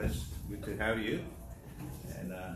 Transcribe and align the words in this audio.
Lopez. 0.00 0.24
Good 0.48 0.62
to 0.64 0.76
have 0.76 0.98
you. 0.98 1.20
And 2.18 2.32
uh, 2.32 2.52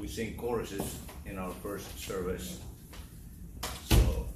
we 0.00 0.08
sing 0.08 0.34
choruses 0.36 0.98
in 1.26 1.38
our 1.38 1.50
first 1.62 1.98
service. 1.98 2.60
So 3.90 4.28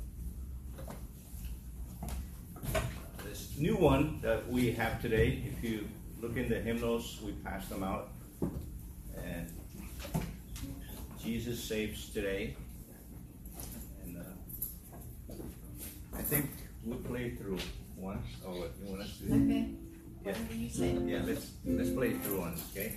this 3.24 3.56
new 3.56 3.76
one 3.76 4.20
that 4.22 4.46
we 4.48 4.72
have 4.72 5.00
today, 5.00 5.42
if 5.46 5.64
you 5.64 5.88
look 6.20 6.36
in 6.36 6.48
the 6.48 6.60
hymnals, 6.60 7.20
we 7.24 7.32
passed 7.32 7.70
them 7.70 7.82
out. 7.82 8.10
And 9.24 9.50
Jesus 11.22 11.62
saves 11.62 12.10
today. 12.10 12.56
And 14.04 14.18
uh, 14.18 15.34
I 16.14 16.22
think 16.22 16.50
we 16.84 16.96
play 16.96 17.30
through 17.30 17.58
once. 17.96 18.26
Oh, 18.46 18.54
you 18.54 18.90
want 18.90 19.02
us 19.02 19.18
to? 19.18 19.32
Okay. 19.32 19.68
Yeah. 20.24 20.32
Whatever 20.32 20.54
you 20.54 20.68
say. 20.70 20.92
Yeah, 21.04 21.22
let's 21.26 21.50
let's 21.66 21.90
play 21.90 22.12
through 22.12 22.40
one, 22.40 22.54
okay? 22.70 22.96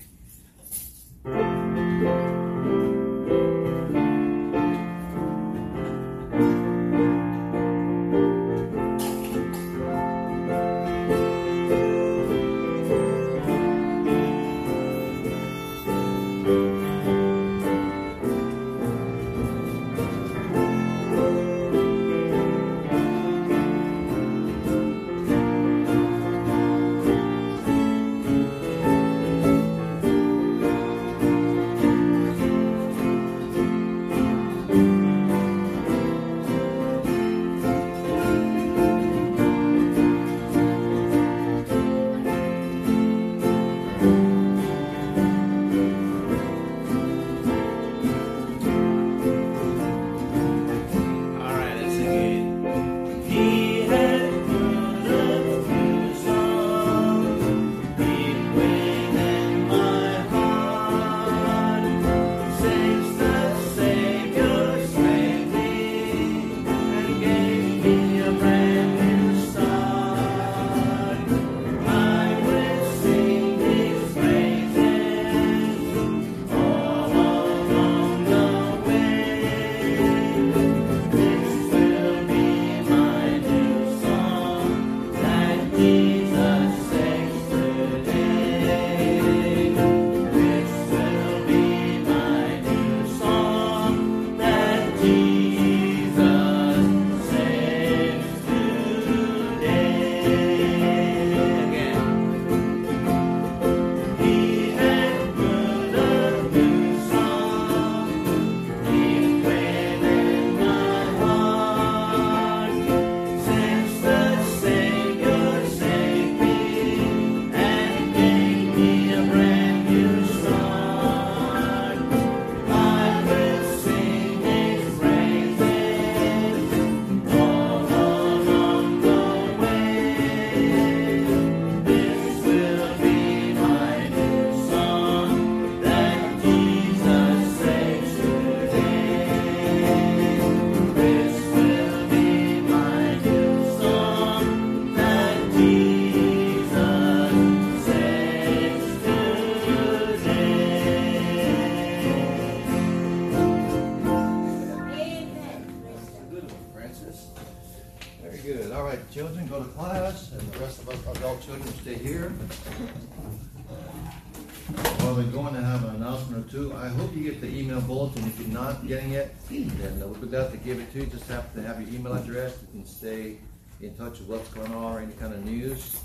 Going 174.55 174.73
on 174.73 174.95
or 174.95 174.99
any 174.99 175.13
kind 175.13 175.33
of 175.33 175.45
news. 175.45 175.99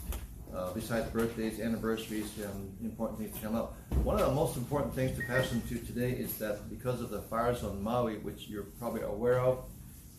Uh, 0.54 0.72
besides 0.72 1.08
birthdays, 1.10 1.60
anniversaries, 1.60 2.28
um, 2.44 2.72
important 2.82 3.20
things 3.20 3.32
to 3.36 3.40
come 3.40 3.54
up. 3.54 3.76
One 4.02 4.18
of 4.18 4.26
the 4.26 4.34
most 4.34 4.56
important 4.56 4.92
things 4.92 5.16
to 5.16 5.24
pass 5.24 5.52
on 5.52 5.60
to 5.68 5.78
today 5.78 6.10
is 6.10 6.38
that 6.38 6.68
because 6.68 7.00
of 7.00 7.10
the 7.10 7.22
fires 7.22 7.62
on 7.62 7.80
Maui, 7.80 8.16
which 8.16 8.48
you're 8.48 8.64
probably 8.80 9.02
aware 9.02 9.38
of, 9.38 9.64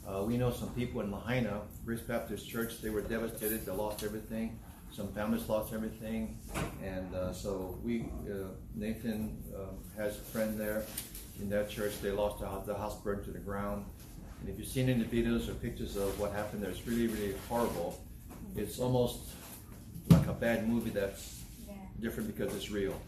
uh, 0.07 0.23
we 0.23 0.37
know 0.37 0.49
some 0.49 0.69
people 0.69 1.01
in 1.01 1.11
Lahaina, 1.11 1.61
Grace 1.85 1.99
Baptist 1.99 2.47
Church, 2.47 2.81
they 2.81 2.89
were 2.89 3.01
devastated. 3.01 3.65
They 3.65 3.73
lost 3.73 4.03
everything. 4.03 4.57
Some 4.93 5.11
families 5.11 5.49
lost 5.49 5.73
everything. 5.73 6.39
And 6.81 7.13
uh, 7.13 7.33
so 7.33 7.77
we, 7.83 8.05
uh, 8.29 8.47
Nathan 8.73 9.37
um, 9.53 9.79
has 9.97 10.17
a 10.17 10.21
friend 10.21 10.57
there 10.57 10.83
in 11.41 11.49
that 11.49 11.69
church. 11.69 11.99
They 12.01 12.11
lost 12.11 12.39
the 12.39 12.75
house 12.75 12.99
burned 13.01 13.25
to 13.25 13.31
the 13.31 13.39
ground. 13.39 13.85
And 14.39 14.49
if 14.49 14.57
you've 14.57 14.67
seen 14.67 14.87
any 14.87 15.03
videos 15.03 15.49
or 15.49 15.55
pictures 15.55 15.97
of 15.97 16.17
what 16.19 16.31
happened 16.31 16.63
there, 16.63 16.71
it's 16.71 16.87
really, 16.87 17.07
really 17.07 17.35
horrible. 17.49 18.01
It's 18.55 18.79
almost 18.79 19.29
like 20.09 20.27
a 20.27 20.33
bad 20.33 20.67
movie 20.67 20.89
that's 20.89 21.43
Yeah. 21.67 21.73
different 21.99 22.27
because 22.35 22.53
it's 22.55 22.69
real. 22.71 22.99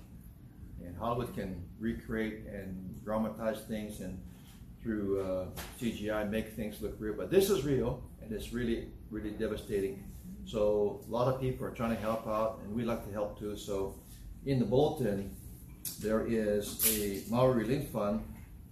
And 0.84 0.96
Hollywood 0.98 1.34
can 1.34 1.64
recreate 1.80 2.46
and 2.48 3.02
dramatize 3.04 3.62
things 3.68 4.02
and 4.02 4.20
through 4.82 5.22
uh, 5.22 5.48
CGI 5.80 6.26
make 6.30 6.50
things 6.56 6.82
look 6.82 6.96
real. 7.00 7.14
But 7.16 7.30
this 7.32 7.50
is 7.50 7.64
real 7.64 8.02
and 8.22 8.32
it's 8.32 8.52
really, 8.54 8.90
really 9.10 9.32
devastating. 9.32 10.04
So 10.46 11.02
a 11.08 11.12
lot 11.12 11.34
of 11.34 11.40
people 11.40 11.66
are 11.66 11.72
trying 11.72 11.96
to 11.96 12.02
help 12.02 12.28
out 12.28 12.60
and 12.64 12.74
we 12.76 12.84
like 12.84 13.06
to 13.06 13.12
help 13.14 13.40
too. 13.40 13.56
So 13.56 13.96
in 14.46 14.60
the 14.60 14.66
bulletin, 14.66 15.36
there 16.02 16.26
is 16.28 16.66
a 17.00 17.24
Maui 17.30 17.54
Relief 17.64 17.90
Fund 17.90 18.22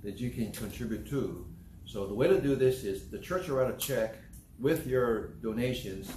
that 0.04 0.20
you 0.20 0.30
can 0.32 0.52
contribute 0.52 1.08
to. 1.10 1.46
So 1.86 2.08
the 2.08 2.14
way 2.14 2.28
to 2.28 2.42
do 2.42 2.56
this 2.56 2.84
is 2.84 3.10
the 3.10 3.20
church 3.20 3.48
will 3.48 3.58
write 3.58 3.74
a 3.74 3.78
check 3.78 4.16
with 4.60 4.86
your 4.86 5.28
donations 5.42 6.12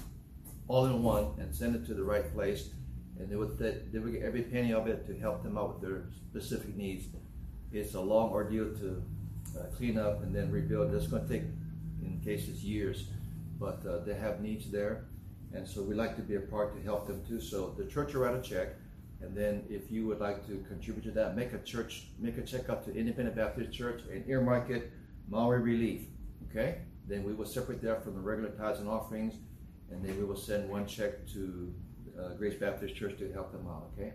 all 0.68 0.86
in 0.86 1.02
one 1.02 1.26
and 1.38 1.54
send 1.54 1.76
it 1.76 1.86
to 1.86 1.94
the 1.94 2.04
right 2.04 2.32
place. 2.32 2.70
And 3.18 3.28
they 3.28 3.36
would, 3.36 3.58
they 3.58 3.98
would 3.98 4.12
get 4.12 4.22
every 4.22 4.42
penny 4.42 4.72
of 4.72 4.86
it 4.86 5.06
to 5.06 5.18
help 5.18 5.42
them 5.42 5.56
out 5.56 5.74
with 5.74 5.82
their 5.82 6.04
specific 6.30 6.76
needs. 6.76 7.06
It's 7.72 7.94
a 7.94 8.00
long 8.00 8.30
ordeal 8.30 8.74
to 8.76 9.02
uh, 9.58 9.64
clean 9.76 9.98
up 9.98 10.22
and 10.22 10.34
then 10.34 10.50
rebuild. 10.50 10.92
It's 10.94 11.06
going 11.06 11.26
to 11.26 11.28
take, 11.28 11.44
in 12.02 12.20
cases, 12.24 12.64
years, 12.64 13.08
but 13.60 13.84
uh, 13.86 13.98
they 14.04 14.14
have 14.14 14.40
needs 14.40 14.70
there. 14.70 15.04
And 15.52 15.66
so 15.66 15.82
we 15.82 15.94
like 15.94 16.16
to 16.16 16.22
be 16.22 16.34
a 16.34 16.40
part 16.40 16.76
to 16.76 16.82
help 16.82 17.06
them 17.06 17.24
too. 17.26 17.40
So 17.40 17.74
the 17.78 17.84
church 17.84 18.14
will 18.14 18.22
write 18.22 18.34
a 18.34 18.42
check. 18.42 18.70
And 19.20 19.36
then 19.36 19.64
if 19.70 19.90
you 19.90 20.06
would 20.08 20.20
like 20.20 20.46
to 20.48 20.64
contribute 20.68 21.04
to 21.04 21.10
that, 21.12 21.36
make 21.36 21.52
a 21.52 21.58
church, 21.58 22.08
make 22.18 22.36
a 22.36 22.42
check 22.42 22.68
up 22.68 22.84
to 22.84 22.94
Independent 22.94 23.36
Baptist 23.36 23.72
Church 23.72 24.02
and 24.12 24.28
earmark 24.28 24.70
it 24.70 24.92
Maui 25.28 25.58
Relief. 25.58 26.02
Okay? 26.50 26.78
Then 27.06 27.22
we 27.22 27.32
will 27.32 27.46
separate 27.46 27.80
that 27.82 28.02
from 28.02 28.14
the 28.14 28.20
regular 28.20 28.50
tithes 28.50 28.80
and 28.80 28.88
offerings, 28.88 29.34
and 29.94 30.04
then 30.04 30.18
we 30.18 30.24
will 30.24 30.36
send 30.36 30.68
one 30.68 30.86
check 30.86 31.26
to 31.28 31.72
uh, 32.18 32.34
Grace 32.34 32.54
Baptist 32.54 32.96
Church 32.96 33.16
to 33.18 33.32
help 33.32 33.52
them 33.52 33.66
out. 33.68 33.90
Okay. 33.96 34.12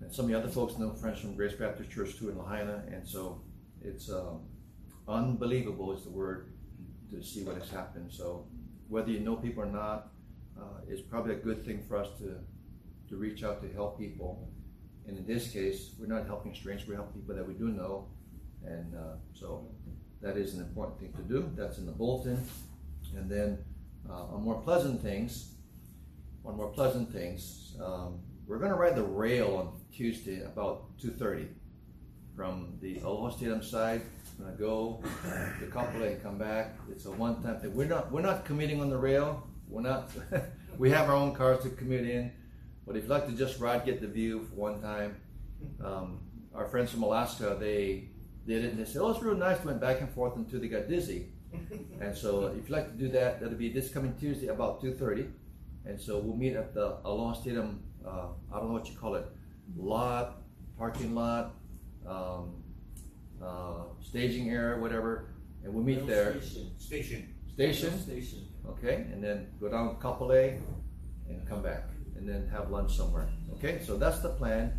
And 0.00 0.12
some 0.12 0.24
of 0.24 0.30
the 0.30 0.38
other 0.38 0.48
folks 0.48 0.78
know 0.78 0.92
friends 0.94 1.20
from 1.20 1.36
Grace 1.36 1.52
Baptist 1.52 1.90
Church 1.90 2.16
too 2.16 2.30
in 2.30 2.38
Lahaina, 2.38 2.84
and 2.90 3.06
so 3.06 3.42
it's 3.82 4.10
um, 4.10 4.40
unbelievable 5.06 5.92
is 5.92 6.04
the 6.04 6.10
word 6.10 6.54
to 7.10 7.22
see 7.22 7.44
what 7.44 7.56
has 7.56 7.68
happened. 7.70 8.10
So 8.10 8.46
whether 8.88 9.10
you 9.10 9.20
know 9.20 9.36
people 9.36 9.62
or 9.62 9.66
not, 9.66 10.12
uh, 10.58 10.80
it's 10.88 11.02
probably 11.02 11.34
a 11.34 11.38
good 11.38 11.64
thing 11.66 11.84
for 11.86 11.98
us 11.98 12.08
to 12.18 12.38
to 13.08 13.16
reach 13.16 13.44
out 13.44 13.60
to 13.62 13.68
help 13.74 13.98
people. 13.98 14.48
And 15.06 15.18
in 15.18 15.26
this 15.26 15.50
case, 15.50 15.90
we're 15.98 16.06
not 16.06 16.26
helping 16.26 16.54
strangers; 16.54 16.88
we're 16.88 16.94
helping 16.94 17.20
people 17.20 17.34
that 17.34 17.46
we 17.46 17.54
do 17.54 17.68
know, 17.68 18.08
and 18.64 18.94
uh, 18.94 19.16
so 19.34 19.68
that 20.22 20.38
is 20.38 20.54
an 20.54 20.60
important 20.60 20.98
thing 20.98 21.12
to 21.12 21.22
do. 21.22 21.50
That's 21.56 21.76
in 21.76 21.84
the 21.84 21.92
bulletin, 21.92 22.42
and 23.14 23.30
then 23.30 23.58
uh, 24.08 24.34
on 24.34 24.42
more 24.42 24.60
pleasant 24.62 25.02
things, 25.02 25.54
on 26.44 26.56
more 26.56 26.68
pleasant 26.68 27.12
things, 27.12 27.76
um, 27.82 28.20
we're 28.46 28.58
going 28.58 28.70
to 28.70 28.76
ride 28.76 28.96
the 28.96 29.02
rail 29.02 29.56
on 29.56 29.80
Tuesday 29.92 30.42
about 30.42 30.96
2.30 30.98 31.48
from 32.34 32.78
the 32.80 32.98
Aloha 33.00 33.30
Stadium 33.30 33.62
side. 33.62 34.02
I'm 34.38 34.44
going 34.44 34.56
to 34.56 34.62
go 34.62 35.02
to 35.60 35.66
Kapolei 35.66 36.12
and 36.14 36.22
come 36.22 36.38
back. 36.38 36.76
It's 36.90 37.04
a 37.04 37.10
one-time 37.10 37.60
thing. 37.60 37.74
We're 37.74 37.86
not, 37.86 38.10
we're 38.10 38.22
not 38.22 38.44
committing 38.44 38.80
on 38.80 38.90
the 38.90 38.96
rail. 38.96 39.46
We're 39.68 39.82
not, 39.82 40.10
we 40.78 40.90
have 40.90 41.08
our 41.08 41.14
own 41.14 41.34
cars 41.34 41.62
to 41.64 41.70
commute 41.70 42.08
in. 42.08 42.32
But 42.86 42.96
if 42.96 43.04
you'd 43.04 43.10
like 43.10 43.26
to 43.26 43.32
just 43.32 43.60
ride, 43.60 43.84
get 43.84 44.00
the 44.00 44.08
view 44.08 44.46
for 44.48 44.54
one 44.56 44.80
time, 44.80 45.16
um, 45.84 46.20
our 46.54 46.66
friends 46.66 46.90
from 46.90 47.02
Alaska, 47.02 47.56
they 47.60 48.08
did 48.46 48.64
it 48.64 48.72
and 48.72 48.80
they 48.80 48.84
said, 48.84 49.02
oh, 49.02 49.10
it's 49.10 49.22
real 49.22 49.36
nice. 49.36 49.62
Went 49.64 49.80
back 49.80 50.00
and 50.00 50.10
forth 50.10 50.36
until 50.36 50.60
they 50.60 50.68
got 50.68 50.88
dizzy. 50.88 51.28
And 52.00 52.16
so 52.16 52.46
if 52.46 52.56
you'd 52.56 52.70
like 52.70 52.90
to 52.92 52.98
do 52.98 53.08
that, 53.08 53.40
that'll 53.40 53.56
be 53.56 53.72
this 53.72 53.90
coming 53.90 54.14
Tuesday 54.18 54.48
about 54.48 54.82
2.30. 54.82 55.30
And 55.86 56.00
so 56.00 56.18
we'll 56.18 56.36
meet 56.36 56.54
at 56.54 56.74
the 56.74 56.98
Aloha 57.04 57.32
Stadium 57.32 57.82
uh, 58.06 58.26
I 58.52 58.58
don't 58.58 58.68
know 58.68 58.74
what 58.74 58.88
you 58.88 58.96
call 58.96 59.14
it, 59.14 59.26
lot, 59.76 60.42
parking 60.78 61.14
lot, 61.14 61.54
um, 62.06 62.62
uh, 63.42 63.84
staging 64.00 64.50
area, 64.50 64.78
whatever, 64.78 65.34
and 65.64 65.72
we'll 65.72 65.84
meet 65.84 66.06
there. 66.06 66.40
Station. 66.40 66.70
Station. 66.78 67.28
Station. 67.52 68.02
Station. 68.02 68.48
Okay, 68.68 69.06
and 69.12 69.22
then 69.22 69.48
go 69.60 69.68
down 69.68 69.94
to 69.94 70.02
Kapolei 70.02 70.60
and 71.28 71.48
come 71.48 71.62
back, 71.62 71.84
and 72.16 72.28
then 72.28 72.48
have 72.48 72.70
lunch 72.70 72.96
somewhere. 72.96 73.28
Okay, 73.54 73.80
so 73.84 73.96
that's 73.96 74.20
the 74.20 74.30
plan. 74.30 74.72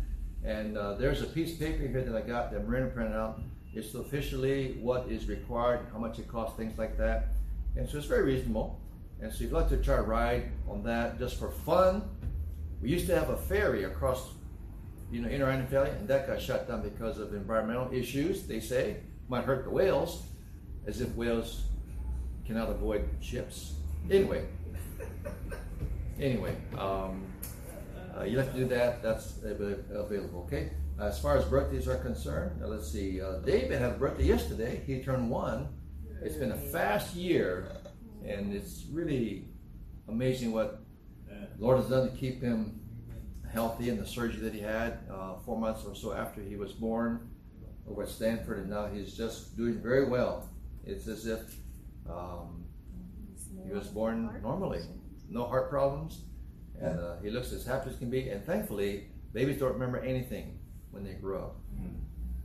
And 0.44 0.76
uh, 0.76 0.94
there's 0.94 1.22
a 1.22 1.26
piece 1.26 1.52
of 1.52 1.60
paper 1.60 1.86
here 1.86 2.02
that 2.02 2.16
I 2.16 2.26
got 2.26 2.50
that 2.52 2.66
Marina 2.66 2.88
printed 2.88 3.14
out. 3.14 3.40
It's 3.74 3.94
officially 3.94 4.76
what 4.80 5.08
is 5.08 5.26
required, 5.26 5.86
how 5.92 5.98
much 5.98 6.18
it 6.18 6.28
costs, 6.28 6.56
things 6.56 6.78
like 6.78 6.98
that. 6.98 7.28
And 7.76 7.88
so 7.88 7.98
it's 7.98 8.06
very 8.06 8.24
reasonable. 8.24 8.78
And 9.20 9.30
so 9.30 9.36
if 9.36 9.40
you'd 9.42 9.52
like 9.52 9.68
to 9.70 9.78
try 9.78 9.96
a 9.96 10.02
ride 10.02 10.50
on 10.68 10.82
that 10.84 11.18
just 11.18 11.38
for 11.38 11.50
fun, 11.50 12.02
we 12.82 12.90
used 12.90 13.06
to 13.06 13.14
have 13.14 13.30
a 13.30 13.36
ferry 13.36 13.84
across, 13.84 14.32
you 15.10 15.22
know, 15.22 15.28
Inner 15.28 15.46
Island 15.46 15.68
Valley, 15.68 15.90
and 15.90 16.06
that 16.08 16.26
got 16.26 16.40
shut 16.40 16.68
down 16.68 16.82
because 16.82 17.18
of 17.18 17.32
environmental 17.32 17.88
issues. 17.92 18.46
They 18.46 18.60
say 18.60 18.96
might 19.28 19.44
hurt 19.44 19.64
the 19.64 19.70
whales, 19.70 20.24
as 20.86 21.00
if 21.00 21.08
whales 21.14 21.62
cannot 22.44 22.68
avoid 22.68 23.08
ships. 23.20 23.74
Anyway, 24.10 24.44
anyway, 26.18 26.56
um, 26.76 27.24
uh, 28.18 28.24
you 28.24 28.36
have 28.36 28.52
to 28.52 28.58
do 28.58 28.66
that. 28.66 29.02
That's 29.02 29.38
available. 29.44 30.44
Okay. 30.46 30.70
As 31.00 31.18
far 31.18 31.36
as 31.36 31.44
birthdays 31.44 31.88
are 31.88 31.96
concerned, 31.96 32.60
let's 32.64 32.90
see. 32.90 33.20
Uh, 33.20 33.38
David 33.40 33.80
had 33.80 33.92
a 33.92 33.94
birthday 33.94 34.24
yesterday. 34.24 34.82
He 34.86 35.02
turned 35.02 35.28
one. 35.28 35.68
It's 36.22 36.36
been 36.36 36.52
a 36.52 36.56
fast 36.56 37.16
year, 37.16 37.72
and 38.24 38.54
it's 38.54 38.84
really 38.92 39.48
amazing 40.08 40.52
what 40.52 40.82
Lord 41.58 41.78
has 41.78 41.88
done 41.88 42.10
to 42.10 42.16
keep 42.16 42.42
him 42.42 42.80
healthy 43.52 43.88
in 43.88 43.98
the 43.98 44.06
surgery 44.06 44.40
that 44.40 44.54
he 44.54 44.60
had 44.60 44.98
uh, 45.10 45.36
four 45.44 45.58
months 45.58 45.84
or 45.84 45.94
so 45.94 46.12
after 46.12 46.40
he 46.40 46.56
was 46.56 46.72
born 46.72 47.28
over 47.88 48.02
at 48.02 48.08
Stanford, 48.08 48.58
and 48.58 48.70
now 48.70 48.86
he's 48.86 49.14
just 49.14 49.56
doing 49.56 49.80
very 49.80 50.08
well. 50.08 50.48
It's 50.84 51.06
as 51.06 51.26
if 51.26 51.40
um, 52.08 52.64
he 53.64 53.72
was 53.72 53.88
born 53.88 54.28
normally, 54.42 54.82
no 55.28 55.44
heart 55.44 55.70
problems, 55.70 56.22
and 56.80 56.98
uh, 56.98 57.16
he 57.22 57.30
looks 57.30 57.52
as 57.52 57.64
happy 57.64 57.90
as 57.90 57.96
can 57.96 58.10
be. 58.10 58.28
And 58.30 58.44
thankfully, 58.44 59.08
babies 59.32 59.58
don't 59.58 59.72
remember 59.72 59.98
anything 59.98 60.58
when 60.92 61.04
they 61.04 61.14
grow 61.14 61.38
up, 61.38 61.56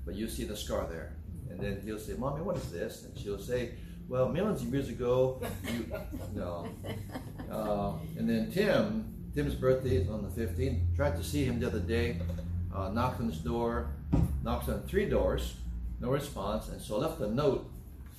but 0.06 0.16
you 0.16 0.28
see 0.28 0.44
the 0.44 0.58
scar 0.58 0.88
there, 0.90 1.16
and 1.50 1.60
then 1.60 1.80
he'll 1.84 2.00
say, 2.00 2.14
"Mommy, 2.14 2.42
what 2.42 2.58
is 2.58 2.72
this?" 2.72 3.06
And 3.06 3.18
she'll 3.18 3.40
say, 3.40 3.74
well, 4.10 4.30
millions 4.30 4.62
of 4.62 4.74
years 4.74 4.88
ago, 4.88 5.42
you, 5.70 5.86
no. 6.34 6.68
Uh, 7.52 7.94
and 8.18 8.30
then 8.30 8.50
Tim, 8.52 9.14
Tim's 9.36 9.54
birthday 9.54 9.98
is 9.98 10.10
on 10.10 10.24
the 10.24 10.30
15th. 10.30 10.96
Tried 10.96 11.18
to 11.18 11.24
see 11.24 11.44
him 11.44 11.60
the 11.60 11.68
other 11.68 11.80
day. 11.80 12.20
Uh, 12.74 12.90
knocked 12.90 13.20
on 13.20 13.28
his 13.28 13.40
door. 13.40 13.92
Knocked 14.44 14.70
on 14.70 14.82
three 14.84 15.10
doors. 15.10 15.56
No 16.00 16.10
response. 16.10 16.70
And 16.70 16.82
so 16.82 16.98
left 17.00 17.20
a 17.20 17.28
note 17.28 17.70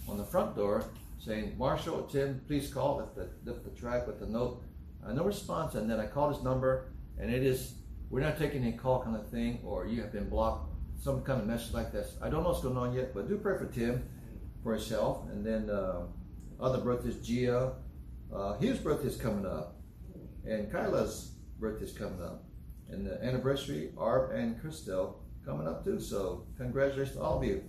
on 0.06 0.18
the 0.18 0.24
front 0.24 0.54
door 0.56 0.84
saying, 1.18 1.56
Marshall, 1.56 2.02
Tim, 2.02 2.42
please 2.46 2.72
call. 2.72 2.98
Left 2.98 3.14
the, 3.16 3.50
left 3.50 3.64
the 3.64 3.70
track 3.70 4.06
with 4.06 4.20
the 4.20 4.26
note. 4.26 4.62
Uh, 5.06 5.12
no 5.12 5.24
response. 5.24 5.74
And 5.74 5.88
then 5.88 5.98
I 5.98 6.06
called 6.06 6.34
his 6.34 6.44
number. 6.44 6.90
And 7.18 7.32
it 7.32 7.42
is, 7.42 7.74
we're 8.10 8.20
not 8.20 8.38
taking 8.38 8.62
any 8.62 8.72
call 8.72 9.02
kind 9.02 9.16
of 9.16 9.28
thing. 9.28 9.60
Or 9.64 9.86
you 9.86 10.00
have 10.02 10.12
been 10.12 10.28
blocked. 10.28 10.72
Some 11.00 11.22
kind 11.22 11.40
of 11.40 11.46
message 11.46 11.72
like 11.74 11.92
this. 11.92 12.16
I 12.20 12.28
don't 12.28 12.42
know 12.42 12.50
what's 12.50 12.62
going 12.62 12.76
on 12.76 12.92
yet. 12.92 13.14
But 13.14 13.28
do 13.28 13.36
pray 13.36 13.56
for 13.56 13.66
Tim 13.66 14.08
for 14.62 14.72
himself. 14.72 15.28
And 15.30 15.44
then 15.46 15.70
uh, 15.70 16.06
other 16.60 16.78
birthdays, 16.78 17.16
Gia, 17.26 17.72
uh, 18.34 18.58
his 18.58 18.78
birthday 18.78 19.08
is 19.08 19.16
coming 19.16 19.46
up, 19.46 19.76
and 20.44 20.70
Kyla's 20.70 21.32
birthday 21.58 21.84
is 21.84 21.92
coming 21.92 22.22
up, 22.22 22.44
and 22.90 23.06
the 23.06 23.22
anniversary, 23.24 23.90
Arb 23.96 24.34
and 24.34 24.60
Christelle 24.60 25.14
coming 25.44 25.66
up 25.66 25.84
too. 25.84 26.00
So 26.00 26.46
congratulations 26.56 27.16
to 27.16 27.22
all 27.22 27.38
of 27.38 27.44
you. 27.44 27.62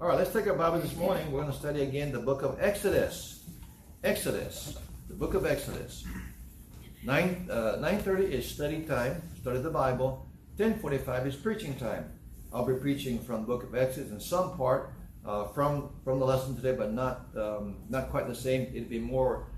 All 0.00 0.08
right, 0.08 0.18
let's 0.18 0.32
take 0.32 0.46
our 0.48 0.54
Bible 0.54 0.80
this 0.80 0.96
morning. 0.96 1.30
We're 1.30 1.40
going 1.40 1.52
to 1.52 1.58
study 1.58 1.82
again 1.82 2.12
the 2.12 2.18
book 2.18 2.42
of 2.42 2.58
Exodus. 2.60 3.44
Exodus, 4.02 4.76
the 5.08 5.14
book 5.14 5.34
of 5.34 5.46
Exodus. 5.46 6.04
9, 7.04 7.48
uh, 7.50 7.54
9.30 7.80 8.30
is 8.30 8.46
study 8.48 8.82
time, 8.82 9.22
study 9.42 9.58
the 9.58 9.70
Bible. 9.70 10.30
10.45 10.56 11.26
is 11.26 11.34
preaching 11.34 11.74
time. 11.74 12.04
I'll 12.52 12.64
be 12.64 12.74
preaching 12.74 13.18
from 13.18 13.40
the 13.40 13.46
book 13.48 13.64
of 13.64 13.74
Exodus 13.74 14.12
in 14.12 14.20
some 14.20 14.56
part 14.56 14.94
uh, 15.26 15.46
from 15.46 15.90
from 16.04 16.20
the 16.20 16.24
lesson 16.24 16.54
today, 16.54 16.76
but 16.76 16.92
not 16.92 17.26
um, 17.36 17.78
not 17.88 18.08
quite 18.10 18.28
the 18.28 18.36
same. 18.36 18.68
It'd 18.72 18.88
be 18.88 19.00
more 19.00 19.48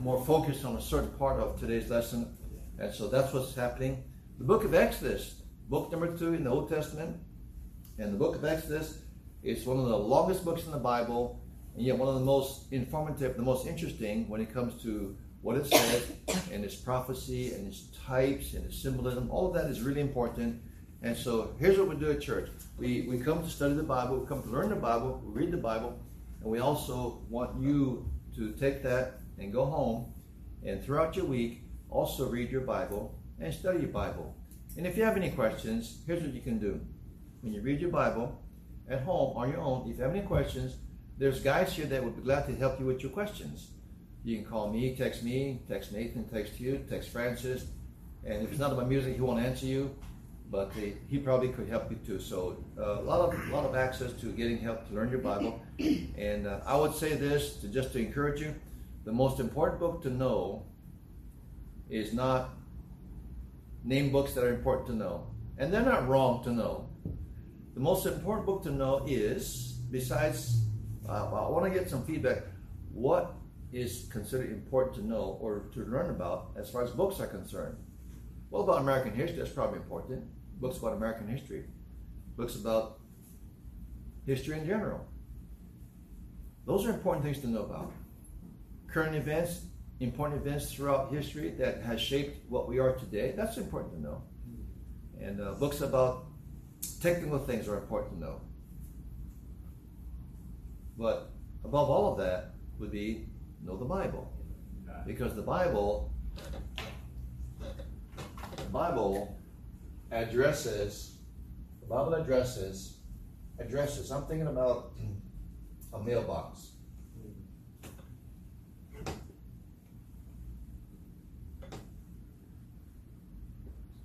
more 0.00 0.22
focused 0.26 0.66
on 0.66 0.76
a 0.76 0.82
certain 0.82 1.12
part 1.12 1.40
of 1.40 1.58
today's 1.58 1.88
lesson, 1.88 2.36
and 2.78 2.92
so 2.92 3.08
that's 3.08 3.32
what's 3.32 3.54
happening. 3.54 4.04
The 4.36 4.44
book 4.44 4.64
of 4.64 4.74
Exodus, 4.74 5.36
book 5.70 5.90
number 5.90 6.14
two 6.14 6.34
in 6.34 6.44
the 6.44 6.50
Old 6.50 6.68
Testament, 6.68 7.16
and 7.96 8.12
the 8.12 8.18
book 8.18 8.36
of 8.36 8.44
Exodus 8.44 8.98
is 9.42 9.64
one 9.64 9.78
of 9.78 9.86
the 9.86 9.96
longest 9.96 10.44
books 10.44 10.66
in 10.66 10.72
the 10.72 10.84
Bible, 10.92 11.40
and 11.74 11.86
yet 11.86 11.96
one 11.96 12.08
of 12.08 12.16
the 12.16 12.26
most 12.26 12.70
informative, 12.70 13.36
the 13.38 13.42
most 13.42 13.66
interesting 13.66 14.28
when 14.28 14.42
it 14.42 14.52
comes 14.52 14.82
to 14.82 15.16
what 15.42 15.56
it 15.56 15.66
says 15.66 16.12
and 16.52 16.64
its 16.64 16.74
prophecy 16.74 17.52
and 17.52 17.68
its 17.68 17.88
types 18.06 18.54
and 18.54 18.64
its 18.64 18.80
symbolism. 18.80 19.30
All 19.30 19.48
of 19.48 19.54
that 19.54 19.70
is 19.70 19.80
really 19.80 20.00
important. 20.00 20.62
And 21.02 21.16
so 21.16 21.54
here's 21.58 21.78
what 21.78 21.88
we 21.88 21.96
do 21.96 22.10
at 22.10 22.20
church. 22.20 22.48
We, 22.78 23.02
we 23.02 23.18
come 23.18 23.42
to 23.42 23.50
study 23.50 23.74
the 23.74 23.82
Bible, 23.82 24.18
we 24.18 24.26
come 24.26 24.42
to 24.42 24.48
learn 24.48 24.70
the 24.70 24.76
Bible, 24.76 25.20
we 25.24 25.42
read 25.42 25.52
the 25.52 25.58
Bible, 25.58 25.98
and 26.40 26.50
we 26.50 26.60
also 26.60 27.22
want 27.28 27.60
you 27.60 28.08
to 28.36 28.52
take 28.52 28.82
that 28.84 29.20
and 29.38 29.52
go 29.52 29.64
home 29.64 30.12
and 30.64 30.82
throughout 30.82 31.16
your 31.16 31.26
week 31.26 31.62
also 31.90 32.28
read 32.28 32.50
your 32.50 32.62
Bible 32.62 33.18
and 33.40 33.52
study 33.52 33.80
your 33.80 33.88
Bible. 33.88 34.34
And 34.76 34.86
if 34.86 34.96
you 34.96 35.04
have 35.04 35.16
any 35.16 35.30
questions, 35.30 35.98
here's 36.06 36.22
what 36.22 36.32
you 36.32 36.40
can 36.40 36.58
do. 36.58 36.80
When 37.42 37.52
you 37.52 37.60
read 37.60 37.80
your 37.80 37.90
Bible 37.90 38.40
at 38.88 39.02
home 39.02 39.36
on 39.36 39.50
your 39.50 39.60
own, 39.60 39.90
if 39.90 39.98
you 39.98 40.02
have 40.02 40.14
any 40.14 40.26
questions, 40.26 40.76
there's 41.18 41.40
guys 41.40 41.72
here 41.74 41.86
that 41.86 42.02
would 42.02 42.16
be 42.16 42.22
glad 42.22 42.46
to 42.46 42.54
help 42.56 42.80
you 42.80 42.86
with 42.86 43.02
your 43.02 43.12
questions. 43.12 43.68
You 44.24 44.36
can 44.36 44.44
call 44.44 44.70
me, 44.70 44.94
text 44.96 45.22
me, 45.22 45.62
text 45.68 45.92
Nathan, 45.92 46.28
text 46.28 46.60
you, 46.60 46.84
text 46.88 47.08
Francis. 47.08 47.66
And 48.24 48.42
if 48.44 48.50
it's 48.50 48.60
not 48.60 48.72
about 48.72 48.88
music, 48.88 49.14
he 49.14 49.20
won't 49.20 49.44
answer 49.44 49.66
you 49.66 49.94
but 50.52 50.70
he, 50.74 50.92
he 51.08 51.16
probably 51.16 51.48
could 51.48 51.66
help 51.66 51.90
you 51.90 51.96
too. 52.06 52.20
So 52.20 52.62
uh, 52.78 53.00
a 53.00 53.04
lot 53.10 53.20
of 53.20 53.48
a 53.48 53.52
lot 53.52 53.64
of 53.64 53.74
access 53.74 54.12
to 54.20 54.26
getting 54.26 54.58
help 54.58 54.86
to 54.88 54.94
learn 54.94 55.10
your 55.10 55.20
Bible. 55.20 55.60
And 56.18 56.46
uh, 56.46 56.60
I 56.66 56.76
would 56.76 56.94
say 56.94 57.14
this 57.14 57.56
to 57.62 57.68
just 57.68 57.92
to 57.94 57.98
encourage 57.98 58.40
you: 58.40 58.54
the 59.04 59.12
most 59.12 59.40
important 59.40 59.80
book 59.80 60.02
to 60.02 60.10
know 60.10 60.66
is 61.88 62.12
not 62.12 62.50
name 63.82 64.12
books 64.12 64.34
that 64.34 64.44
are 64.44 64.54
important 64.54 64.86
to 64.88 64.94
know, 64.94 65.26
and 65.58 65.72
they're 65.72 65.90
not 65.94 66.06
wrong 66.06 66.44
to 66.44 66.52
know. 66.52 66.88
The 67.74 67.80
most 67.80 68.04
important 68.04 68.46
book 68.46 68.62
to 68.64 68.70
know 68.70 69.04
is, 69.08 69.78
besides, 69.90 70.60
uh, 71.08 71.46
I 71.46 71.48
want 71.48 71.64
to 71.64 71.70
get 71.70 71.88
some 71.88 72.04
feedback. 72.04 72.42
What 72.92 73.34
is 73.72 74.06
considered 74.10 74.50
important 74.50 74.94
to 74.96 75.06
know 75.06 75.38
or 75.40 75.70
to 75.72 75.80
learn 75.84 76.10
about 76.10 76.50
as 76.56 76.70
far 76.70 76.82
as 76.84 76.90
books 76.90 77.20
are 77.20 77.26
concerned? 77.26 77.76
Well, 78.50 78.62
about 78.62 78.82
American 78.82 79.14
history, 79.14 79.38
that's 79.38 79.50
probably 79.50 79.78
important 79.78 80.24
books 80.62 80.78
about 80.78 80.92
American 80.92 81.26
history, 81.26 81.64
books 82.36 82.54
about 82.54 83.00
history 84.24 84.58
in 84.58 84.64
general. 84.64 85.04
Those 86.64 86.86
are 86.86 86.90
important 86.90 87.24
things 87.24 87.40
to 87.40 87.48
know 87.48 87.64
about. 87.64 87.92
Current 88.86 89.16
events, 89.16 89.62
important 89.98 90.40
events 90.40 90.72
throughout 90.72 91.12
history 91.12 91.50
that 91.58 91.82
has 91.82 92.00
shaped 92.00 92.48
what 92.48 92.68
we 92.68 92.78
are 92.78 92.94
today. 92.94 93.34
That's 93.36 93.56
important 93.56 93.94
to 93.94 94.00
know. 94.00 94.22
And 95.20 95.40
uh, 95.40 95.52
books 95.54 95.80
about 95.80 96.26
technical 97.00 97.40
things 97.40 97.66
are 97.66 97.78
important 97.78 98.12
to 98.14 98.20
know. 98.20 98.40
But 100.96 101.32
above 101.64 101.90
all 101.90 102.12
of 102.12 102.18
that 102.18 102.54
would 102.78 102.92
be 102.92 103.26
know 103.62 103.76
the 103.76 103.84
Bible. 103.84 104.32
Because 105.06 105.34
the 105.34 105.42
Bible 105.42 106.12
the 108.56 108.62
Bible 108.70 109.36
addresses 110.10 111.18
the 111.80 111.86
Bible 111.86 112.14
addresses 112.14 112.98
addresses. 113.58 114.10
I'm 114.10 114.24
thinking 114.26 114.46
about 114.46 114.92
a 115.92 115.98
mailbox. 115.98 116.68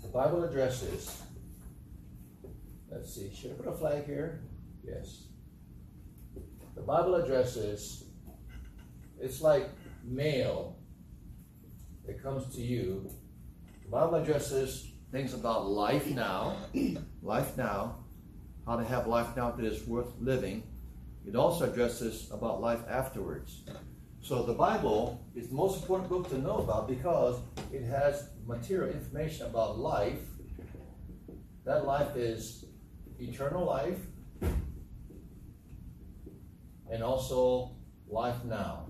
The 0.02 0.08
Bible 0.14 0.44
addresses. 0.44 1.22
Let's 2.90 3.14
see, 3.14 3.32
should 3.34 3.52
I 3.52 3.54
put 3.56 3.68
a 3.68 3.74
flag 3.74 4.06
here? 4.06 4.42
Yes. 4.84 5.26
The 6.76 6.82
Bible 6.82 7.16
addresses, 7.16 8.06
it's 9.20 9.42
like 9.42 9.70
mail 10.04 10.78
that 12.06 12.22
comes 12.22 12.54
to 12.56 12.62
you. 12.62 13.10
The 13.84 13.90
Bible 13.90 14.16
addresses 14.16 14.92
things 15.12 15.34
about 15.34 15.68
life 15.68 16.08
now, 16.08 16.58
life 17.22 17.58
now, 17.58 17.96
how 18.66 18.78
to 18.78 18.84
have 18.84 19.08
life 19.08 19.36
now 19.36 19.52
that 19.52 19.66
is 19.66 19.88
worth 19.88 20.14
living. 20.20 20.64
It 21.26 21.36
also 21.36 21.70
addresses 21.70 22.30
about 22.32 22.62
life 22.62 22.82
afterwards. 22.90 23.64
So 24.22 24.44
the 24.44 24.54
Bible 24.54 25.26
is 25.36 25.50
the 25.50 25.56
most 25.56 25.82
important 25.82 26.10
book 26.10 26.30
to 26.30 26.38
know 26.38 26.58
about 26.58 26.88
because 26.88 27.40
it 27.72 27.84
has 27.84 28.30
material 28.46 28.94
information 28.94 29.46
about 29.46 29.78
life. 29.78 30.20
That 31.66 31.86
life 31.86 32.16
is 32.16 32.66
eternal 33.20 33.66
life 33.66 34.00
and 36.92 37.04
also 37.04 37.76
life 38.10 38.44
now. 38.46 38.87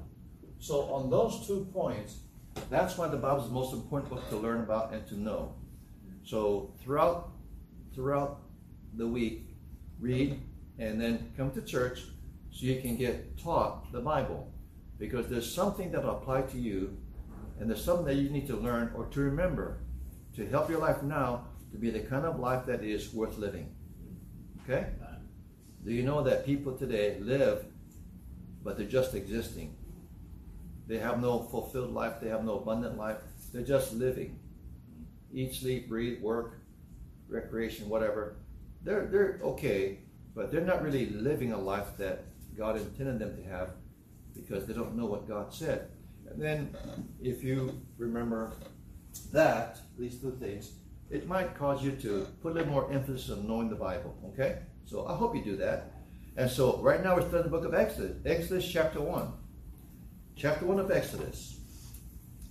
So 0.60 0.84
on 0.94 1.10
those 1.10 1.46
two 1.46 1.68
points, 1.74 2.18
that's 2.70 2.98
why 2.98 3.08
the 3.08 3.18
Bible 3.18 3.42
is 3.42 3.48
the 3.48 3.54
most 3.54 3.74
important 3.74 4.10
book 4.10 4.28
to 4.30 4.38
learn 4.38 4.62
about 4.62 4.94
and 4.94 5.06
to 5.08 5.20
know. 5.20 5.56
So 6.24 6.74
throughout 6.82 7.32
throughout 7.94 8.42
the 8.96 9.08
week, 9.08 9.56
read 10.00 10.40
and 10.78 11.02
then 11.02 11.32
come 11.36 11.52
to 11.52 11.62
church 11.62 12.02
so 12.52 12.66
you 12.66 12.82
can 12.82 12.96
get 12.96 13.38
taught 13.38 13.92
the 13.92 14.00
Bible 14.00 14.52
because 15.00 15.28
there's 15.28 15.52
something 15.52 15.92
that 15.92 16.04
will 16.04 16.12
apply 16.12 16.42
to 16.42 16.58
you 16.58 16.98
and 17.60 17.70
there's 17.70 17.84
something 17.84 18.06
that 18.06 18.16
you 18.16 18.30
need 18.30 18.48
to 18.48 18.56
learn 18.56 18.92
or 18.96 19.06
to 19.06 19.20
remember 19.22 19.80
to 20.36 20.46
help 20.48 20.70
your 20.70 20.80
life 20.80 21.02
now 21.02 21.46
to 21.72 21.78
be 21.78 21.90
the 21.90 22.00
kind 22.00 22.26
of 22.26 22.40
life 22.40 22.66
that 22.66 22.84
is 22.84 23.14
worth 23.14 23.38
living. 23.38 23.74
Okay? 24.64 24.88
Do 25.84 25.94
you 25.94 26.04
know 26.04 26.22
that 26.24 26.46
people 26.46 26.78
today 26.78 27.18
live, 27.20 27.66
but 28.64 28.78
they're 28.78 28.86
just 28.86 29.16
existing? 29.16 29.77
They 30.88 31.00
have 31.00 31.22
no 31.22 31.40
fulfilled 31.40 31.94
life, 31.94 32.16
they 32.22 32.30
have 32.30 32.46
no 32.46 32.60
abundant 32.60 32.98
life, 32.98 33.18
they're 33.54 33.64
just 33.64 33.94
living. 33.94 34.40
Eat, 35.34 35.54
sleep, 35.54 35.90
breathe, 35.90 36.22
work, 36.22 36.62
recreation, 37.28 37.90
whatever. 37.90 38.38
They're, 38.84 39.06
they're 39.08 39.40
okay, 39.44 40.00
but 40.34 40.52
they're 40.52 40.62
not 40.62 40.82
really 40.82 41.08
living 41.08 41.52
a 41.52 41.58
life 41.58 41.98
that 41.98 42.24
God 42.58 42.78
intended 42.78 43.20
them 43.20 43.36
to 43.36 43.50
have 43.50 43.72
because 44.34 44.66
they 44.66 44.74
don't 44.74 44.96
know 44.96 45.06
what 45.06 45.28
God 45.28 45.54
said. 45.54 45.90
And 46.30 46.42
then, 46.42 46.76
if 47.22 47.44
you 47.44 47.82
remember 47.98 48.54
that, 49.32 49.80
these 49.98 50.20
two 50.20 50.38
things, 50.40 50.72
it 51.10 51.28
might 51.28 51.58
cause 51.58 51.84
you 51.84 51.92
to 51.92 52.28
put 52.42 52.52
a 52.52 52.56
little 52.56 52.72
more 52.72 52.92
emphasis 52.92 53.30
on 53.30 53.48
knowing 53.48 53.70
the 53.70 53.76
Bible. 53.76 54.16
Okay? 54.34 54.60
So 54.86 55.08
I 55.08 55.16
hope 55.16 55.36
you 55.36 55.44
do 55.44 55.58
that. 55.58 55.94
And 56.36 56.50
so 56.50 56.78
right 56.82 57.04
now 57.04 57.16
we're 57.16 57.22
studying 57.22 57.44
the 57.44 57.50
book 57.50 57.66
of 57.66 57.74
Exodus, 57.74 58.18
Exodus 58.26 58.70
chapter 58.70 59.02
1. 59.02 59.34
Chapter 60.40 60.68
1 60.68 60.78
of 60.78 60.92
Exodus. 60.92 61.58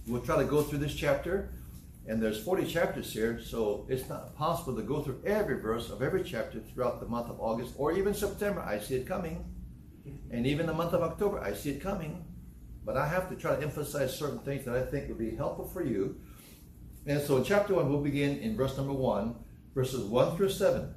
We'll 0.08 0.20
try 0.20 0.38
to 0.38 0.44
go 0.44 0.62
through 0.62 0.80
this 0.80 0.96
chapter, 0.96 1.50
and 2.08 2.20
there's 2.20 2.42
40 2.42 2.66
chapters 2.66 3.12
here, 3.12 3.40
so 3.40 3.86
it's 3.88 4.08
not 4.08 4.34
possible 4.34 4.74
to 4.74 4.82
go 4.82 5.02
through 5.02 5.22
every 5.24 5.60
verse 5.60 5.88
of 5.88 6.02
every 6.02 6.24
chapter 6.24 6.58
throughout 6.58 6.98
the 6.98 7.06
month 7.06 7.30
of 7.30 7.38
August 7.38 7.74
or 7.78 7.92
even 7.92 8.12
September. 8.12 8.60
I 8.60 8.80
see 8.80 8.96
it 8.96 9.06
coming. 9.06 9.44
And 10.32 10.48
even 10.48 10.66
the 10.66 10.74
month 10.74 10.94
of 10.94 11.02
October, 11.02 11.38
I 11.38 11.54
see 11.54 11.70
it 11.70 11.80
coming. 11.80 12.24
But 12.84 12.96
I 12.96 13.06
have 13.06 13.28
to 13.28 13.36
try 13.36 13.54
to 13.54 13.62
emphasize 13.62 14.18
certain 14.18 14.40
things 14.40 14.64
that 14.64 14.74
I 14.74 14.82
think 14.82 15.06
would 15.06 15.18
be 15.18 15.36
helpful 15.36 15.68
for 15.68 15.84
you. 15.84 16.16
And 17.06 17.22
so 17.22 17.36
in 17.36 17.44
chapter 17.44 17.74
1, 17.74 17.88
we'll 17.88 18.00
begin 18.00 18.38
in 18.38 18.56
verse 18.56 18.76
number 18.76 18.94
1, 18.94 19.32
verses 19.76 20.02
1 20.02 20.36
through 20.36 20.48
7. 20.48 20.92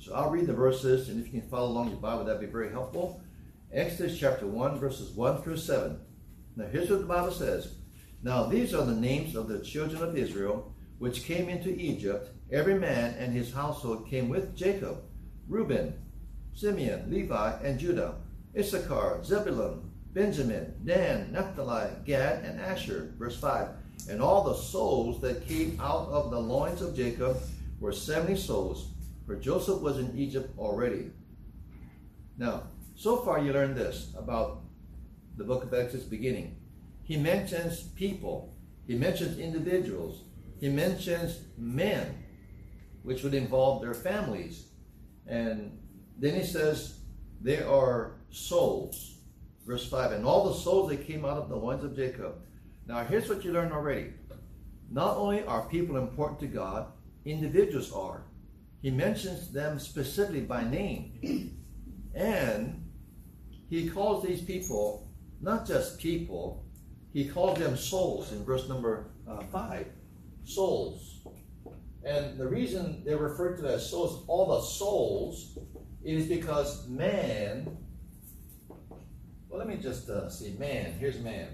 So 0.00 0.14
I'll 0.14 0.30
read 0.30 0.46
the 0.46 0.54
verses, 0.54 1.10
and 1.10 1.20
if 1.20 1.34
you 1.34 1.42
can 1.42 1.50
follow 1.50 1.68
along 1.68 1.90
your 1.90 1.98
Bible, 1.98 2.24
that'd 2.24 2.40
be 2.40 2.46
very 2.46 2.70
helpful. 2.70 3.20
Exodus 3.70 4.18
chapter 4.18 4.46
1, 4.46 4.78
verses 4.78 5.10
1 5.10 5.42
through 5.42 5.58
7. 5.58 6.00
Now 6.56 6.66
here's 6.70 6.90
what 6.90 7.00
the 7.00 7.06
Bible 7.06 7.32
says. 7.32 7.74
Now 8.22 8.44
these 8.46 8.74
are 8.74 8.84
the 8.84 8.94
names 8.94 9.34
of 9.34 9.48
the 9.48 9.60
children 9.60 10.02
of 10.02 10.16
Israel, 10.16 10.72
which 10.98 11.24
came 11.24 11.48
into 11.48 11.74
Egypt. 11.74 12.30
Every 12.52 12.78
man 12.78 13.14
and 13.18 13.32
his 13.32 13.52
household 13.52 14.08
came 14.08 14.28
with 14.28 14.56
Jacob. 14.56 15.02
Reuben, 15.48 15.94
Simeon, 16.54 17.10
Levi, 17.10 17.58
and 17.62 17.78
Judah. 17.78 18.16
Issachar, 18.56 19.24
Zebulun, 19.24 19.90
Benjamin, 20.12 20.74
Dan, 20.84 21.32
Naphtali, 21.32 21.90
Gad, 22.04 22.44
and 22.44 22.60
Asher. 22.60 23.12
Verse 23.18 23.38
5. 23.40 23.68
And 24.08 24.22
all 24.22 24.44
the 24.44 24.54
souls 24.54 25.20
that 25.22 25.46
came 25.48 25.78
out 25.80 26.08
of 26.08 26.30
the 26.30 26.38
loins 26.38 26.82
of 26.82 26.94
Jacob 26.94 27.36
were 27.80 27.92
70 27.92 28.36
souls, 28.36 28.90
for 29.26 29.34
Joseph 29.36 29.80
was 29.80 29.98
in 29.98 30.16
Egypt 30.16 30.56
already. 30.56 31.10
Now, 32.38 32.64
so 32.94 33.16
far 33.18 33.40
you 33.40 33.52
learned 33.52 33.76
this 33.76 34.12
about 34.16 34.62
the 35.36 35.44
book 35.44 35.64
of 35.64 35.74
Exodus 35.74 36.04
beginning. 36.04 36.56
He 37.02 37.16
mentions 37.16 37.82
people, 37.82 38.56
he 38.86 38.94
mentions 38.94 39.38
individuals, 39.38 40.22
he 40.60 40.68
mentions 40.68 41.40
men, 41.58 42.22
which 43.02 43.22
would 43.22 43.34
involve 43.34 43.82
their 43.82 43.94
families. 43.94 44.66
And 45.26 45.78
then 46.18 46.34
he 46.34 46.44
says, 46.44 47.00
they 47.40 47.62
are 47.62 48.16
souls. 48.30 49.16
Verse 49.66 49.88
5 49.88 50.12
And 50.12 50.24
all 50.24 50.48
the 50.48 50.58
souls 50.58 50.90
that 50.90 51.06
came 51.06 51.24
out 51.24 51.36
of 51.36 51.48
the 51.48 51.56
loins 51.56 51.84
of 51.84 51.96
Jacob. 51.96 52.36
Now, 52.86 53.04
here's 53.04 53.28
what 53.28 53.44
you 53.44 53.52
learned 53.52 53.72
already. 53.72 54.12
Not 54.90 55.16
only 55.16 55.42
are 55.44 55.68
people 55.68 55.96
important 55.96 56.40
to 56.40 56.46
God, 56.46 56.86
individuals 57.24 57.92
are. 57.92 58.22
He 58.82 58.90
mentions 58.90 59.50
them 59.50 59.78
specifically 59.78 60.42
by 60.42 60.64
name. 60.64 61.50
And 62.16 62.88
he 63.68 63.90
calls 63.90 64.24
these 64.24 64.40
people 64.40 65.03
not 65.40 65.66
just 65.66 65.98
people, 65.98 66.64
he 67.12 67.28
called 67.28 67.58
them 67.58 67.76
souls 67.76 68.32
in 68.32 68.44
verse 68.44 68.68
number 68.68 69.10
uh, 69.28 69.42
5. 69.42 69.86
Souls. 70.44 71.20
And 72.04 72.38
the 72.38 72.46
reason 72.46 73.02
they're 73.04 73.16
referred 73.16 73.56
to 73.58 73.68
as 73.68 73.88
souls, 73.88 74.24
all 74.26 74.46
the 74.46 74.60
souls, 74.60 75.58
is 76.04 76.26
because 76.26 76.86
man 76.88 77.78
well, 79.54 79.64
let 79.64 79.72
me 79.72 79.80
just 79.80 80.10
uh, 80.10 80.28
see. 80.28 80.56
Man, 80.58 80.94
here's 80.98 81.20
man. 81.20 81.46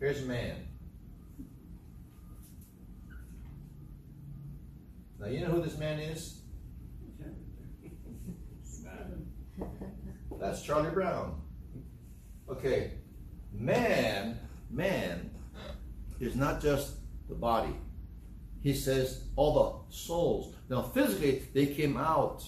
Here's 0.00 0.24
man. 0.24 0.56
Now, 5.20 5.28
you 5.28 5.38
know 5.38 5.46
who 5.46 5.62
this 5.62 5.78
man 5.78 6.00
is? 6.00 6.37
That's 10.48 10.62
Charlie 10.62 10.88
Brown. 10.88 11.42
Okay. 12.48 12.92
Man, 13.52 14.38
man 14.70 15.30
is 16.20 16.36
not 16.36 16.62
just 16.62 16.94
the 17.28 17.34
body. 17.34 17.76
He 18.62 18.72
says 18.72 19.24
all 19.36 19.84
the 19.90 19.94
souls. 19.94 20.54
Now, 20.70 20.80
physically, 20.80 21.42
they 21.52 21.66
came 21.66 21.98
out 21.98 22.44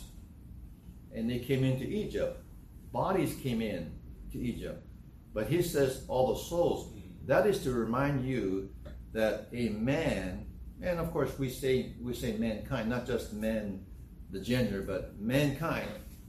and 1.15 1.29
they 1.29 1.41
came 1.41 1.63
into 1.63 1.85
Egypt. 1.85 2.43
Bodies 2.91 3.35
came 3.43 3.61
in 3.61 3.93
to 4.33 4.39
Egypt. 4.39 4.83
But 5.35 5.49
he 5.49 5.61
says 5.61 6.07
all 6.09 6.33
the 6.33 6.41
souls. 6.41 6.95
That 7.27 7.47
is 7.47 7.63
to 7.65 7.71
remind 7.71 8.25
you 8.25 8.71
that 9.13 9.49
a 9.53 9.69
man, 9.69 10.47
and 10.81 10.99
of 10.99 11.13
course 11.13 11.39
we 11.39 11.51
say 11.51 11.93
we 12.01 12.15
say 12.15 12.33
mankind, 12.39 12.89
not 12.89 13.07
just 13.07 13.35
men, 13.35 13.85
the 14.31 14.41
gender, 14.41 14.81
but 14.81 15.21
mankind. 15.21 15.87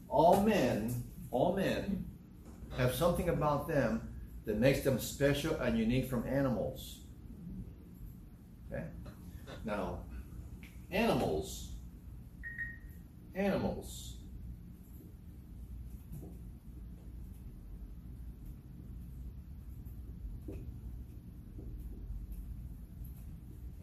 All 0.10 0.44
men, 0.44 1.06
all 1.32 1.56
men 1.56 2.06
have 2.78 2.94
something 2.94 3.30
about 3.30 3.68
them 3.68 4.10
that 4.46 4.58
makes 4.58 4.82
them 4.82 5.00
special 5.00 5.56
and 5.56 5.78
unique 5.78 6.10
from 6.10 6.28
animals. 6.28 7.00
Okay? 8.72 8.84
Now, 9.64 10.00
animals, 10.92 11.70
animals, 13.36 14.18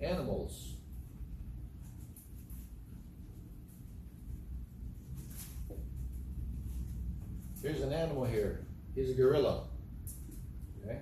animals. 0.01 0.78
Here's 7.63 7.81
an 7.81 7.93
animal 7.93 8.25
here. 8.25 8.67
He's 8.95 9.11
a 9.11 9.15
gorilla. 9.15 9.65
Okay? 10.83 11.01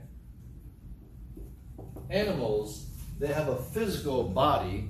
Animals, 2.10 2.86
they 3.18 3.28
have 3.28 3.48
a 3.48 3.56
physical 3.56 4.24
body, 4.24 4.88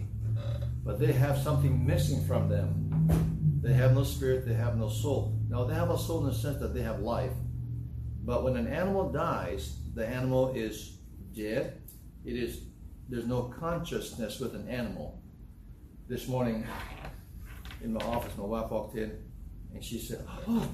but 0.85 1.01
they 1.01 1.13
have 1.13 1.39
something 1.39 1.85
missing 1.85 2.25
from 2.27 2.49
them. 2.49 3.61
They 3.63 3.73
have 3.73 3.95
no 3.95 4.05
spirit, 4.05 4.47
they 4.47 4.55
have 4.55 4.77
no 4.77 4.89
soul. 4.89 5.37
Now, 5.49 5.65
they 5.65 5.75
have 5.75 5.91
a 5.91 5.99
soul 5.99 6.21
in 6.21 6.27
the 6.27 6.35
sense 6.35 6.59
that 6.61 6.73
they 6.73 6.83
have 6.83 7.01
life. 7.01 7.33
But 8.23 8.45
when 8.45 8.57
an 8.57 8.69
animal 8.69 9.11
dies, 9.11 9.77
the 9.95 10.07
animal 10.07 10.53
is 10.55 10.99
dead. 11.35 11.81
It 12.25 12.37
is 12.37 12.61
there's 13.09 13.27
no 13.27 13.43
consciousness 13.43 14.41
with 14.41 14.55
an 14.55 14.69
animal. 14.69 15.23
This 16.09 16.27
morning 16.27 16.67
in 17.83 17.93
my 17.93 18.05
office, 18.05 18.37
my 18.37 18.45
wife 18.45 18.71
walked 18.71 18.97
in 18.97 19.13
and 19.73 19.83
she 19.83 19.99
said, 19.99 20.25
Oh, 20.49 20.69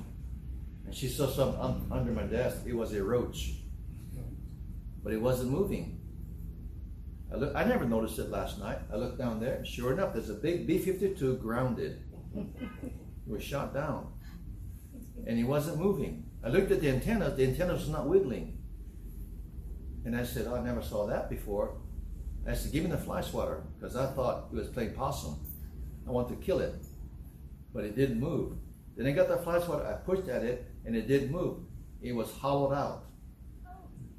and 0.86 0.94
she 0.94 1.08
saw 1.08 1.26
something 1.28 1.60
un- 1.60 1.86
um, 1.90 1.92
under 1.92 2.12
my 2.12 2.24
desk. 2.24 2.62
It 2.66 2.74
was 2.74 2.92
a 2.94 3.02
roach, 3.02 3.54
but 5.02 5.12
it 5.12 5.20
wasn't 5.20 5.50
moving. 5.50 6.00
I, 7.32 7.36
look, 7.36 7.54
I 7.54 7.64
never 7.64 7.84
noticed 7.84 8.18
it 8.18 8.30
last 8.30 8.58
night. 8.58 8.78
I 8.92 8.96
looked 8.96 9.18
down 9.18 9.40
there. 9.40 9.64
Sure 9.64 9.92
enough, 9.92 10.12
there's 10.12 10.30
a 10.30 10.34
big 10.34 10.66
B 10.66 10.78
52 10.78 11.36
grounded. 11.36 12.02
It 12.34 13.30
was 13.30 13.42
shot 13.42 13.72
down. 13.72 14.12
And 15.26 15.38
he 15.38 15.44
wasn't 15.44 15.78
moving. 15.78 16.24
I 16.44 16.48
looked 16.48 16.70
at 16.72 16.80
the 16.80 16.88
antennas. 16.88 17.36
The 17.36 17.44
antennas 17.46 17.80
was 17.80 17.88
not 17.88 18.08
wiggling. 18.08 18.58
And 20.04 20.16
I 20.16 20.24
said, 20.24 20.46
oh, 20.48 20.56
I 20.56 20.62
never 20.62 20.82
saw 20.82 21.06
that 21.06 21.30
before. 21.30 21.76
I 22.46 22.54
said, 22.54 22.72
give 22.72 22.82
me 22.82 22.90
the 22.90 22.98
fly 22.98 23.20
swatter 23.20 23.62
because 23.78 23.94
I 23.94 24.06
thought 24.06 24.48
it 24.52 24.56
was 24.56 24.68
playing 24.68 24.94
possum. 24.94 25.38
I 26.06 26.10
want 26.10 26.28
to 26.28 26.34
kill 26.34 26.58
it. 26.58 26.74
But 27.72 27.84
it 27.84 27.94
didn't 27.94 28.18
move. 28.18 28.56
Then 28.96 29.06
I 29.06 29.12
got 29.12 29.28
the 29.28 29.42
swatter. 29.42 29.86
I 29.86 29.94
pushed 29.94 30.28
at 30.28 30.44
it 30.44 30.70
and 30.84 30.94
it 30.94 31.08
didn't 31.08 31.30
move. 31.30 31.58
It 32.00 32.14
was 32.14 32.30
hollowed 32.30 32.74
out. 32.74 33.06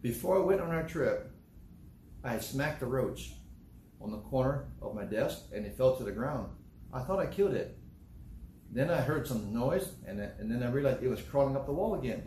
Before 0.02 0.38
I 0.38 0.46
went 0.46 0.62
on 0.62 0.72
our 0.72 0.88
trip, 0.88 1.32
I 2.24 2.40
smacked 2.40 2.82
a 2.82 2.86
roach 2.86 3.34
on 4.02 4.12
the 4.12 4.18
corner 4.18 4.66
of 4.82 4.96
my 4.96 5.04
desk 5.04 5.44
and 5.54 5.66
it 5.66 5.78
fell 5.78 5.96
to 5.96 6.04
the 6.04 6.12
ground. 6.12 6.50
I 6.92 7.02
thought 7.02 7.20
I 7.20 7.26
killed 7.26 7.54
it. 7.54 7.78
Then 8.72 8.90
I 8.90 9.02
heard 9.02 9.28
some 9.28 9.54
noise 9.54 9.90
and, 10.08 10.20
and 10.20 10.50
then 10.50 10.64
I 10.64 10.70
realized 10.70 11.04
it 11.04 11.10
was 11.10 11.22
crawling 11.22 11.56
up 11.56 11.66
the 11.66 11.74
wall 11.74 11.96
again. 11.96 12.24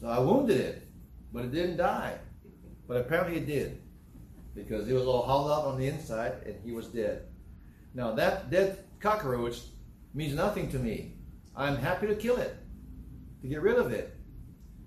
So 0.00 0.08
I 0.08 0.18
wounded 0.18 0.60
it, 0.60 0.88
but 1.32 1.44
it 1.44 1.52
didn't 1.52 1.78
die. 1.78 2.18
But 2.86 2.98
apparently 2.98 3.38
it 3.38 3.46
did 3.46 3.80
because 4.54 4.88
it 4.88 4.92
was 4.92 5.06
all 5.06 5.22
hollowed 5.22 5.52
out 5.52 5.64
on 5.66 5.78
the 5.78 5.86
inside 5.88 6.34
and 6.46 6.56
he 6.64 6.72
was 6.72 6.86
dead. 6.86 7.26
Now 7.92 8.12
that 8.12 8.50
dead 8.50 8.84
cockroach 9.00 9.58
means 10.12 10.34
nothing 10.34 10.70
to 10.70 10.78
me. 10.78 11.13
I'm 11.56 11.76
happy 11.76 12.06
to 12.08 12.14
kill 12.14 12.36
it, 12.36 12.56
to 13.42 13.48
get 13.48 13.62
rid 13.62 13.76
of 13.76 13.92
it. 13.92 14.16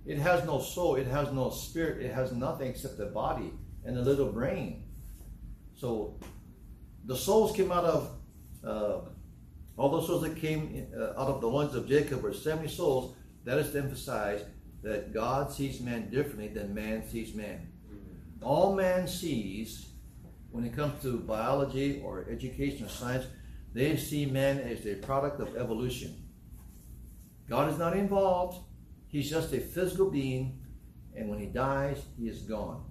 It 0.06 0.18
has 0.20 0.46
no 0.46 0.60
soul, 0.60 0.96
it 0.96 1.08
has 1.08 1.32
no 1.32 1.50
spirit, 1.50 2.02
it 2.02 2.14
has 2.14 2.32
nothing 2.32 2.70
except 2.70 3.00
a 3.00 3.06
body 3.08 3.52
and 3.86 3.98
a 3.98 4.02
little 4.02 4.32
brain. 4.32 4.84
So 5.76 6.20
the 7.06 7.16
souls 7.16 7.56
came 7.56 7.72
out 7.72 7.86
of, 7.86 8.12
uh, 8.64 9.00
all 9.78 9.90
those 9.90 10.08
souls 10.08 10.24
that 10.24 10.36
came 10.36 10.88
uh, 10.96 11.20
out 11.20 11.28
of 11.28 11.42
the 11.42 11.48
loins 11.48 11.76
of 11.76 11.88
Jacob 11.88 12.22
were 12.22 12.34
70 12.34 12.68
souls. 12.68 13.16
That 13.46 13.60
is 13.60 13.72
to 13.72 13.80
emphasize 13.80 14.44
that 14.84 15.14
God 15.14 15.52
sees 15.52 15.80
man 15.80 16.10
differently 16.10 16.50
than 16.50 16.74
man 16.74 17.08
sees 17.08 17.34
man. 17.34 17.68
All 18.42 18.76
man 18.76 19.08
sees, 19.08 19.88
when 20.52 20.64
it 20.64 20.76
comes 20.76 21.02
to 21.04 21.20
biology 21.20 22.02
or 22.04 22.26
education 22.30 22.86
or 22.86 22.90
science, 22.90 23.26
they 23.74 23.96
see 23.98 24.26
man 24.26 24.60
as 24.60 24.86
a 24.86 24.96
product 24.96 25.40
of 25.40 25.56
evolution. 25.56 26.27
God 27.50 27.72
is 27.72 27.78
not 27.78 27.96
involved. 27.96 28.64
He's 29.08 29.30
just 29.30 29.54
a 29.54 29.60
physical 29.60 30.10
being, 30.10 30.60
and 31.16 31.30
when 31.30 31.40
he 31.40 31.46
dies, 31.46 32.04
he 32.20 32.28
is 32.28 32.42
gone. 32.42 32.84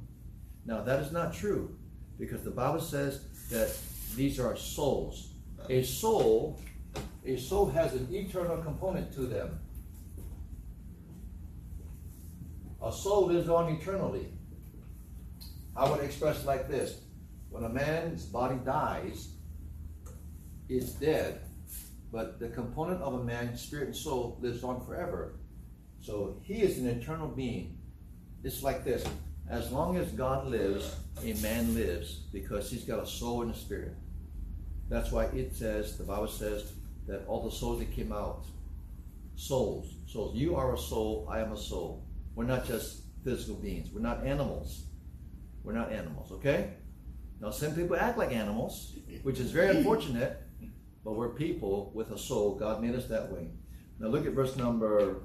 Now, 0.64 0.82
that 0.82 1.00
is 1.00 1.12
not 1.12 1.34
true 1.34 1.76
because 2.18 2.42
the 2.42 2.50
Bible 2.50 2.80
says 2.80 3.20
that 3.50 3.76
these 4.16 4.40
are 4.40 4.56
souls. 4.56 5.32
A 5.68 5.82
soul, 5.82 6.58
a 7.24 7.36
soul 7.36 7.68
has 7.70 7.92
an 7.94 8.08
eternal 8.10 8.56
component 8.58 9.12
to 9.14 9.22
them. 9.22 9.60
A 12.82 12.92
soul 12.92 13.26
lives 13.26 13.48
on 13.48 13.72
eternally. 13.72 14.28
I 15.76 15.90
would 15.90 16.00
express 16.00 16.42
it 16.42 16.46
like 16.46 16.68
this 16.68 17.00
when 17.50 17.64
a 17.64 17.68
man's 17.68 18.24
body 18.24 18.58
dies, 18.64 19.28
it's 20.68 20.92
dead, 20.92 21.40
but 22.12 22.38
the 22.38 22.48
component 22.48 23.00
of 23.02 23.14
a 23.14 23.24
man, 23.24 23.56
spirit 23.56 23.86
and 23.86 23.96
soul 23.96 24.38
lives 24.40 24.62
on 24.64 24.84
forever. 24.84 25.34
So 26.00 26.40
he 26.42 26.62
is 26.62 26.78
an 26.78 26.86
eternal 26.86 27.28
being. 27.28 27.78
It's 28.44 28.62
like 28.62 28.84
this 28.84 29.04
as 29.48 29.70
long 29.70 29.96
as 29.96 30.10
God 30.12 30.48
lives, 30.48 30.96
a 31.22 31.34
man 31.34 31.74
lives 31.74 32.22
because 32.32 32.70
he's 32.70 32.84
got 32.84 33.02
a 33.02 33.06
soul 33.06 33.42
and 33.42 33.54
a 33.54 33.56
spirit. 33.56 33.94
That's 34.88 35.12
why 35.12 35.24
it 35.26 35.54
says, 35.54 35.96
the 35.96 36.04
Bible 36.04 36.28
says, 36.28 36.72
that 37.06 37.24
all 37.28 37.42
the 37.44 37.54
souls 37.54 37.78
that 37.78 37.92
came 37.92 38.12
out, 38.12 38.44
souls. 39.36 39.94
Souls. 40.06 40.34
You 40.34 40.56
are 40.56 40.74
a 40.74 40.78
soul, 40.78 41.28
I 41.30 41.40
am 41.40 41.52
a 41.52 41.56
soul. 41.56 42.04
We're 42.34 42.44
not 42.44 42.66
just 42.66 43.02
physical 43.22 43.56
beings. 43.56 43.90
We're 43.92 44.00
not 44.00 44.26
animals. 44.26 44.84
We're 45.62 45.72
not 45.72 45.92
animals, 45.92 46.32
okay? 46.32 46.74
Now, 47.40 47.50
some 47.50 47.74
people 47.74 47.96
act 47.96 48.18
like 48.18 48.32
animals, 48.32 48.94
which 49.22 49.38
is 49.38 49.50
very 49.50 49.76
unfortunate, 49.76 50.42
but 51.06 51.14
we're 51.14 51.28
people 51.28 51.92
with 51.94 52.10
a 52.10 52.18
soul. 52.18 52.56
God 52.56 52.82
made 52.82 52.96
us 52.96 53.06
that 53.06 53.30
way. 53.30 53.46
Now, 54.00 54.08
look 54.08 54.26
at 54.26 54.32
verse 54.32 54.56
number, 54.56 55.22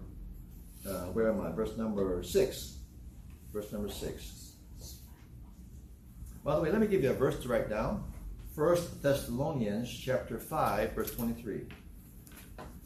uh, 0.88 1.06
where 1.06 1.28
am 1.28 1.41
I? 1.41 1.52
Verse 1.54 1.76
number 1.76 2.22
six. 2.22 2.78
Verse 3.52 3.72
number 3.72 3.89
six. 3.89 4.54
By 6.44 6.56
the 6.56 6.62
way, 6.62 6.72
let 6.72 6.82
me 6.82 6.86
give 6.86 7.02
you 7.02 7.10
a 7.10 7.13
verse 7.13 7.41
to 7.41 7.48
write 7.50 7.67
down. 7.67 8.04
First 8.56 9.02
Thessalonians 9.02 9.91
chapter 9.91 10.38
5, 10.38 10.91
verse 10.91 11.15
23. 11.15 11.62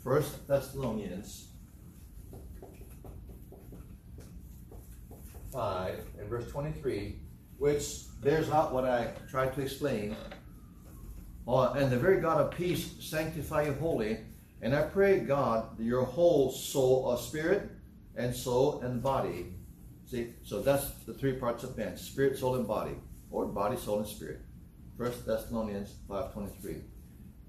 First 0.02 0.48
Thessalonians 0.48 1.50
5 5.52 6.00
and 6.18 6.30
verse 6.30 6.50
23, 6.50 7.20
which 7.58 8.04
bears 8.22 8.50
out 8.50 8.74
what 8.74 8.86
I 8.86 9.12
tried 9.30 9.54
to 9.56 9.62
explain. 9.62 10.16
Uh, 11.48 11.72
and 11.74 11.92
the 11.92 11.98
very 11.98 12.20
God 12.20 12.42
of 12.42 12.52
peace 12.52 12.96
sanctify 13.00 13.64
you 13.64 13.74
wholly. 13.74 14.20
And 14.62 14.76
I 14.76 14.84
pray, 14.84 15.20
God, 15.20 15.80
your 15.80 16.04
whole 16.04 16.52
soul, 16.52 17.04
or 17.06 17.18
spirit, 17.18 17.70
and 18.16 18.36
soul, 18.36 18.82
and 18.82 19.02
body. 19.02 19.54
See, 20.06 20.34
so 20.44 20.62
that's 20.62 20.90
the 21.06 21.14
three 21.14 21.34
parts 21.34 21.64
of 21.64 21.78
man 21.78 21.98
spirit, 21.98 22.38
soul, 22.38 22.56
and 22.56 22.68
body, 22.68 22.96
or 23.30 23.46
body, 23.46 23.78
soul, 23.78 24.00
and 24.00 24.08
spirit. 24.08 24.42
First 24.98 25.26
Thessalonians 25.26 25.96
5.23. 26.10 26.82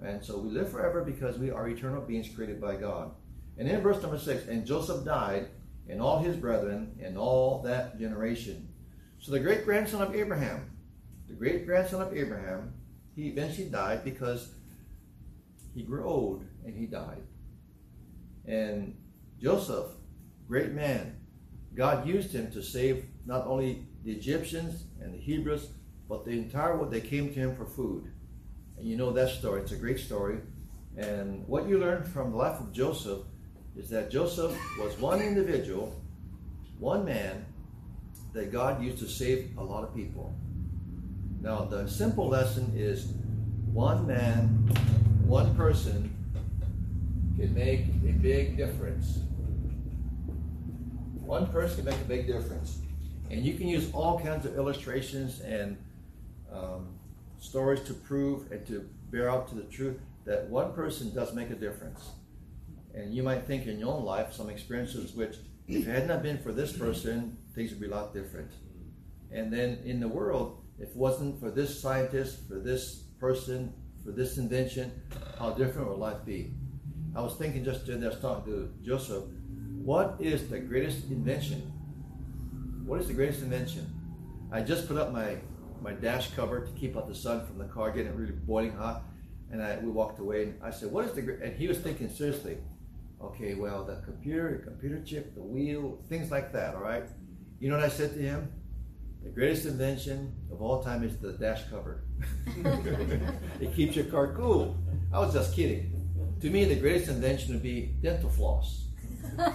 And 0.02 0.22
so 0.22 0.38
we 0.38 0.50
live 0.50 0.70
forever 0.70 1.02
because 1.02 1.38
we 1.38 1.50
are 1.50 1.68
eternal 1.68 2.02
beings 2.02 2.28
created 2.28 2.60
by 2.60 2.76
God. 2.76 3.12
And 3.56 3.68
in 3.68 3.80
verse 3.80 4.02
number 4.02 4.18
6, 4.18 4.48
and 4.48 4.66
Joseph 4.66 5.04
died, 5.04 5.48
and 5.88 6.02
all 6.02 6.18
his 6.18 6.36
brethren, 6.36 6.98
and 7.02 7.16
all 7.16 7.62
that 7.62 7.98
generation. 7.98 8.68
So 9.20 9.32
the 9.32 9.40
great 9.40 9.64
grandson 9.64 10.02
of 10.02 10.14
Abraham, 10.14 10.70
the 11.28 11.34
great 11.34 11.64
grandson 11.64 12.02
of 12.02 12.14
Abraham, 12.14 12.74
he 13.16 13.28
eventually 13.28 13.68
died 13.68 14.04
because 14.04 14.52
he 15.74 15.82
grew 15.82 16.04
old 16.04 16.44
and 16.64 16.76
he 16.76 16.86
died. 16.86 17.22
And 18.46 18.96
Joseph, 19.40 19.86
great 20.46 20.72
man, 20.72 21.16
God 21.74 22.06
used 22.06 22.32
him 22.32 22.52
to 22.52 22.62
save 22.62 23.06
not 23.24 23.46
only 23.46 23.86
the 24.04 24.12
Egyptians 24.12 24.84
and 25.00 25.14
the 25.14 25.18
Hebrews, 25.18 25.68
but 26.08 26.24
the 26.24 26.30
entire 26.30 26.76
world. 26.76 26.92
They 26.92 27.00
came 27.00 27.32
to 27.32 27.40
him 27.40 27.56
for 27.56 27.64
food. 27.64 28.12
And 28.78 28.86
you 28.86 28.96
know 28.96 29.10
that 29.12 29.30
story. 29.30 29.62
It's 29.62 29.72
a 29.72 29.76
great 29.76 29.98
story. 29.98 30.38
And 30.96 31.46
what 31.48 31.68
you 31.68 31.78
learn 31.78 32.04
from 32.04 32.30
the 32.30 32.36
life 32.36 32.60
of 32.60 32.72
Joseph 32.72 33.20
is 33.76 33.90
that 33.90 34.10
Joseph 34.10 34.56
was 34.78 34.98
one 34.98 35.20
individual, 35.20 36.00
one 36.78 37.04
man, 37.04 37.44
that 38.32 38.52
God 38.52 38.82
used 38.82 38.98
to 38.98 39.08
save 39.08 39.50
a 39.58 39.62
lot 39.62 39.84
of 39.84 39.94
people. 39.94 40.34
Now, 41.46 41.64
the 41.64 41.86
simple 41.86 42.26
lesson 42.26 42.72
is 42.74 43.12
one 43.72 44.04
man, 44.04 44.48
one 45.24 45.54
person 45.54 46.12
can 47.38 47.54
make 47.54 47.82
a 48.04 48.10
big 48.20 48.56
difference. 48.56 49.20
One 51.20 51.46
person 51.52 51.76
can 51.76 51.84
make 51.84 52.00
a 52.00 52.08
big 52.08 52.26
difference. 52.26 52.80
And 53.30 53.46
you 53.46 53.54
can 53.54 53.68
use 53.68 53.92
all 53.92 54.18
kinds 54.18 54.44
of 54.44 54.56
illustrations 54.56 55.38
and 55.38 55.76
um, 56.52 56.88
stories 57.38 57.80
to 57.82 57.94
prove 57.94 58.50
and 58.50 58.66
to 58.66 58.84
bear 59.12 59.30
out 59.30 59.46
to 59.50 59.54
the 59.54 59.68
truth 59.70 60.00
that 60.24 60.48
one 60.48 60.72
person 60.72 61.14
does 61.14 61.32
make 61.32 61.50
a 61.50 61.54
difference. 61.54 62.10
And 62.92 63.14
you 63.14 63.22
might 63.22 63.46
think 63.46 63.68
in 63.68 63.78
your 63.78 63.94
own 63.94 64.04
life 64.04 64.32
some 64.32 64.50
experiences 64.50 65.14
which, 65.14 65.36
if 65.68 65.86
it 65.86 65.92
had 65.92 66.08
not 66.08 66.24
been 66.24 66.38
for 66.38 66.50
this 66.50 66.72
person, 66.72 67.36
things 67.54 67.70
would 67.70 67.78
be 67.78 67.86
a 67.86 67.90
lot 67.90 68.12
different. 68.12 68.50
And 69.30 69.52
then 69.52 69.78
in 69.84 70.00
the 70.00 70.08
world, 70.08 70.64
if 70.78 70.90
it 70.90 70.96
wasn't 70.96 71.40
for 71.40 71.50
this 71.50 71.80
scientist, 71.80 72.48
for 72.48 72.58
this 72.58 73.04
person, 73.18 73.72
for 74.04 74.12
this 74.12 74.38
invention, 74.38 74.92
how 75.38 75.50
different 75.50 75.88
would 75.88 75.98
life 75.98 76.24
be? 76.24 76.52
I 77.14 77.22
was 77.22 77.34
thinking 77.36 77.64
just 77.64 77.88
when 77.88 78.04
I 78.04 78.08
was 78.08 78.20
talking 78.20 78.52
to 78.52 78.72
Joseph, 78.84 79.24
what 79.82 80.16
is 80.20 80.48
the 80.48 80.58
greatest 80.58 81.10
invention? 81.10 81.72
What 82.84 83.00
is 83.00 83.08
the 83.08 83.14
greatest 83.14 83.42
invention? 83.42 83.90
I 84.52 84.60
just 84.60 84.86
put 84.86 84.96
up 84.96 85.12
my, 85.12 85.38
my 85.80 85.92
dash 85.92 86.32
cover 86.32 86.66
to 86.66 86.72
keep 86.72 86.96
out 86.96 87.08
the 87.08 87.14
sun 87.14 87.46
from 87.46 87.58
the 87.58 87.64
car 87.64 87.90
getting 87.90 88.14
really 88.14 88.32
boiling 88.32 88.72
hot. 88.72 89.04
And 89.50 89.62
I, 89.62 89.78
we 89.78 89.90
walked 89.90 90.18
away 90.18 90.42
and 90.42 90.62
I 90.62 90.70
said, 90.70 90.90
what 90.90 91.04
is 91.04 91.12
the, 91.12 91.22
gre-" 91.22 91.42
and 91.42 91.56
he 91.56 91.68
was 91.68 91.78
thinking 91.78 92.10
seriously, 92.10 92.58
okay, 93.22 93.54
well, 93.54 93.84
the 93.84 94.02
computer, 94.04 94.58
the 94.58 94.70
computer 94.70 95.02
chip, 95.02 95.34
the 95.34 95.42
wheel, 95.42 96.02
things 96.08 96.30
like 96.30 96.52
that, 96.52 96.74
all 96.74 96.82
right? 96.82 97.04
You 97.60 97.70
know 97.70 97.76
what 97.76 97.84
I 97.84 97.88
said 97.88 98.12
to 98.14 98.20
him? 98.20 98.52
The 99.26 99.32
greatest 99.32 99.66
invention 99.66 100.32
of 100.52 100.62
all 100.62 100.84
time 100.84 101.02
is 101.02 101.16
the 101.18 101.32
dash 101.32 101.68
cover. 101.68 102.04
it 103.60 103.74
keeps 103.74 103.96
your 103.96 104.04
car 104.04 104.32
cool. 104.34 104.78
I 105.12 105.18
was 105.18 105.34
just 105.34 105.52
kidding. 105.52 105.90
To 106.42 106.48
me, 106.48 106.64
the 106.64 106.76
greatest 106.76 107.10
invention 107.10 107.52
would 107.52 107.62
be 107.62 107.96
dental 108.00 108.30
floss. 108.30 108.84
Have 109.36 109.52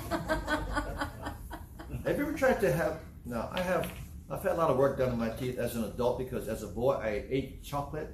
you 2.05 2.09
ever 2.09 2.33
tried 2.33 2.59
to 2.59 2.71
have? 2.71 2.99
No, 3.23 3.47
I 3.49 3.61
have. 3.61 3.89
I've 4.29 4.43
had 4.43 4.51
a 4.51 4.55
lot 4.55 4.69
of 4.69 4.77
work 4.77 4.97
done 4.97 5.13
on 5.13 5.17
my 5.17 5.29
teeth 5.29 5.57
as 5.57 5.77
an 5.77 5.85
adult 5.85 6.19
because 6.19 6.49
as 6.49 6.63
a 6.63 6.67
boy 6.67 6.95
I 6.95 7.23
ate 7.29 7.63
chocolate. 7.63 8.13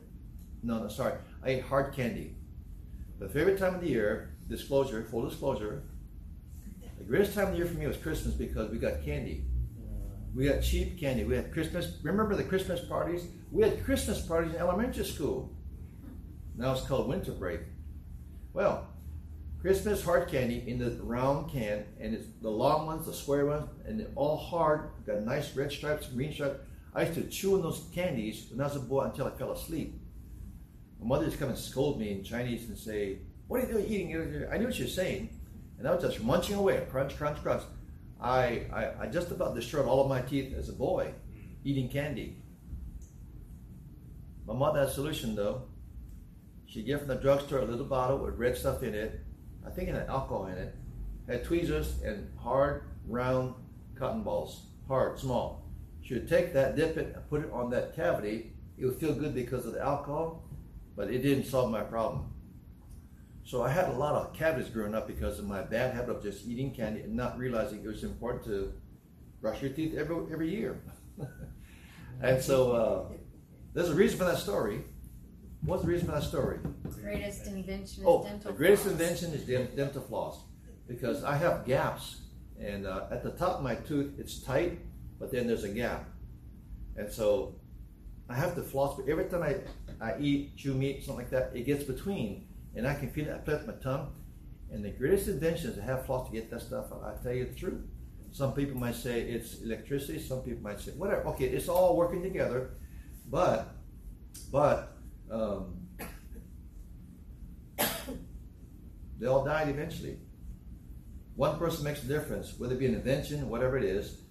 No, 0.61 0.77
no, 0.77 0.89
sorry, 0.89 1.15
I 1.43 1.49
ate 1.49 1.63
hard 1.63 1.95
candy. 1.95 2.35
The 3.17 3.29
favorite 3.29 3.57
time 3.57 3.73
of 3.73 3.81
the 3.81 3.89
year, 3.89 4.35
disclosure, 4.47 5.03
full 5.09 5.27
disclosure, 5.27 5.81
the 6.99 7.03
greatest 7.03 7.33
time 7.33 7.47
of 7.47 7.51
the 7.53 7.57
year 7.57 7.65
for 7.65 7.79
me 7.79 7.87
was 7.87 7.97
Christmas 7.97 8.35
because 8.35 8.69
we 8.69 8.77
got 8.77 9.03
candy. 9.03 9.45
We 10.35 10.47
got 10.47 10.61
cheap 10.61 10.99
candy. 10.99 11.23
We 11.23 11.35
had 11.35 11.51
Christmas. 11.51 11.97
Remember 12.03 12.35
the 12.35 12.43
Christmas 12.43 12.79
parties? 12.81 13.27
We 13.51 13.63
had 13.63 13.83
Christmas 13.83 14.21
parties 14.21 14.53
in 14.53 14.59
elementary 14.59 15.05
school. 15.05 15.51
Now 16.55 16.73
it's 16.73 16.81
called 16.81 17.07
winter 17.07 17.31
break. 17.31 17.61
Well, 18.53 18.87
Christmas 19.61 20.03
hard 20.03 20.29
candy 20.29 20.63
in 20.67 20.77
the 20.77 20.91
round 21.03 21.51
can, 21.51 21.85
and 21.99 22.13
it's 22.13 22.27
the 22.41 22.49
long 22.49 22.85
ones, 22.85 23.05
the 23.05 23.13
square 23.13 23.45
ones, 23.45 23.69
and 23.85 23.99
they're 23.99 24.07
all 24.15 24.37
hard. 24.37 24.91
Got 25.05 25.23
nice 25.23 25.55
red 25.55 25.71
stripes, 25.71 26.07
green 26.07 26.31
stripes. 26.31 26.59
I 26.93 27.03
used 27.03 27.15
to 27.15 27.23
chew 27.23 27.55
on 27.55 27.61
those 27.61 27.87
candies 27.93 28.47
when 28.49 28.61
I 28.61 28.65
was 28.65 28.75
a 28.75 28.79
boy 28.79 29.03
until 29.05 29.27
I 29.27 29.31
fell 29.31 29.51
asleep. 29.51 29.99
My 30.99 31.07
mother 31.07 31.25
would 31.25 31.39
come 31.39 31.49
and 31.49 31.57
scold 31.57 31.99
me 31.99 32.11
in 32.11 32.23
Chinese 32.23 32.67
and 32.69 32.77
say, 32.77 33.19
"What 33.47 33.61
are 33.61 33.67
you 33.67 33.73
doing 33.73 33.85
eating?" 33.85 34.45
I 34.51 34.57
knew 34.57 34.65
what 34.65 34.75
she 34.75 34.83
was 34.83 34.95
saying, 34.95 35.29
and 35.77 35.87
I 35.87 35.93
was 35.93 36.03
just 36.03 36.23
munching 36.23 36.55
away, 36.55 36.85
crunch, 36.89 37.15
crunch, 37.17 37.41
crunch. 37.43 37.63
I, 38.19 38.65
I, 38.73 38.91
I 39.01 39.07
just 39.07 39.31
about 39.31 39.55
destroyed 39.55 39.85
all 39.85 40.01
of 40.01 40.09
my 40.09 40.21
teeth 40.21 40.55
as 40.57 40.69
a 40.69 40.73
boy, 40.73 41.13
eating 41.63 41.89
candy. 41.89 42.37
My 44.45 44.53
mother 44.53 44.79
had 44.79 44.89
a 44.89 44.91
solution 44.91 45.35
though. 45.35 45.63
She'd 46.65 46.85
get 46.85 46.99
from 46.99 47.07
the 47.07 47.15
drugstore 47.15 47.59
a 47.59 47.65
little 47.65 47.85
bottle 47.85 48.17
with 48.17 48.37
red 48.37 48.57
stuff 48.57 48.83
in 48.83 48.93
it, 48.93 49.21
I 49.65 49.69
think 49.69 49.89
it 49.89 49.95
had 49.95 50.07
alcohol 50.07 50.47
in 50.47 50.57
it, 50.57 50.75
had 51.27 51.43
tweezers 51.43 52.01
and 52.01 52.29
hard, 52.37 52.83
round 53.07 53.53
cotton 53.95 54.23
balls, 54.23 54.63
hard, 54.87 55.19
small. 55.19 55.65
She 56.01 56.13
would 56.13 56.29
take 56.29 56.53
that, 56.53 56.75
dip 56.75 56.97
it, 56.97 57.13
and 57.15 57.29
put 57.29 57.43
it 57.43 57.51
on 57.51 57.69
that 57.71 57.95
cavity. 57.95 58.53
It 58.77 58.85
would 58.85 58.95
feel 58.95 59.13
good 59.13 59.35
because 59.35 59.65
of 59.65 59.73
the 59.73 59.81
alcohol, 59.81 60.43
but 60.95 61.09
it 61.09 61.19
didn't 61.19 61.45
solve 61.45 61.69
my 61.69 61.81
problem. 61.81 62.31
So 63.47 63.63
I 63.63 63.69
had 63.69 63.87
a 63.87 63.93
lot 63.93 64.13
of 64.15 64.33
cavities 64.33 64.69
growing 64.69 64.93
up 64.93 65.07
because 65.07 65.39
of 65.39 65.45
my 65.47 65.61
bad 65.61 65.93
habit 65.93 66.17
of 66.17 66.21
just 66.21 66.45
eating 66.45 66.73
candy 66.75 66.99
and 66.99 67.15
not 67.15 67.37
realizing 67.37 67.81
it 67.81 67.87
was 67.87 68.03
important 68.03 68.43
to 68.43 68.73
brush 69.39 69.61
your 69.61 69.71
teeth 69.71 69.95
every 69.95 70.17
every 70.33 70.49
year. 70.49 70.81
and 72.21 72.43
so 72.43 72.71
uh, 72.73 73.05
there's 73.73 73.89
a 73.89 73.95
reason 73.95 74.17
for 74.17 74.25
that 74.25 74.37
story. 74.37 74.83
What's 75.61 75.83
the 75.83 75.87
reason 75.87 76.07
for 76.07 76.15
that 76.15 76.23
story? 76.23 76.59
Greatest 77.01 77.47
invention 77.47 78.03
is 78.03 78.05
Oh, 78.05 78.23
dental 78.25 78.51
the 78.51 78.57
greatest 78.57 78.83
floss. 78.83 78.91
invention 78.91 79.31
is 79.31 79.43
dental 79.75 80.01
floss 80.01 80.41
because 80.85 81.23
I 81.23 81.37
have 81.37 81.65
gaps, 81.65 82.17
and 82.59 82.85
uh, 82.85 83.05
at 83.11 83.23
the 83.23 83.31
top 83.31 83.59
of 83.59 83.63
my 83.63 83.75
tooth 83.75 84.19
it's 84.19 84.39
tight, 84.39 84.79
but 85.19 85.31
then 85.31 85.47
there's 85.47 85.63
a 85.63 85.69
gap, 85.69 86.09
and 86.97 87.09
so 87.09 87.55
I 88.27 88.35
have 88.35 88.55
to 88.55 88.61
floss. 88.61 88.97
But 88.97 89.07
every 89.07 89.25
time 89.25 89.43
I, 89.43 89.55
I 90.01 90.19
eat, 90.19 90.57
chew 90.57 90.73
meat, 90.73 91.05
something 91.05 91.23
like 91.23 91.29
that, 91.31 91.51
it 91.55 91.65
gets 91.65 91.85
between, 91.85 92.46
and 92.77 92.87
I 92.87 92.93
can 92.93 93.09
feel 93.09 93.27
it. 93.27 93.33
I 93.33 93.39
put 93.39 93.55
it 93.55 93.67
my 93.67 93.73
tongue, 93.73 94.13
and 94.71 94.85
the 94.85 94.91
greatest 94.91 95.27
invention 95.27 95.71
is 95.71 95.75
to 95.77 95.81
have 95.81 96.05
floss 96.05 96.29
to 96.29 96.33
get 96.33 96.51
that 96.51 96.61
stuff 96.61 96.91
out. 96.91 97.03
I 97.03 97.15
tell 97.21 97.33
you 97.33 97.45
the 97.45 97.55
truth. 97.55 97.81
Some 98.31 98.53
people 98.53 98.77
might 98.79 98.95
say 98.95 99.21
it's 99.21 99.61
electricity. 99.61 100.19
Some 100.19 100.41
people 100.41 100.61
might 100.61 100.79
say 100.79 100.91
whatever. 100.91 101.25
Okay, 101.29 101.45
it's 101.45 101.67
all 101.67 101.97
working 101.97 102.21
together, 102.21 102.71
but 103.29 103.75
but. 104.51 104.93
Um, 105.29 105.87
they 109.19 109.27
all 109.27 109.43
died 109.43 109.67
eventually. 109.67 110.19
One 111.35 111.59
person 111.59 111.83
makes 111.83 112.01
a 112.03 112.07
difference, 112.07 112.57
whether 112.57 112.75
it 112.75 112.79
be 112.79 112.85
an 112.85 112.95
invention, 112.95 113.49
whatever 113.49 113.77
it 113.77 113.83
is. 113.83 114.21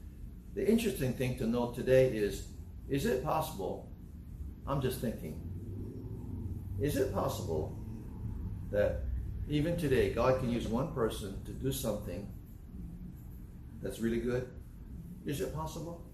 The 0.54 0.66
interesting 0.66 1.12
thing 1.12 1.36
to 1.38 1.46
know 1.46 1.72
today 1.72 2.08
is 2.08 2.48
is 2.88 3.04
it 3.04 3.24
possible? 3.24 3.92
I'm 4.66 4.80
just 4.80 5.00
thinking, 5.00 5.40
is 6.80 6.96
it 6.96 7.12
possible 7.12 7.85
that 8.70 9.02
even 9.48 9.76
today 9.76 10.12
God 10.12 10.40
can 10.40 10.50
use 10.50 10.66
one 10.66 10.92
person 10.92 11.42
to 11.44 11.52
do 11.52 11.70
something 11.72 12.28
that's 13.82 14.00
really 14.00 14.20
good? 14.20 14.48
Is 15.24 15.40
it 15.40 15.54
possible? 15.54 16.04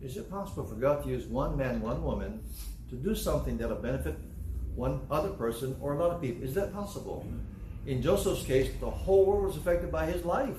Is 0.00 0.16
it 0.16 0.30
possible 0.30 0.64
for 0.64 0.74
God 0.74 1.02
to 1.04 1.08
use 1.08 1.26
one 1.26 1.56
man, 1.56 1.80
one 1.80 2.02
woman 2.02 2.42
to 2.90 2.96
do 2.96 3.14
something 3.14 3.56
that'll 3.56 3.76
benefit 3.76 4.16
one 4.74 5.00
other 5.10 5.30
person 5.30 5.76
or 5.80 5.94
a 5.94 5.98
lot 5.98 6.10
of 6.10 6.20
people? 6.20 6.42
Is 6.42 6.54
that 6.54 6.72
possible? 6.72 7.26
In 7.86 8.02
Joseph's 8.02 8.44
case, 8.44 8.70
the 8.80 8.90
whole 8.90 9.24
world 9.26 9.44
was 9.44 9.56
affected 9.56 9.90
by 9.90 10.06
his 10.06 10.24
life. 10.24 10.58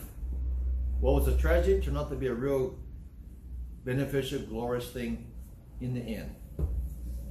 What 0.99 1.15
was 1.15 1.27
a 1.27 1.37
tragedy 1.37 1.81
turned 1.81 1.97
out 1.97 2.09
to 2.09 2.15
be 2.15 2.27
a 2.27 2.33
real 2.33 2.75
beneficial, 3.83 4.39
glorious 4.39 4.89
thing 4.89 5.27
in 5.81 5.93
the 5.93 6.01
end. 6.01 6.33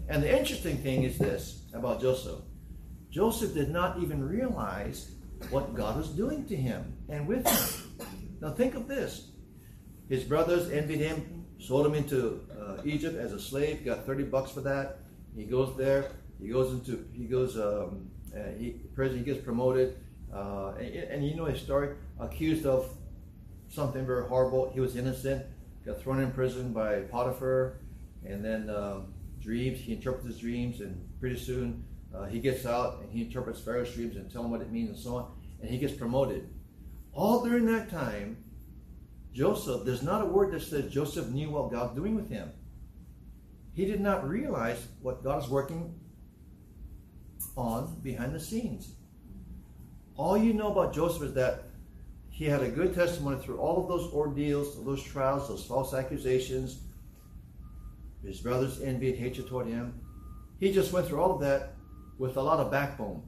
And 0.08 0.22
the 0.22 0.38
interesting 0.38 0.76
thing 0.78 1.04
is 1.04 1.18
this 1.18 1.62
about 1.72 2.00
Joseph 2.00 2.40
Joseph 3.12 3.52
did 3.52 3.68
not 3.68 3.98
even 3.98 4.26
realize 4.26 5.10
what 5.50 5.74
God 5.74 5.98
was 5.98 6.08
doing 6.08 6.46
to 6.46 6.56
him 6.56 6.96
and 7.10 7.26
with 7.26 7.46
him. 7.46 8.06
Now, 8.40 8.52
think 8.52 8.74
of 8.74 8.88
this 8.88 9.28
his 10.08 10.24
brothers 10.24 10.70
envied 10.70 10.98
him, 10.98 11.44
sold 11.58 11.86
him 11.86 11.94
into 11.94 12.40
uh, 12.58 12.78
Egypt 12.84 13.16
as 13.16 13.32
a 13.32 13.40
slave, 13.40 13.84
got 13.84 14.06
30 14.06 14.24
bucks 14.24 14.50
for 14.50 14.62
that. 14.62 15.00
He 15.36 15.44
goes 15.44 15.76
there, 15.76 16.10
he 16.40 16.48
goes 16.48 16.72
into, 16.72 17.06
he 17.12 17.24
goes, 17.24 17.56
um, 17.56 18.10
uh, 18.34 18.50
he, 18.58 18.70
president 18.94 19.26
gets 19.26 19.40
promoted. 19.40 19.98
Uh, 20.32 20.72
and, 20.78 20.94
and 20.94 21.26
you 21.26 21.34
know 21.34 21.44
his 21.44 21.60
story, 21.60 21.94
accused 22.18 22.64
of 22.64 22.90
something 23.68 24.06
very 24.06 24.26
horrible. 24.26 24.70
He 24.72 24.80
was 24.80 24.96
innocent, 24.96 25.44
got 25.84 26.00
thrown 26.00 26.20
in 26.20 26.32
prison 26.32 26.72
by 26.72 27.00
Potiphar, 27.02 27.78
and 28.24 28.42
then 28.42 28.70
um, 28.70 29.12
dreams. 29.40 29.78
He 29.78 29.92
interprets 29.92 30.26
his 30.26 30.38
dreams, 30.38 30.80
and 30.80 30.98
pretty 31.20 31.38
soon 31.38 31.84
uh, 32.14 32.24
he 32.24 32.40
gets 32.40 32.66
out 32.66 33.00
and 33.00 33.10
he 33.10 33.22
interprets 33.22 33.60
Pharaoh's 33.60 33.92
dreams 33.94 34.16
and 34.16 34.30
tell 34.30 34.44
him 34.44 34.50
what 34.50 34.60
it 34.60 34.70
means 34.70 34.90
and 34.90 34.98
so 34.98 35.16
on. 35.16 35.32
And 35.60 35.70
he 35.70 35.78
gets 35.78 35.94
promoted. 35.94 36.48
All 37.12 37.44
during 37.44 37.66
that 37.66 37.90
time, 37.90 38.36
Joseph, 39.32 39.84
there's 39.84 40.02
not 40.02 40.22
a 40.22 40.26
word 40.26 40.52
that 40.52 40.62
says 40.62 40.92
Joseph 40.92 41.28
knew 41.28 41.50
what 41.50 41.70
God's 41.70 41.94
doing 41.94 42.14
with 42.14 42.28
him. 42.28 42.50
He 43.74 43.86
did 43.86 44.00
not 44.00 44.28
realize 44.28 44.86
what 45.00 45.24
God 45.24 45.42
is 45.42 45.48
working 45.48 45.98
on 47.56 47.98
behind 48.02 48.34
the 48.34 48.40
scenes. 48.40 48.94
All 50.16 50.36
you 50.36 50.52
know 50.52 50.70
about 50.70 50.94
Joseph 50.94 51.22
is 51.22 51.34
that 51.34 51.64
he 52.28 52.44
had 52.44 52.62
a 52.62 52.68
good 52.68 52.94
testimony 52.94 53.40
through 53.42 53.58
all 53.58 53.82
of 53.82 53.88
those 53.88 54.12
ordeals, 54.12 54.82
those 54.84 55.02
trials, 55.02 55.48
those 55.48 55.64
false 55.64 55.94
accusations. 55.94 56.80
His 58.24 58.40
brothers 58.40 58.80
envy 58.82 59.10
and 59.10 59.18
hatred 59.18 59.48
toward 59.48 59.66
him. 59.66 60.00
He 60.60 60.72
just 60.72 60.92
went 60.92 61.06
through 61.06 61.20
all 61.20 61.34
of 61.34 61.40
that 61.40 61.71
with 62.22 62.36
a 62.36 62.40
lot 62.40 62.60
of 62.60 62.70
backbone, 62.70 63.20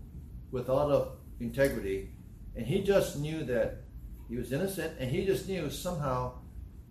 with 0.52 0.68
a 0.68 0.72
lot 0.72 0.88
of 0.88 1.16
integrity. 1.40 2.10
And 2.54 2.64
he 2.64 2.80
just 2.80 3.18
knew 3.18 3.42
that 3.42 3.82
he 4.28 4.36
was 4.36 4.52
innocent, 4.52 4.92
and 5.00 5.10
he 5.10 5.26
just 5.26 5.48
knew 5.48 5.68
somehow 5.68 6.34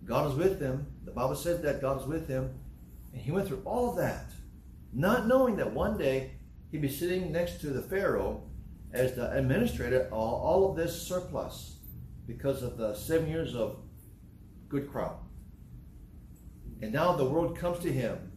God 0.04 0.26
was 0.26 0.34
with 0.34 0.60
him. 0.60 0.86
The 1.06 1.12
Bible 1.12 1.34
said 1.34 1.62
that 1.62 1.80
God 1.80 1.96
was 1.96 2.06
with 2.06 2.28
him. 2.28 2.50
And 3.14 3.22
he 3.22 3.30
went 3.30 3.48
through 3.48 3.62
all 3.64 3.88
of 3.88 3.96
that, 3.96 4.26
not 4.92 5.26
knowing 5.26 5.56
that 5.56 5.72
one 5.72 5.96
day 5.96 6.32
he'd 6.70 6.82
be 6.82 6.90
sitting 6.90 7.32
next 7.32 7.62
to 7.62 7.68
the 7.68 7.80
Pharaoh 7.80 8.42
as 8.92 9.14
the 9.14 9.32
administrator 9.32 10.02
of 10.02 10.12
all 10.12 10.70
of 10.70 10.76
this 10.76 11.08
surplus 11.08 11.78
because 12.26 12.62
of 12.62 12.76
the 12.76 12.92
seven 12.92 13.30
years 13.30 13.54
of 13.54 13.78
good 14.68 14.90
crop. 14.90 15.24
And 16.82 16.92
now 16.92 17.16
the 17.16 17.24
world 17.24 17.56
comes 17.56 17.78
to 17.78 17.90
him. 17.90 18.30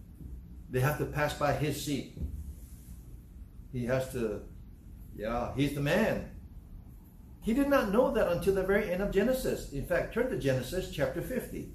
They 0.70 0.80
have 0.80 1.00
to 1.00 1.06
pass 1.06 1.34
by 1.34 1.52
his 1.52 1.84
seat. 1.84 2.18
He 3.72 3.86
has 3.86 4.12
to, 4.14 4.42
yeah, 5.16 5.52
he's 5.56 5.74
the 5.74 5.82
man. 5.82 6.32
He 7.42 7.54
did 7.54 7.70
not 7.70 7.92
know 7.92 8.12
that 8.12 8.30
until 8.30 8.56
the 8.56 8.64
very 8.64 8.92
end 8.92 9.02
of 9.02 9.12
Genesis. 9.12 9.72
In 9.72 9.86
fact, 9.86 10.14
turn 10.14 10.30
to 10.30 10.38
Genesis 10.38 10.92
chapter 10.92 11.22
50. 11.22 11.72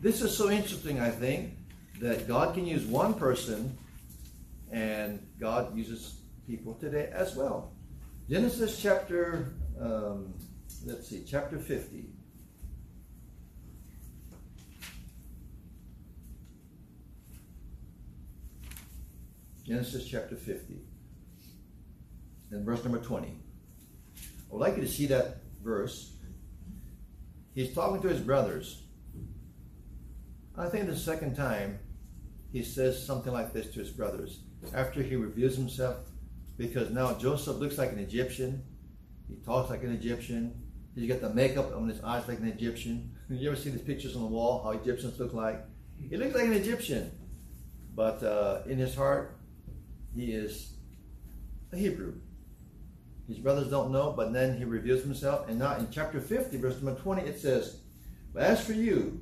this 0.00 0.22
is 0.22 0.36
so 0.36 0.50
interesting, 0.50 1.00
I 1.00 1.10
think, 1.10 1.54
that 2.00 2.26
God 2.28 2.54
can 2.54 2.66
use 2.66 2.84
one 2.84 3.14
person 3.14 3.76
and 4.70 5.24
God 5.38 5.76
uses 5.76 6.20
people 6.46 6.74
today 6.74 7.10
as 7.12 7.36
well. 7.36 7.72
Genesis 8.28 8.80
chapter, 8.82 9.54
um, 9.80 10.34
let's 10.84 11.08
see, 11.08 11.24
chapter 11.26 11.58
50. 11.58 12.06
Genesis 19.66 20.06
chapter 20.06 20.36
50 20.36 20.76
and 22.52 22.64
verse 22.64 22.84
number 22.84 23.00
20. 23.00 23.26
I 23.26 23.32
would 24.50 24.60
like 24.60 24.76
you 24.76 24.82
to 24.82 24.88
see 24.88 25.06
that 25.06 25.38
verse. 25.60 26.12
He's 27.52 27.74
talking 27.74 28.00
to 28.02 28.08
his 28.08 28.20
brothers. 28.20 28.84
I 30.56 30.68
think 30.68 30.86
the 30.86 30.96
second 30.96 31.34
time 31.34 31.80
he 32.52 32.62
says 32.62 33.04
something 33.04 33.32
like 33.32 33.52
this 33.52 33.66
to 33.72 33.80
his 33.80 33.90
brothers 33.90 34.38
after 34.72 35.02
he 35.02 35.16
reveals 35.16 35.56
himself 35.56 35.96
because 36.56 36.90
now 36.90 37.14
Joseph 37.14 37.56
looks 37.56 37.76
like 37.76 37.90
an 37.90 37.98
Egyptian. 37.98 38.62
He 39.28 39.34
talks 39.44 39.68
like 39.68 39.82
an 39.82 39.90
Egyptian. 39.92 40.62
He's 40.94 41.10
got 41.10 41.20
the 41.20 41.34
makeup 41.34 41.74
on 41.74 41.88
his 41.88 42.00
eyes 42.04 42.28
like 42.28 42.38
an 42.38 42.48
Egyptian. 42.48 43.12
You 43.28 43.48
ever 43.48 43.56
see 43.56 43.70
these 43.70 43.80
pictures 43.80 44.14
on 44.14 44.22
the 44.22 44.28
wall, 44.28 44.62
how 44.62 44.70
Egyptians 44.70 45.18
look 45.18 45.32
like? 45.32 45.64
He 46.08 46.16
looks 46.16 46.36
like 46.36 46.44
an 46.44 46.52
Egyptian. 46.52 47.10
But 47.96 48.22
uh, 48.22 48.60
in 48.66 48.78
his 48.78 48.94
heart, 48.94 49.35
he 50.16 50.32
is 50.32 50.72
a 51.72 51.76
Hebrew. 51.76 52.14
His 53.28 53.38
brothers 53.38 53.68
don't 53.68 53.90
know, 53.90 54.12
but 54.16 54.32
then 54.32 54.56
he 54.56 54.64
reveals 54.64 55.02
himself. 55.02 55.48
And 55.48 55.58
now 55.58 55.76
in 55.76 55.88
chapter 55.90 56.20
50, 56.20 56.56
verse 56.58 56.80
number 56.80 56.98
20, 57.00 57.22
it 57.22 57.38
says, 57.38 57.80
But 58.32 58.44
as 58.44 58.64
for 58.64 58.72
you, 58.72 59.20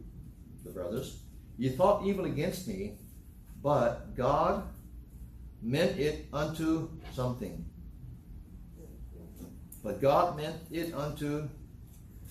the 0.65 0.71
brothers, 0.71 1.21
you 1.59 1.71
thought 1.71 2.07
evil 2.07 2.27
against 2.27 2.69
me, 2.69 2.99
but 3.63 4.15
God 4.15 4.65
meant 5.63 5.99
it 5.99 6.27
unto 6.33 6.91
something. 7.13 7.65
But 9.83 10.01
God 10.01 10.37
meant 10.37 10.57
it 10.71 10.95
unto, 10.95 11.49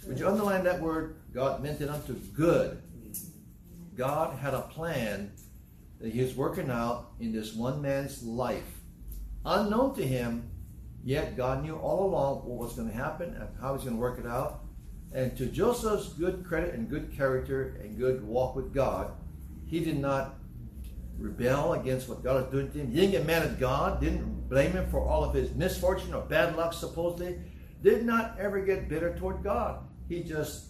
would 0.08 0.19
you 0.19 0.28
underline 0.28 0.63
that 0.63 0.82
word? 0.82 1.17
God 1.34 1.62
meant 1.62 1.82
it 1.82 1.89
unto 1.89 2.13
good. 2.13 2.82
God 3.95 4.38
had 4.38 4.54
a 4.54 4.62
plan 4.62 5.32
that 6.03 6.11
he 6.11 6.21
was 6.21 6.35
working 6.35 6.69
out 6.69 7.11
in 7.21 7.31
this 7.31 7.53
one 7.53 7.81
man's 7.81 8.21
life. 8.23 8.81
Unknown 9.45 9.95
to 9.95 10.05
him, 10.05 10.51
yet 11.01 11.37
God 11.37 11.63
knew 11.63 11.77
all 11.77 12.09
along 12.09 12.39
what 12.39 12.57
was 12.67 12.75
going 12.75 12.89
to 12.89 12.93
happen 12.93 13.29
and 13.29 13.47
how 13.61 13.69
he 13.69 13.73
was 13.75 13.83
going 13.83 13.95
to 13.95 14.01
work 14.01 14.19
it 14.19 14.27
out. 14.27 14.65
And 15.13 15.35
to 15.37 15.45
Joseph's 15.45 16.09
good 16.09 16.43
credit 16.45 16.73
and 16.73 16.89
good 16.89 17.15
character 17.15 17.79
and 17.81 17.97
good 17.97 18.21
walk 18.21 18.53
with 18.53 18.73
God, 18.73 19.13
he 19.65 19.79
did 19.79 19.97
not 19.97 20.35
rebel 21.17 21.71
against 21.71 22.09
what 22.09 22.21
God 22.21 22.43
was 22.43 22.51
doing 22.51 22.69
to 22.71 22.79
him. 22.79 22.91
He 22.91 22.99
didn't 22.99 23.11
get 23.11 23.25
mad 23.25 23.43
at 23.43 23.57
God, 23.57 24.01
didn't 24.01 24.49
blame 24.49 24.73
him 24.73 24.89
for 24.91 24.99
all 24.99 25.23
of 25.23 25.33
his 25.33 25.55
misfortune 25.55 26.13
or 26.13 26.23
bad 26.23 26.57
luck, 26.57 26.73
supposedly. 26.73 27.39
Did 27.81 28.05
not 28.05 28.37
ever 28.37 28.59
get 28.59 28.89
bitter 28.89 29.17
toward 29.17 29.41
God. 29.41 29.79
He 30.09 30.21
just 30.21 30.65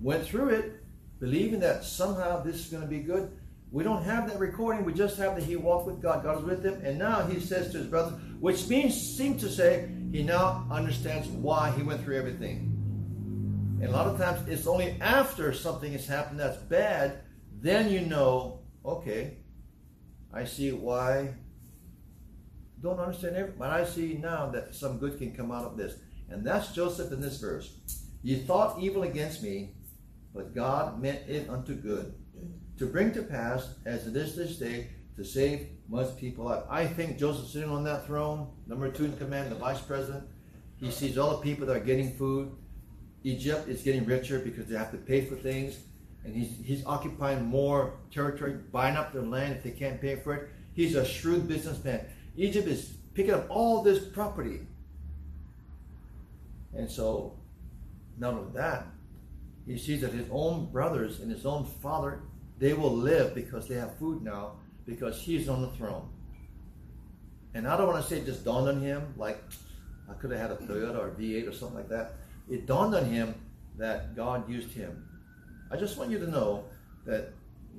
went 0.00 0.24
through 0.24 0.50
it, 0.50 0.84
believing 1.18 1.58
that 1.58 1.82
somehow 1.82 2.40
this 2.40 2.54
is 2.54 2.66
going 2.66 2.84
to 2.84 2.88
be 2.88 3.00
good. 3.00 3.36
We 3.70 3.82
don't 3.82 4.04
have 4.04 4.28
that 4.28 4.38
recording. 4.38 4.84
We 4.84 4.94
just 4.94 5.18
have 5.18 5.34
that 5.34 5.44
he 5.44 5.56
walked 5.56 5.86
with 5.86 6.00
God. 6.00 6.22
God 6.22 6.36
was 6.36 6.44
with 6.44 6.64
him. 6.64 6.80
And 6.84 6.98
now 6.98 7.26
he 7.26 7.40
says 7.40 7.72
to 7.72 7.78
his 7.78 7.86
brother, 7.86 8.12
which 8.40 8.68
means, 8.68 8.94
seems 8.94 9.42
to 9.42 9.48
say, 9.48 9.88
he 10.12 10.22
now 10.22 10.66
understands 10.70 11.28
why 11.28 11.70
he 11.72 11.82
went 11.82 12.02
through 12.04 12.16
everything. 12.16 12.72
And 13.80 13.90
a 13.90 13.92
lot 13.92 14.06
of 14.06 14.18
times 14.18 14.48
it's 14.48 14.66
only 14.66 14.96
after 15.00 15.52
something 15.52 15.92
has 15.92 16.06
happened 16.06 16.40
that's 16.40 16.56
bad, 16.56 17.20
then 17.60 17.90
you 17.90 18.00
know, 18.00 18.60
okay, 18.84 19.38
I 20.32 20.44
see 20.44 20.72
why. 20.72 21.34
Don't 22.80 23.00
understand 23.00 23.36
everything, 23.36 23.58
but 23.58 23.70
I 23.70 23.84
see 23.84 24.14
now 24.14 24.50
that 24.50 24.74
some 24.74 24.98
good 24.98 25.18
can 25.18 25.34
come 25.34 25.50
out 25.50 25.64
of 25.64 25.76
this. 25.76 25.94
And 26.28 26.46
that's 26.46 26.72
Joseph 26.72 27.12
in 27.12 27.20
this 27.20 27.38
verse. 27.38 27.72
You 28.22 28.38
thought 28.38 28.80
evil 28.80 29.02
against 29.02 29.42
me, 29.42 29.74
but 30.34 30.54
God 30.54 31.00
meant 31.00 31.28
it 31.28 31.48
unto 31.48 31.74
good, 31.74 32.14
to 32.78 32.86
bring 32.86 33.12
to 33.12 33.22
pass, 33.22 33.74
as 33.84 34.06
it 34.06 34.16
is 34.16 34.36
this 34.36 34.56
day, 34.56 34.88
to 35.16 35.24
save 35.24 35.68
much 35.88 36.16
people 36.16 36.46
alive. 36.46 36.64
I 36.68 36.86
think 36.86 37.18
Joseph 37.18 37.48
sitting 37.48 37.70
on 37.70 37.84
that 37.84 38.06
throne, 38.06 38.48
number 38.66 38.90
two 38.90 39.06
in 39.06 39.16
command, 39.16 39.50
the 39.50 39.54
vice 39.54 39.80
president, 39.80 40.24
he 40.78 40.90
sees 40.90 41.16
all 41.16 41.30
the 41.30 41.42
people 41.42 41.66
that 41.66 41.76
are 41.76 41.84
getting 41.84 42.12
food. 42.12 42.52
Egypt 43.24 43.68
is 43.68 43.82
getting 43.82 44.04
richer 44.04 44.38
because 44.38 44.66
they 44.66 44.76
have 44.76 44.90
to 44.90 44.98
pay 44.98 45.24
for 45.24 45.36
things 45.36 45.78
and 46.26 46.34
he's, 46.34 46.52
he's 46.64 46.84
occupying 46.84 47.44
more 47.44 47.94
territory, 48.10 48.54
buying 48.72 48.96
up 48.96 49.12
their 49.12 49.22
land 49.22 49.56
if 49.56 49.62
they 49.62 49.70
can't 49.70 50.00
pay 50.00 50.16
for 50.16 50.34
it. 50.34 50.48
He's 50.74 50.96
a 50.96 51.04
shrewd 51.04 51.46
businessman. 51.46 52.04
Egypt 52.36 52.66
is 52.66 52.94
picking 53.14 53.32
up 53.32 53.46
all 53.48 53.82
this 53.82 54.04
property. 54.04 54.66
And 56.76 56.90
so, 56.90 57.38
not 58.18 58.34
only 58.34 58.52
that, 58.54 58.86
he 59.66 59.78
sees 59.78 60.00
that 60.00 60.12
his 60.12 60.26
own 60.30 60.66
brothers 60.66 61.20
and 61.20 61.30
his 61.30 61.46
own 61.46 61.64
father, 61.64 62.20
they 62.58 62.72
will 62.72 62.94
live 62.94 63.34
because 63.34 63.68
they 63.68 63.76
have 63.76 63.98
food 63.98 64.22
now, 64.22 64.52
because 64.86 65.20
he's 65.20 65.48
on 65.48 65.62
the 65.62 65.68
throne. 65.68 66.08
And 67.54 67.66
I 67.66 67.76
don't 67.76 67.86
want 67.86 68.02
to 68.02 68.08
say 68.08 68.18
it 68.18 68.26
just 68.26 68.44
dawned 68.44 68.68
on 68.68 68.80
him, 68.80 69.14
like 69.16 69.42
I 70.10 70.14
could 70.14 70.30
have 70.30 70.40
had 70.40 70.50
a 70.50 70.56
Toyota 70.56 70.98
or 70.98 71.10
V8 71.10 71.48
or 71.48 71.52
something 71.52 71.76
like 71.76 71.88
that. 71.88 72.14
It 72.48 72.66
dawned 72.66 72.94
on 72.94 73.06
him 73.06 73.34
that 73.76 74.14
God 74.14 74.48
used 74.48 74.72
him 74.72 75.06
I 75.70 75.76
just 75.76 75.98
want 75.98 76.10
you 76.10 76.18
to 76.18 76.30
know 76.30 76.64
that 77.06 77.32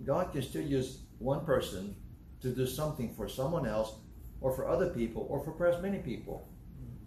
God 0.06 0.32
can 0.34 0.42
still 0.42 0.64
use 0.64 1.00
one 1.20 1.46
person 1.46 1.96
to 2.42 2.50
do 2.50 2.68
something 2.68 3.14
for 3.16 3.28
someone 3.28 3.66
else 3.66 3.94
or 4.42 4.52
for 4.52 4.68
other 4.68 4.90
people 4.90 5.26
or 5.30 5.44
for 5.44 5.52
perhaps 5.52 5.82
many 5.82 6.00
people. 6.00 6.48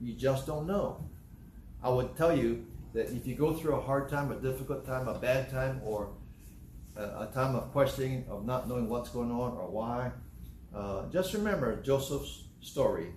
You 0.00 0.14
just 0.14 0.46
don't 0.46 0.66
know. 0.66 1.08
I 1.82 1.90
would 1.90 2.16
tell 2.16 2.36
you 2.36 2.66
that 2.94 3.10
if 3.10 3.26
you 3.26 3.34
go 3.34 3.52
through 3.52 3.74
a 3.74 3.80
hard 3.80 4.08
time, 4.08 4.32
a 4.32 4.36
difficult 4.36 4.86
time, 4.86 5.06
a 5.06 5.18
bad 5.18 5.50
time, 5.50 5.80
or 5.84 6.10
a, 7.00 7.30
time 7.32 7.54
of 7.54 7.70
questioning, 7.72 8.24
of 8.28 8.44
not 8.44 8.68
knowing 8.68 8.88
what's 8.88 9.10
going 9.10 9.30
on 9.30 9.52
or 9.52 9.70
why, 9.70 10.10
uh, 10.74 11.08
just 11.10 11.34
remember 11.34 11.80
Joseph's 11.82 12.44
story 12.60 13.08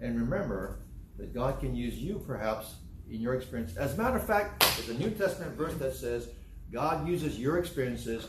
and 0.00 0.18
remember 0.18 0.80
that 1.18 1.34
God 1.34 1.60
can 1.60 1.74
use 1.74 1.96
you 1.98 2.22
perhaps 2.26 2.74
in 3.10 3.20
your 3.20 3.34
experience. 3.34 3.76
As 3.76 3.94
a 3.94 3.96
matter 3.96 4.16
of 4.16 4.26
fact, 4.26 4.60
there's 4.76 4.88
a 4.88 4.98
New 4.98 5.10
Testament 5.10 5.56
verse 5.56 5.74
that 5.74 5.94
says, 5.94 6.28
God 6.72 7.06
uses 7.06 7.38
your 7.38 7.58
experiences 7.58 8.28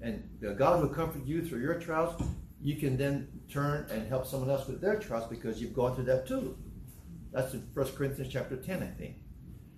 and 0.00 0.28
God 0.56 0.80
will 0.80 0.88
comfort 0.88 1.24
you 1.24 1.44
through 1.44 1.60
your 1.60 1.78
trials. 1.78 2.20
You 2.60 2.76
can 2.76 2.96
then 2.96 3.28
turn 3.50 3.86
and 3.90 4.08
help 4.08 4.26
someone 4.26 4.50
else 4.50 4.66
with 4.66 4.80
their 4.80 4.98
trials 4.98 5.28
because 5.28 5.60
you've 5.60 5.74
gone 5.74 5.94
through 5.94 6.04
that 6.04 6.26
too. 6.26 6.56
That's 7.32 7.52
in 7.52 7.60
1 7.74 7.86
Corinthians 7.92 8.32
chapter 8.32 8.56
10, 8.56 8.82
I 8.82 8.86
think. 8.86 9.16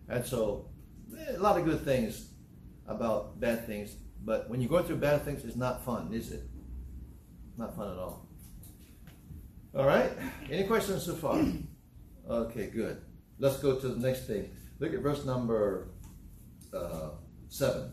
And 0.09 0.25
so, 0.25 0.69
eh, 1.19 1.37
a 1.37 1.41
lot 1.41 1.59
of 1.59 1.65
good 1.65 1.81
things 1.85 2.31
about 2.87 3.41
bad 3.41 3.67
things. 3.67 3.97
But 4.27 4.51
when 4.51 4.61
you 4.61 4.69
go 4.69 4.83
through 4.83 4.97
bad 4.97 5.25
things, 5.25 5.45
it's 5.45 5.57
not 5.57 5.85
fun, 5.85 6.13
is 6.13 6.33
it? 6.33 6.43
Not 7.57 7.77
fun 7.77 7.93
at 7.93 7.97
all. 7.97 8.27
All 9.73 9.87
right. 9.87 10.11
Any 10.51 10.65
questions 10.65 11.05
so 11.05 11.15
far? 11.15 11.41
Okay, 12.29 12.67
good. 12.67 13.03
Let's 13.39 13.59
go 13.59 13.79
to 13.79 13.89
the 13.89 14.01
next 14.05 14.27
thing. 14.27 14.51
Look 14.81 14.93
at 14.93 15.01
verse 15.01 15.25
number 15.25 15.91
uh, 16.75 17.11
7. 17.51 17.93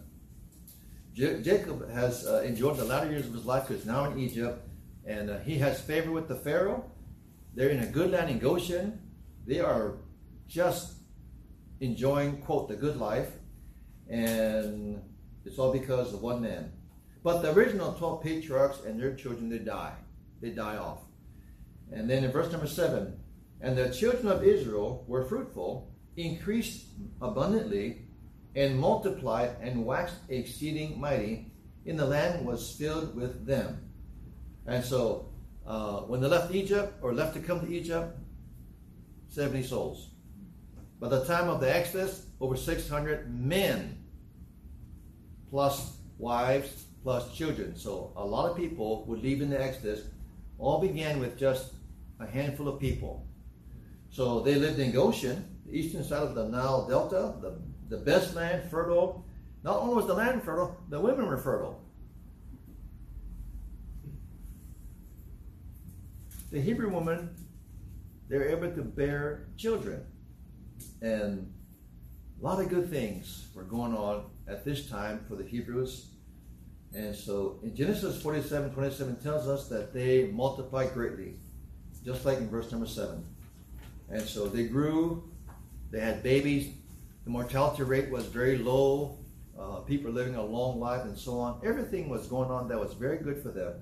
Jacob 1.13 1.88
has 1.91 2.26
uh, 2.26 2.41
enjoyed 2.41 2.78
the 2.78 2.86
latter 2.86 3.12
years 3.12 3.28
of 3.28 3.34
his 3.34 3.46
life 3.46 3.67
because 3.67 3.86
now 3.86 4.06
in 4.10 4.17
Egypt, 4.17 4.67
and 5.06 5.30
uh, 5.30 5.38
he 5.41 5.60
has 5.60 5.80
favor 5.80 6.12
with 6.12 6.28
the 6.28 6.36
Pharaoh. 6.36 6.89
They're 7.54 7.69
in 7.69 7.82
a 7.82 7.86
good 7.86 8.10
land 8.10 8.32
in 8.32 8.39
Goshen. 8.39 9.00
They 9.46 9.60
are 9.60 9.98
just 10.48 10.93
enjoying, 11.80 12.41
quote, 12.41 12.69
the 12.69 12.76
good 12.76 12.98
life. 12.98 13.30
And 14.10 15.00
it's 15.45 15.60
all 15.60 15.71
because 15.71 16.13
of 16.13 16.21
one 16.21 16.41
man. 16.41 16.71
But 17.23 17.41
the 17.41 17.53
original 17.53 17.93
12 17.93 18.21
patriarchs 18.23 18.82
and 18.86 18.99
their 18.99 19.15
children, 19.15 19.49
they 19.49 19.60
die. 19.60 19.93
They 20.41 20.49
die 20.49 20.77
off. 20.77 20.99
And 21.91 22.10
then 22.10 22.23
in 22.23 22.32
verse 22.32 22.51
number 22.51 22.67
7, 22.67 23.17
and 23.62 23.77
the 23.77 23.89
children 23.89 24.27
of 24.27 24.43
Israel 24.43 25.06
were 25.08 25.23
fruitful, 25.23 25.93
increased 26.17 26.88
abundantly, 27.21 28.01
and 28.56 28.79
multiplied 28.79 29.56
and 29.62 29.86
waxed 29.86 30.17
exceeding 30.29 30.99
mighty, 30.99 31.51
and 31.86 31.97
the 31.97 32.06
land 32.06 32.45
was 32.45 32.71
filled 32.71 33.15
with 33.15 33.45
them. 33.45 33.89
And 34.65 34.84
so, 34.84 35.29
uh, 35.65 36.01
when 36.01 36.21
they 36.21 36.27
left 36.27 36.53
Egypt 36.53 36.93
or 37.01 37.13
left 37.13 37.34
to 37.36 37.39
come 37.39 37.62
to 37.62 37.71
Egypt, 37.71 38.17
70 39.29 39.63
souls. 39.63 40.10
By 40.99 41.10
the 41.10 41.25
time 41.25 41.49
of 41.49 41.60
the 41.60 41.73
Exodus, 41.73 42.27
over 42.39 42.56
600 42.56 43.34
men, 43.34 44.02
plus 45.53 45.97
wives, 46.17 46.85
plus 47.03 47.31
children. 47.37 47.75
So, 47.75 48.11
a 48.15 48.25
lot 48.25 48.49
of 48.49 48.57
people 48.57 49.05
would 49.05 49.21
leave 49.21 49.39
in 49.39 49.51
the 49.51 49.61
Exodus. 49.61 50.01
All 50.57 50.81
began 50.81 51.19
with 51.19 51.37
just 51.37 51.73
a 52.19 52.25
handful 52.25 52.67
of 52.67 52.79
people. 52.79 53.27
So, 54.09 54.39
they 54.39 54.55
lived 54.55 54.79
in 54.79 54.91
Goshen, 54.91 55.45
the 55.67 55.77
eastern 55.77 56.03
side 56.03 56.23
of 56.23 56.33
the 56.33 56.47
Nile 56.47 56.87
Delta, 56.87 57.35
the 57.39 57.53
the 57.89 57.97
best 57.97 58.35
land, 58.35 58.71
fertile, 58.71 59.23
Not 59.63 59.77
only 59.77 59.93
was 59.93 60.07
the 60.07 60.15
land 60.15 60.41
fertile, 60.41 60.75
the 60.89 60.99
women 60.99 61.27
were 61.27 61.37
fertile. 61.37 61.79
The 66.51 66.59
Hebrew 66.59 66.89
woman, 66.89 67.29
they're 68.27 68.49
able 68.49 68.71
to 68.71 68.81
bear 68.81 69.45
children. 69.57 70.03
And 71.03 71.53
a 72.41 72.43
lot 72.43 72.59
of 72.59 72.69
good 72.69 72.89
things 72.89 73.49
were 73.53 73.63
going 73.63 73.93
on 73.93 74.25
at 74.47 74.65
this 74.65 74.88
time 74.89 75.23
for 75.27 75.36
the 75.36 75.43
Hebrews. 75.43 76.08
And 76.95 77.15
so 77.15 77.60
in 77.63 77.75
Genesis 77.75 78.21
47 78.21 78.71
27 78.71 79.15
tells 79.17 79.47
us 79.47 79.67
that 79.69 79.93
they 79.93 80.27
multiplied 80.27 80.93
greatly, 80.93 81.36
just 82.06 82.25
like 82.25 82.38
in 82.38 82.49
verse 82.49 82.71
number 82.71 82.86
7. 82.86 83.23
And 84.10 84.21
so 84.21 84.47
they 84.47 84.65
grew, 84.65 85.23
they 85.91 85.99
had 85.99 86.21
babies, 86.21 86.73
the 87.23 87.29
mortality 87.29 87.84
rate 87.84 88.12
was 88.12 88.25
very 88.25 88.58
low, 88.58 89.17
uh, 89.58 89.77
people 89.77 90.12
living 90.12 90.36
a 90.36 90.43
long 90.43 90.79
life, 90.79 91.03
and 91.03 91.17
so 91.17 91.39
on. 91.39 91.62
Everything 91.65 92.10
was 92.10 92.27
going 92.27 92.51
on 92.51 92.67
that 92.67 92.79
was 92.79 92.93
very 92.93 93.17
good 93.17 93.41
for 93.41 93.49
them. 93.49 93.73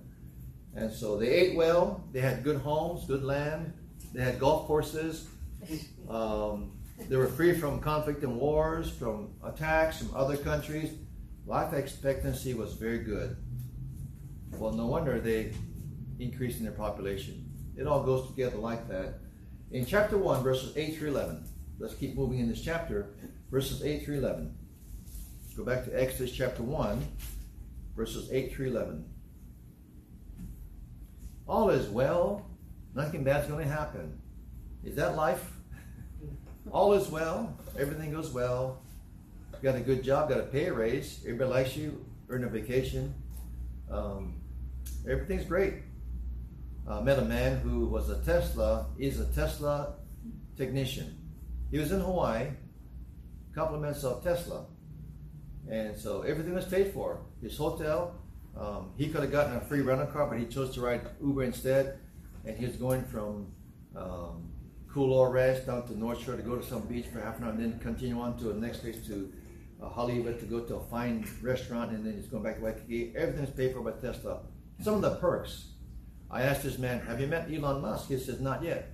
And 0.76 0.92
so 0.92 1.18
they 1.18 1.28
ate 1.28 1.56
well, 1.58 2.04
they 2.14 2.22
had 2.22 2.44
good 2.44 2.62
homes, 2.62 3.06
good 3.06 3.24
land, 3.24 3.74
they 4.14 4.24
had 4.24 4.40
golf 4.40 4.68
courses. 4.68 5.28
Um, 6.10 6.74
they 7.10 7.16
were 7.18 7.28
free 7.28 7.54
from 7.54 7.80
conflict 7.80 8.24
and 8.24 8.38
wars, 8.38 8.90
from 8.90 9.34
attacks 9.44 9.98
from 9.98 10.16
other 10.16 10.38
countries. 10.38 10.92
Life 11.46 11.74
expectancy 11.74 12.54
was 12.54 12.74
very 12.74 13.00
good. 13.00 13.36
Well, 14.52 14.72
no 14.72 14.86
wonder 14.86 15.20
they 15.20 15.54
increased 16.20 16.60
in 16.60 16.66
their 16.66 16.74
population. 16.74 17.50
It 17.76 17.88
all 17.88 18.04
goes 18.04 18.28
together 18.28 18.58
like 18.58 18.88
that. 18.90 19.20
In 19.72 19.86
chapter 19.86 20.18
1, 20.18 20.44
verses 20.44 20.76
8 20.76 20.98
through 20.98 21.10
11, 21.10 21.46
let's 21.80 21.96
keep 21.96 22.16
moving 22.16 22.40
in 22.40 22.50
this 22.50 22.62
chapter, 22.62 23.16
verses 23.50 23.84
8 23.84 24.06
through 24.06 24.20
11. 24.20 24.56
Go 25.56 25.66
back 25.66 25.86
to 25.86 26.02
Exodus 26.02 26.32
chapter 26.32 26.64
1, 26.64 27.06
verses 27.96 28.30
8 28.32 28.54
through 28.54 28.68
11. 28.68 29.06
All 31.48 31.70
is 31.70 31.88
well, 31.90 32.46
nothing 32.94 33.24
bad's 33.24 33.48
going 33.48 33.66
to 33.66 33.72
happen. 33.72 34.22
Is 34.84 34.96
that 34.96 35.16
life? 35.16 35.52
All 36.70 36.94
is 36.94 37.10
well, 37.10 37.58
everything 37.78 38.12
goes 38.12 38.30
well. 38.30 38.82
Got 39.64 39.76
a 39.76 39.80
good 39.80 40.04
job, 40.04 40.30
got 40.30 40.40
a 40.40 40.44
pay 40.44 40.70
raise, 40.70 41.20
everybody 41.24 41.50
likes 41.50 41.76
you, 41.76 42.06
earn 42.30 42.44
a 42.44 42.48
vacation. 42.48 43.14
Um, 43.90 44.42
everything's 45.10 45.46
great. 45.46 45.76
I 46.88 46.98
uh, 46.98 47.02
met 47.02 47.20
a 47.20 47.26
man 47.26 47.60
who 47.60 47.86
was 47.86 48.10
a 48.10 48.24
Tesla, 48.24 48.88
is 48.98 49.20
a 49.20 49.26
Tesla 49.34 49.96
technician. 50.58 51.18
He 51.70 51.78
was 51.78 51.92
in 51.92 52.00
Hawaii, 52.00 52.48
compliments 53.54 54.04
of 54.04 54.24
Tesla. 54.24 54.66
And 55.70 55.98
so 55.98 56.22
everything 56.22 56.54
was 56.54 56.66
paid 56.66 56.92
for. 56.92 57.22
His 57.42 57.58
hotel, 57.58 58.16
um, 58.58 58.92
he 58.98 59.10
could 59.10 59.22
have 59.22 59.32
gotten 59.32 59.56
a 59.56 59.62
free 59.62 59.82
rental 59.82 60.08
car, 60.08 60.28
but 60.28 60.40
he 60.40 60.46
chose 60.46 60.74
to 60.76 60.82
ride 60.82 61.02
Uber 61.24 61.44
instead. 61.44 62.00
And 62.46 62.58
he 62.58 62.66
was 62.66 62.76
going 62.76 63.04
from 63.06 63.48
um, 63.96 64.52
Kualoa 64.94 65.32
rest 65.32 65.68
down 65.68 65.88
to 65.88 65.98
North 65.98 66.24
Shore 66.24 66.36
to 66.36 66.42
go 66.42 66.56
to 66.56 66.64
some 66.64 66.82
beach 66.82 67.06
for 67.08 67.22
half 67.22 67.38
an 67.40 67.46
hour 67.46 67.52
and 67.52 67.60
then 67.60 67.80
continue 67.80 68.20
on 68.20 68.38
to 68.40 68.46
the 68.46 68.54
next 68.56 68.80
place 68.80 69.06
to 69.08 69.32
uh, 69.82 69.88
Hollywood 69.88 70.40
to 70.40 70.46
go 70.46 70.60
to 70.60 70.76
a 70.76 70.84
fine 70.86 71.26
restaurant 71.42 71.92
and 71.92 72.06
then 72.06 72.14
he's 72.14 72.28
going 72.28 72.44
back 72.44 72.58
to 72.58 72.64
Waikiki. 72.64 73.14
Everything's 73.16 73.52
paid 73.52 73.74
for 73.74 73.82
by 73.82 73.92
Tesla. 73.92 74.42
Some 74.82 74.96
of 74.96 75.02
the 75.02 75.16
perks. 75.16 75.68
I 76.30 76.44
asked 76.44 76.64
this 76.64 76.78
man, 76.78 77.00
have 77.02 77.20
you 77.22 77.28
met 77.28 77.50
Elon 77.52 77.82
Musk? 77.82 78.08
He 78.10 78.18
says, 78.18 78.40
not 78.40 78.64
yet. 78.64 78.92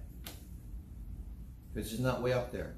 Because 1.73 1.91
he's 1.91 1.99
not 1.99 2.21
way 2.21 2.33
up 2.33 2.51
there. 2.51 2.75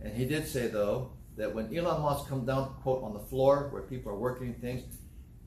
And 0.00 0.12
he 0.14 0.24
did 0.26 0.46
say, 0.46 0.66
though, 0.66 1.12
that 1.36 1.54
when 1.54 1.76
Elon 1.76 2.02
Musk 2.02 2.28
comes 2.28 2.46
down, 2.46 2.74
quote, 2.82 3.02
on 3.02 3.12
the 3.12 3.20
floor 3.20 3.68
where 3.72 3.82
people 3.82 4.12
are 4.12 4.18
working 4.18 4.54
things, 4.54 4.82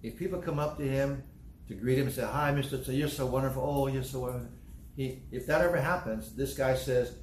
if 0.01 0.17
people 0.17 0.41
come 0.41 0.59
up 0.59 0.77
to 0.77 0.87
him 0.87 1.23
to 1.67 1.73
greet 1.73 1.97
him 1.97 2.07
and 2.07 2.15
say, 2.15 2.25
Hi, 2.25 2.51
Mr. 2.51 2.83
So 2.83 2.91
you're 2.91 3.09
so 3.09 3.25
wonderful. 3.25 3.63
Oh, 3.63 3.87
you're 3.87 4.03
so 4.03 4.19
wonderful. 4.19 4.49
He, 4.97 5.21
if 5.31 5.45
that 5.45 5.62
ever 5.62 5.77
happens, 5.77 6.36
this 6.36 6.55
guy 6.55 6.75
says, 6.75 7.13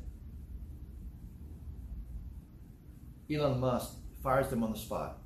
Elon 3.30 3.58
Musk 3.58 3.94
fires 4.22 4.48
them 4.48 4.62
on 4.62 4.72
the 4.72 4.78
spot 4.78 5.18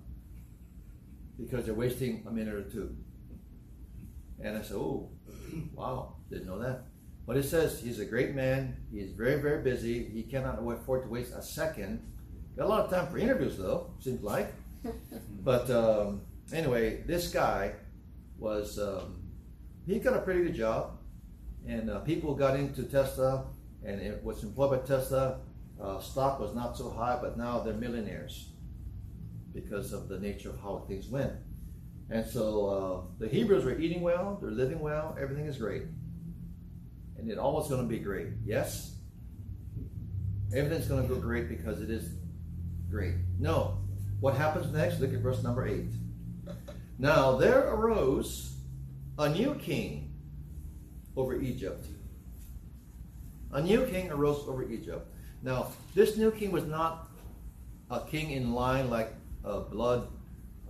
because 1.38 1.66
they're 1.66 1.74
wasting 1.74 2.24
a 2.26 2.30
minute 2.30 2.54
or 2.54 2.62
two. 2.62 2.96
And 4.42 4.56
I 4.56 4.62
said, 4.62 4.76
Oh, 4.76 5.10
wow, 5.74 6.16
didn't 6.30 6.46
know 6.46 6.58
that. 6.58 6.86
But 7.26 7.36
it 7.36 7.44
says 7.44 7.80
he's 7.80 7.98
a 7.98 8.06
great 8.06 8.34
man. 8.34 8.78
He's 8.90 9.12
very, 9.12 9.40
very 9.42 9.62
busy. 9.62 10.04
He 10.04 10.22
cannot 10.22 10.58
afford 10.66 11.02
to 11.02 11.08
waste 11.10 11.34
a 11.34 11.42
second. 11.42 12.02
Got 12.56 12.64
a 12.64 12.68
lot 12.68 12.84
of 12.86 12.90
time 12.90 13.08
for 13.08 13.18
interviews, 13.18 13.58
though, 13.58 13.90
seems 14.00 14.22
like. 14.22 14.54
but 15.44 15.70
um, 15.70 16.22
anyway, 16.52 17.02
this 17.06 17.28
guy 17.28 17.74
was, 18.38 18.78
um, 18.78 19.20
he 19.86 19.98
got 19.98 20.14
a 20.14 20.20
pretty 20.20 20.44
good 20.44 20.54
job. 20.54 20.97
And 21.68 21.90
uh, 21.90 21.98
people 22.00 22.34
got 22.34 22.58
into 22.58 22.82
Tesla 22.84 23.44
and 23.84 24.00
it 24.00 24.24
was 24.24 24.42
employed 24.42 24.70
by 24.70 24.86
Tesla. 24.86 25.40
Uh, 25.80 26.00
stock 26.00 26.40
was 26.40 26.54
not 26.54 26.76
so 26.76 26.90
high, 26.90 27.18
but 27.20 27.36
now 27.36 27.60
they're 27.60 27.74
millionaires 27.74 28.48
because 29.52 29.92
of 29.92 30.08
the 30.08 30.18
nature 30.18 30.48
of 30.48 30.60
how 30.60 30.84
things 30.88 31.08
went. 31.08 31.32
And 32.10 32.26
so 32.26 32.66
uh, 32.66 33.00
the 33.18 33.28
Hebrews 33.28 33.64
were 33.64 33.78
eating 33.78 34.00
well, 34.00 34.38
they're 34.40 34.50
living 34.50 34.80
well, 34.80 35.16
everything 35.20 35.44
is 35.44 35.58
great. 35.58 35.82
And 37.18 37.30
it 37.30 37.38
always 37.38 37.68
going 37.68 37.82
to 37.82 37.88
be 37.88 37.98
great. 37.98 38.28
Yes? 38.44 38.94
Everything's 40.54 40.86
going 40.86 41.06
to 41.06 41.14
go 41.14 41.20
great 41.20 41.50
because 41.50 41.82
it 41.82 41.90
is 41.90 42.14
great. 42.90 43.14
No. 43.38 43.78
What 44.20 44.34
happens 44.34 44.72
next? 44.72 45.00
Look 45.00 45.12
at 45.12 45.20
verse 45.20 45.42
number 45.42 45.66
8. 45.66 45.84
Now 46.98 47.36
there 47.36 47.68
arose 47.68 48.56
a 49.18 49.28
new 49.28 49.54
king 49.56 50.07
over 51.18 51.40
Egypt. 51.40 51.84
A 53.52 53.60
new 53.60 53.84
king 53.86 54.10
arose 54.10 54.46
over 54.46 54.62
Egypt. 54.70 55.06
Now, 55.42 55.68
this 55.94 56.16
new 56.16 56.30
king 56.30 56.52
was 56.52 56.64
not 56.64 57.08
a 57.90 58.00
king 58.00 58.30
in 58.30 58.52
line 58.52 58.88
like 58.88 59.12
a 59.44 59.60
blood, 59.60 60.08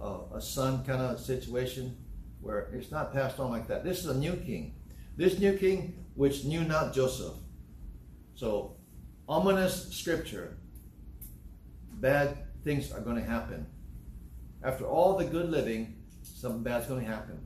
uh, 0.01 0.21
a 0.35 0.41
son 0.41 0.85
kind 0.85 1.03
of 1.03 1.21
situation 1.21 1.97
where 2.41 2.71
it's 2.73 2.91
not 2.91 3.13
passed 3.13 3.39
on 3.39 3.51
like 3.51 3.67
that. 3.69 3.85
This 3.85 3.99
is 3.99 4.07
a 4.07 4.15
new 4.15 4.37
king. 4.37 4.75
This 5.17 5.39
new 5.39 5.57
king 5.57 6.05
which 6.15 6.45
knew 6.45 6.65
not 6.65 6.95
Joseph. 6.95 7.35
So, 8.35 8.77
ominous 9.29 9.93
scripture. 9.93 10.57
Bad 11.95 12.39
things 12.65 12.93
are 12.93 13.01
going 13.01 13.17
to 13.17 13.23
happen. 13.23 13.67
After 14.63 14.87
all 14.87 15.17
the 15.17 15.25
good 15.25 15.51
living, 15.51 15.97
something 16.23 16.63
bad's 16.63 16.87
going 16.87 17.05
to 17.05 17.11
happen. 17.11 17.39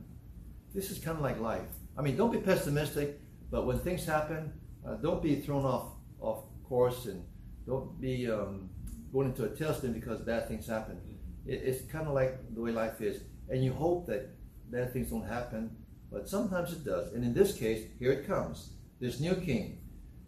This 0.73 0.91
is 0.91 0.99
kind 0.99 1.17
of 1.17 1.23
like 1.23 1.39
life. 1.39 1.67
I 1.97 2.01
mean, 2.01 2.15
don't 2.15 2.31
be 2.31 2.39
pessimistic, 2.39 3.19
but 3.51 3.65
when 3.65 3.79
things 3.79 4.05
happen, 4.05 4.53
uh, 4.85 4.95
don't 4.95 5.21
be 5.21 5.35
thrown 5.35 5.65
off 5.65 5.91
off 6.19 6.45
course 6.63 7.05
and 7.05 7.23
don't 7.67 7.99
be 7.99 8.29
um, 8.29 8.69
going 9.11 9.27
into 9.27 9.43
a 9.45 9.49
tailspin 9.49 9.93
because 9.93 10.21
bad 10.21 10.47
things 10.47 10.67
happen. 10.67 10.99
It, 11.45 11.61
it's 11.63 11.91
kind 11.91 12.07
of 12.07 12.13
like 12.13 12.53
the 12.55 12.61
way 12.61 12.71
life 12.71 13.01
is, 13.01 13.21
and 13.49 13.63
you 13.63 13.73
hope 13.73 14.07
that 14.07 14.29
bad 14.71 14.91
things 14.91 15.11
don't 15.11 15.27
happen, 15.27 15.75
but 16.11 16.27
sometimes 16.27 16.71
it 16.71 16.83
does. 16.83 17.13
And 17.13 17.23
in 17.23 17.33
this 17.33 17.55
case, 17.55 17.87
here 17.99 18.11
it 18.11 18.27
comes. 18.27 18.71
This 18.99 19.19
new 19.19 19.35
king. 19.35 19.79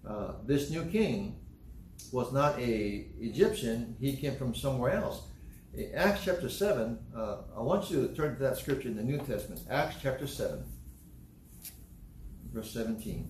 Uh, 0.08 0.34
this 0.46 0.70
new 0.70 0.86
king 0.86 1.40
was 2.12 2.32
not 2.32 2.60
a 2.60 3.08
Egyptian. 3.20 3.96
He 4.00 4.16
came 4.18 4.36
from 4.36 4.54
somewhere 4.54 4.92
else. 4.92 5.24
In 5.74 5.94
Acts 5.94 6.22
chapter 6.24 6.48
7, 6.48 6.98
uh, 7.16 7.38
I 7.58 7.62
want 7.62 7.90
you 7.90 8.08
to 8.08 8.14
turn 8.14 8.36
to 8.36 8.44
that 8.44 8.58
scripture 8.58 8.88
in 8.88 8.96
the 8.96 9.04
New 9.04 9.18
Testament. 9.18 9.62
Acts 9.70 9.98
chapter 10.02 10.28
7, 10.28 10.64
verse 12.56 12.72
17. 12.72 13.30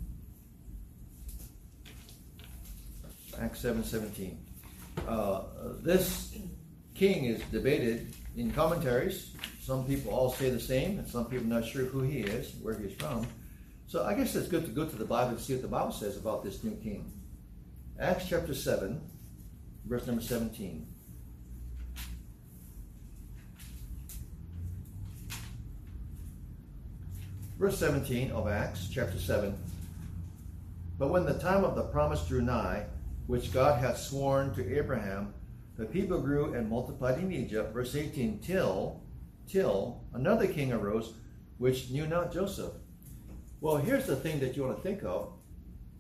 Acts 3.41 3.59
7 3.59 3.84
17. 3.84 4.38
Uh, 5.07 5.41
this 5.82 6.38
king 6.93 7.26
is 7.26 7.41
debated 7.51 8.13
in 8.38 8.51
commentaries. 8.51 9.34
Some 9.61 9.84
people 9.86 10.13
all 10.13 10.32
say 10.32 10.51
the 10.51 10.59
same, 10.59 10.99
and 10.99 11.07
some 11.07 11.26
people 11.26 11.47
not 11.47 11.65
sure 11.65 11.86
who 11.86 12.01
he 12.01 12.19
is, 12.19 12.53
where 12.61 12.78
he's 12.78 12.93
from. 12.93 13.26
So 13.88 14.05
I 14.05 14.13
guess 14.13 14.36
it's 14.36 14.47
good 14.47 14.65
to 14.65 14.71
go 14.71 14.86
to 14.86 14.95
the 14.95 15.05
Bible 15.05 15.32
and 15.32 15.39
see 15.39 15.53
what 15.53 15.63
the 15.63 15.67
Bible 15.67 15.91
says 15.91 16.17
about 16.17 16.43
this 16.43 16.63
new 16.63 16.76
king. 16.76 17.11
Acts 17.99 18.28
chapter 18.30 18.53
7, 18.53 19.01
verse 19.86 20.05
number 20.05 20.21
17. 20.21 20.88
Verse 27.58 27.78
17 27.78 28.32
of 28.32 28.49
Acts 28.49 28.89
chapter 28.91 29.18
7. 29.18 29.58
But 30.99 31.10
when 31.10 31.26
the 31.26 31.39
time 31.39 31.64
of 31.64 31.76
the 31.76 31.84
promise 31.84 32.28
drew 32.28 32.41
nigh, 32.41 32.86
which 33.28 33.53
God 33.53 33.80
hath 33.80 33.97
sworn 33.97 34.53
to 34.56 34.78
Abraham, 34.78 35.34
the 35.78 35.86
people 35.86 36.20
grew 36.20 36.53
and 36.53 36.70
multiplied 36.70 37.18
in 37.20 37.32
Egypt. 37.32 37.74
Verse 37.74 37.95
18, 37.95 38.39
till, 38.39 39.01
till 39.47 40.01
another 40.14 40.47
king 40.47 40.74
arose, 40.74 41.14
which 41.58 41.89
knew 41.91 42.06
not 42.06 42.34
Joseph. 42.34 42.74
Well, 43.62 43.78
here's 43.78 44.06
the 44.06 44.18
thing 44.18 44.41
that 44.41 44.58
you 44.58 44.64
want 44.64 44.76
to 44.76 44.84
think 44.84 45.03
of. 45.03 45.32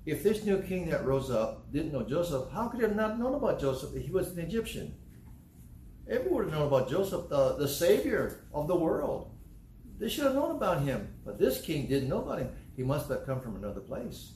If 0.05 0.23
this 0.23 0.43
new 0.43 0.61
king 0.61 0.89
that 0.89 1.05
rose 1.05 1.31
up 1.31 1.71
didn't 1.71 1.93
know 1.93 2.03
Joseph, 2.03 2.51
how 2.51 2.67
could 2.67 2.81
he 2.81 2.85
have 2.85 2.97
not 2.97 3.17
known 3.17 3.33
about 3.33 3.61
Joseph 3.61 3.95
if 3.95 4.05
he 4.05 4.11
was 4.11 4.31
an 4.31 4.39
Egyptian? 4.39 4.93
Everyone 6.09 6.35
would 6.35 6.45
have 6.51 6.53
known 6.53 6.67
about 6.67 6.89
Joseph, 6.89 7.29
the, 7.29 7.55
the 7.55 7.67
savior 7.67 8.41
of 8.53 8.67
the 8.67 8.75
world. 8.75 9.31
They 9.99 10.09
should 10.09 10.25
have 10.25 10.35
known 10.35 10.55
about 10.55 10.81
him. 10.81 11.07
But 11.25 11.39
this 11.39 11.61
king 11.61 11.87
didn't 11.87 12.09
know 12.09 12.21
about 12.21 12.39
him. 12.39 12.49
He 12.75 12.83
must 12.83 13.09
have 13.09 13.25
come 13.25 13.39
from 13.39 13.55
another 13.55 13.81
place. 13.81 14.33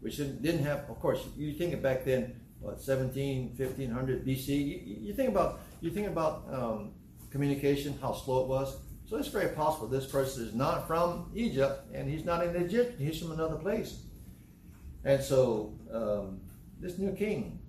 Which 0.00 0.16
didn't 0.16 0.64
have, 0.64 0.90
of 0.90 0.98
course, 0.98 1.24
you 1.36 1.52
think 1.52 1.72
it 1.72 1.82
back 1.82 2.04
then, 2.04 2.40
what, 2.60 2.80
17, 2.80 3.54
1500 3.56 4.26
BC. 4.26 4.48
You, 4.48 4.80
you 4.84 5.14
think 5.14 5.28
about, 5.28 5.60
you 5.80 5.90
think 5.90 6.08
about 6.08 6.44
um, 6.52 6.90
communication, 7.30 7.96
how 8.00 8.12
slow 8.12 8.42
it 8.42 8.48
was. 8.48 8.76
So 9.06 9.16
it's 9.16 9.28
very 9.28 9.54
possible 9.54 9.86
this 9.86 10.06
person 10.06 10.46
is 10.46 10.54
not 10.54 10.86
from 10.86 11.30
Egypt 11.34 11.84
and 11.92 12.08
he's 12.08 12.24
not 12.24 12.44
an 12.44 12.56
Egyptian, 12.56 12.98
he's 12.98 13.20
from 13.20 13.32
another 13.32 13.56
place. 13.56 14.00
And 15.04 15.22
so 15.22 15.74
um, 15.92 16.40
this 16.80 16.98
new 16.98 17.12
king 17.12 17.60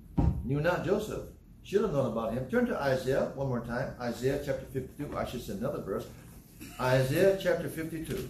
knew 0.45 0.61
not 0.61 0.85
Joseph, 0.85 1.23
should 1.63 1.81
have 1.81 1.93
known 1.93 2.11
about 2.11 2.33
him. 2.33 2.45
Turn 2.49 2.65
to 2.67 2.81
Isaiah 2.81 3.31
one 3.35 3.47
more 3.47 3.61
time. 3.61 3.95
Isaiah 3.99 4.41
chapter 4.45 4.65
52. 4.65 5.17
I 5.17 5.25
should 5.25 5.41
say 5.41 5.53
another 5.53 5.81
verse. 5.81 6.05
Isaiah 6.79 7.37
chapter 7.41 7.69
52. 7.69 8.29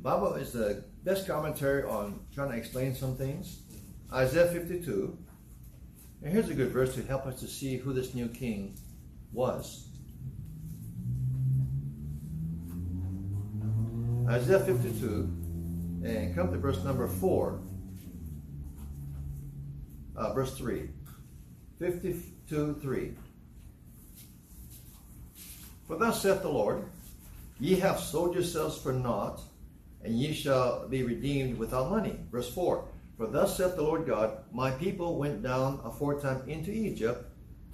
Bible 0.00 0.34
is 0.34 0.52
the 0.52 0.84
best 1.04 1.26
commentary 1.26 1.82
on 1.82 2.20
trying 2.34 2.50
to 2.50 2.56
explain 2.56 2.94
some 2.94 3.16
things. 3.16 3.60
Isaiah 4.12 4.46
52. 4.46 5.18
And 6.22 6.32
here's 6.32 6.48
a 6.48 6.54
good 6.54 6.70
verse 6.70 6.94
to 6.94 7.02
help 7.02 7.26
us 7.26 7.40
to 7.40 7.46
see 7.46 7.76
who 7.76 7.92
this 7.92 8.14
new 8.14 8.28
king 8.28 8.78
was. 9.32 9.88
Isaiah 14.28 14.60
52, 14.60 16.02
and 16.04 16.34
come 16.34 16.50
to 16.50 16.58
verse 16.58 16.82
number 16.82 17.06
4 17.06 17.60
uh, 20.16 20.32
verse 20.32 20.56
3. 20.56 20.88
52 21.78 22.78
3. 22.80 23.14
For 25.86 25.96
thus 25.96 26.22
saith 26.22 26.42
the 26.42 26.48
Lord, 26.48 26.84
Ye 27.58 27.76
have 27.76 28.00
sold 28.00 28.34
yourselves 28.34 28.76
for 28.76 28.92
naught, 28.92 29.40
and 30.02 30.18
ye 30.18 30.32
shall 30.32 30.88
be 30.88 31.02
redeemed 31.02 31.58
without 31.58 31.90
money. 31.90 32.18
Verse 32.30 32.52
4. 32.52 32.84
For 33.16 33.26
thus 33.26 33.56
saith 33.56 33.76
the 33.76 33.82
Lord 33.82 34.06
God, 34.06 34.38
My 34.52 34.70
people 34.70 35.16
went 35.16 35.42
down 35.42 35.80
aforetime 35.84 36.42
into 36.48 36.70
Egypt 36.70 37.24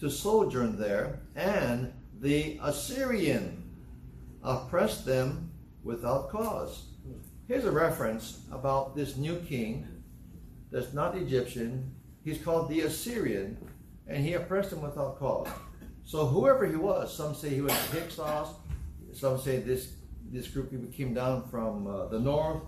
to 0.01 0.11
sojourn 0.11 0.79
there, 0.79 1.21
and 1.35 1.93
the 2.21 2.61
Assyrian 2.63 3.63
oppressed 4.43 5.05
them 5.05 5.51
without 5.83 6.31
cause. 6.31 6.87
Here's 7.49 7.65
a 7.65 7.73
reference 7.73 8.41
about 8.53 8.95
this 8.95 9.17
new 9.17 9.37
king 9.41 9.87
that's 10.71 10.93
not 10.93 11.17
Egyptian, 11.17 11.93
He's 12.25 12.43
called 12.43 12.69
the 12.69 12.83
Assyrian, 12.83 13.59
and 14.07 14.25
he 14.25 14.35
oppressed 14.35 14.71
them 14.71 14.83
without 14.83 15.19
cause. 15.19 15.49
So 16.05 16.27
whoever 16.27 16.67
he 16.67 16.77
was, 16.77 17.17
some 17.17 17.35
say 17.35 17.51
he 17.51 17.61
was 17.61 17.73
Hyksos, 17.91 18.49
some 19.13 19.39
say 19.39 19.59
this 19.59 19.95
this 20.31 20.49
group 20.49 20.71
came 20.95 21.13
down 21.13 21.49
from 21.51 21.87
uh, 21.87 22.07
the 22.07 22.19
north, 22.19 22.63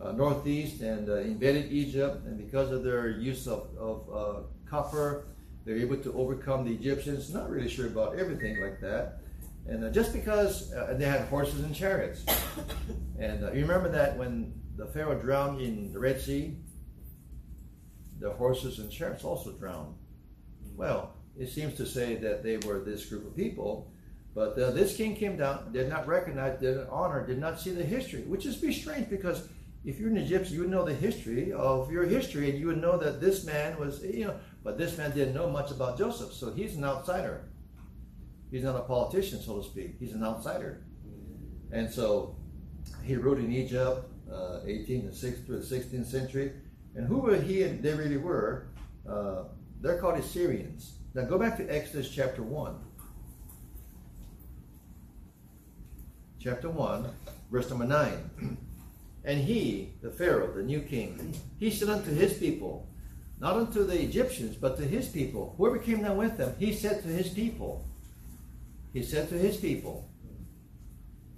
uh, 0.00 0.12
northeast, 0.12 0.82
and 0.82 1.08
uh, 1.08 1.16
invaded 1.16 1.72
Egypt, 1.72 2.26
and 2.26 2.36
because 2.36 2.70
of 2.70 2.84
their 2.84 3.08
use 3.08 3.46
of, 3.46 3.68
of 3.78 4.08
uh, 4.14 4.40
copper, 4.68 5.28
they're 5.64 5.78
able 5.78 5.96
to 5.96 6.12
overcome 6.12 6.64
the 6.64 6.72
Egyptians. 6.72 7.32
Not 7.32 7.48
really 7.50 7.70
sure 7.70 7.86
about 7.86 8.18
everything 8.18 8.60
like 8.60 8.80
that. 8.82 9.20
And 9.66 9.82
uh, 9.84 9.90
just 9.90 10.12
because 10.12 10.72
uh, 10.74 10.94
they 10.98 11.06
had 11.06 11.22
horses 11.22 11.60
and 11.64 11.74
chariots. 11.74 12.24
And 13.18 13.40
you 13.56 13.62
remember 13.62 13.88
that 13.88 14.16
when 14.18 14.52
the 14.76 14.86
Pharaoh 14.86 15.18
drowned 15.18 15.60
in 15.62 15.92
the 15.92 15.98
Red 15.98 16.20
Sea, 16.20 16.58
the 18.20 18.30
horses 18.30 18.78
and 18.78 18.90
chariots 18.90 19.24
also 19.24 19.52
drowned. 19.52 19.94
Well, 20.76 21.15
it 21.38 21.48
seems 21.48 21.74
to 21.76 21.86
say 21.86 22.16
that 22.16 22.42
they 22.42 22.56
were 22.58 22.80
this 22.80 23.06
group 23.06 23.26
of 23.26 23.36
people, 23.36 23.90
but 24.34 24.58
uh, 24.58 24.70
this 24.70 24.96
king 24.96 25.16
came 25.16 25.36
down, 25.36 25.72
did 25.72 25.88
not 25.88 26.06
recognize, 26.06 26.60
did 26.60 26.76
not 26.76 26.88
honor, 26.90 27.26
did 27.26 27.38
not 27.38 27.60
see 27.60 27.70
the 27.70 27.84
history, 27.84 28.22
which 28.22 28.46
is 28.46 28.56
be 28.56 28.72
strange 28.72 29.08
because 29.08 29.48
if 29.84 30.00
you're 30.00 30.10
an 30.10 30.16
Egyptian, 30.16 30.54
you 30.54 30.60
would 30.62 30.70
know 30.70 30.84
the 30.84 30.94
history 30.94 31.52
of 31.52 31.90
your 31.92 32.04
history, 32.04 32.50
and 32.50 32.58
you 32.58 32.66
would 32.66 32.80
know 32.80 32.98
that 32.98 33.20
this 33.20 33.44
man 33.44 33.78
was, 33.78 34.02
you 34.02 34.26
know, 34.26 34.34
but 34.64 34.76
this 34.76 34.98
man 34.98 35.12
didn't 35.12 35.34
know 35.34 35.48
much 35.48 35.70
about 35.70 35.96
Joseph, 35.96 36.32
so 36.32 36.52
he's 36.52 36.76
an 36.76 36.84
outsider. 36.84 37.44
He's 38.50 38.64
not 38.64 38.76
a 38.76 38.80
politician, 38.80 39.40
so 39.40 39.58
to 39.58 39.64
speak. 39.64 39.96
He's 39.98 40.12
an 40.12 40.24
outsider, 40.24 40.82
and 41.70 41.90
so 41.90 42.36
he 43.04 43.14
ruled 43.16 43.38
in 43.38 43.52
Egypt, 43.52 44.04
uh, 44.30 44.60
18th 44.66 45.06
and 45.06 45.14
6th 45.14 45.46
through 45.46 45.60
the 45.60 45.76
16th 45.76 46.06
century. 46.06 46.52
And 46.94 47.06
who 47.06 47.18
were 47.18 47.36
he 47.36 47.62
and 47.62 47.82
they 47.82 47.94
really 47.94 48.16
were? 48.16 48.68
Uh, 49.08 49.44
they're 49.80 49.98
called 49.98 50.18
Assyrians. 50.18 50.95
Now 51.16 51.24
go 51.24 51.38
back 51.38 51.56
to 51.56 51.66
Exodus 51.66 52.10
chapter 52.10 52.42
1. 52.42 52.74
Chapter 56.38 56.68
1, 56.68 57.08
verse 57.50 57.70
number 57.70 57.86
9. 57.86 58.58
And 59.24 59.40
he, 59.40 59.94
the 60.02 60.10
Pharaoh, 60.10 60.52
the 60.52 60.62
new 60.62 60.80
king, 60.80 61.34
he 61.58 61.68
said 61.68 61.88
unto 61.88 62.14
his 62.14 62.34
people, 62.34 62.88
not 63.40 63.56
unto 63.56 63.82
the 63.82 64.00
Egyptians, 64.00 64.56
but 64.56 64.76
to 64.76 64.84
his 64.84 65.08
people, 65.08 65.54
whoever 65.56 65.78
came 65.78 66.02
down 66.02 66.16
with 66.16 66.36
them, 66.36 66.54
he 66.60 66.72
said 66.72 67.02
to 67.02 67.08
his 67.08 67.30
people, 67.30 67.84
he 68.92 69.02
said 69.02 69.28
to 69.30 69.34
his 69.36 69.56
people, 69.56 70.08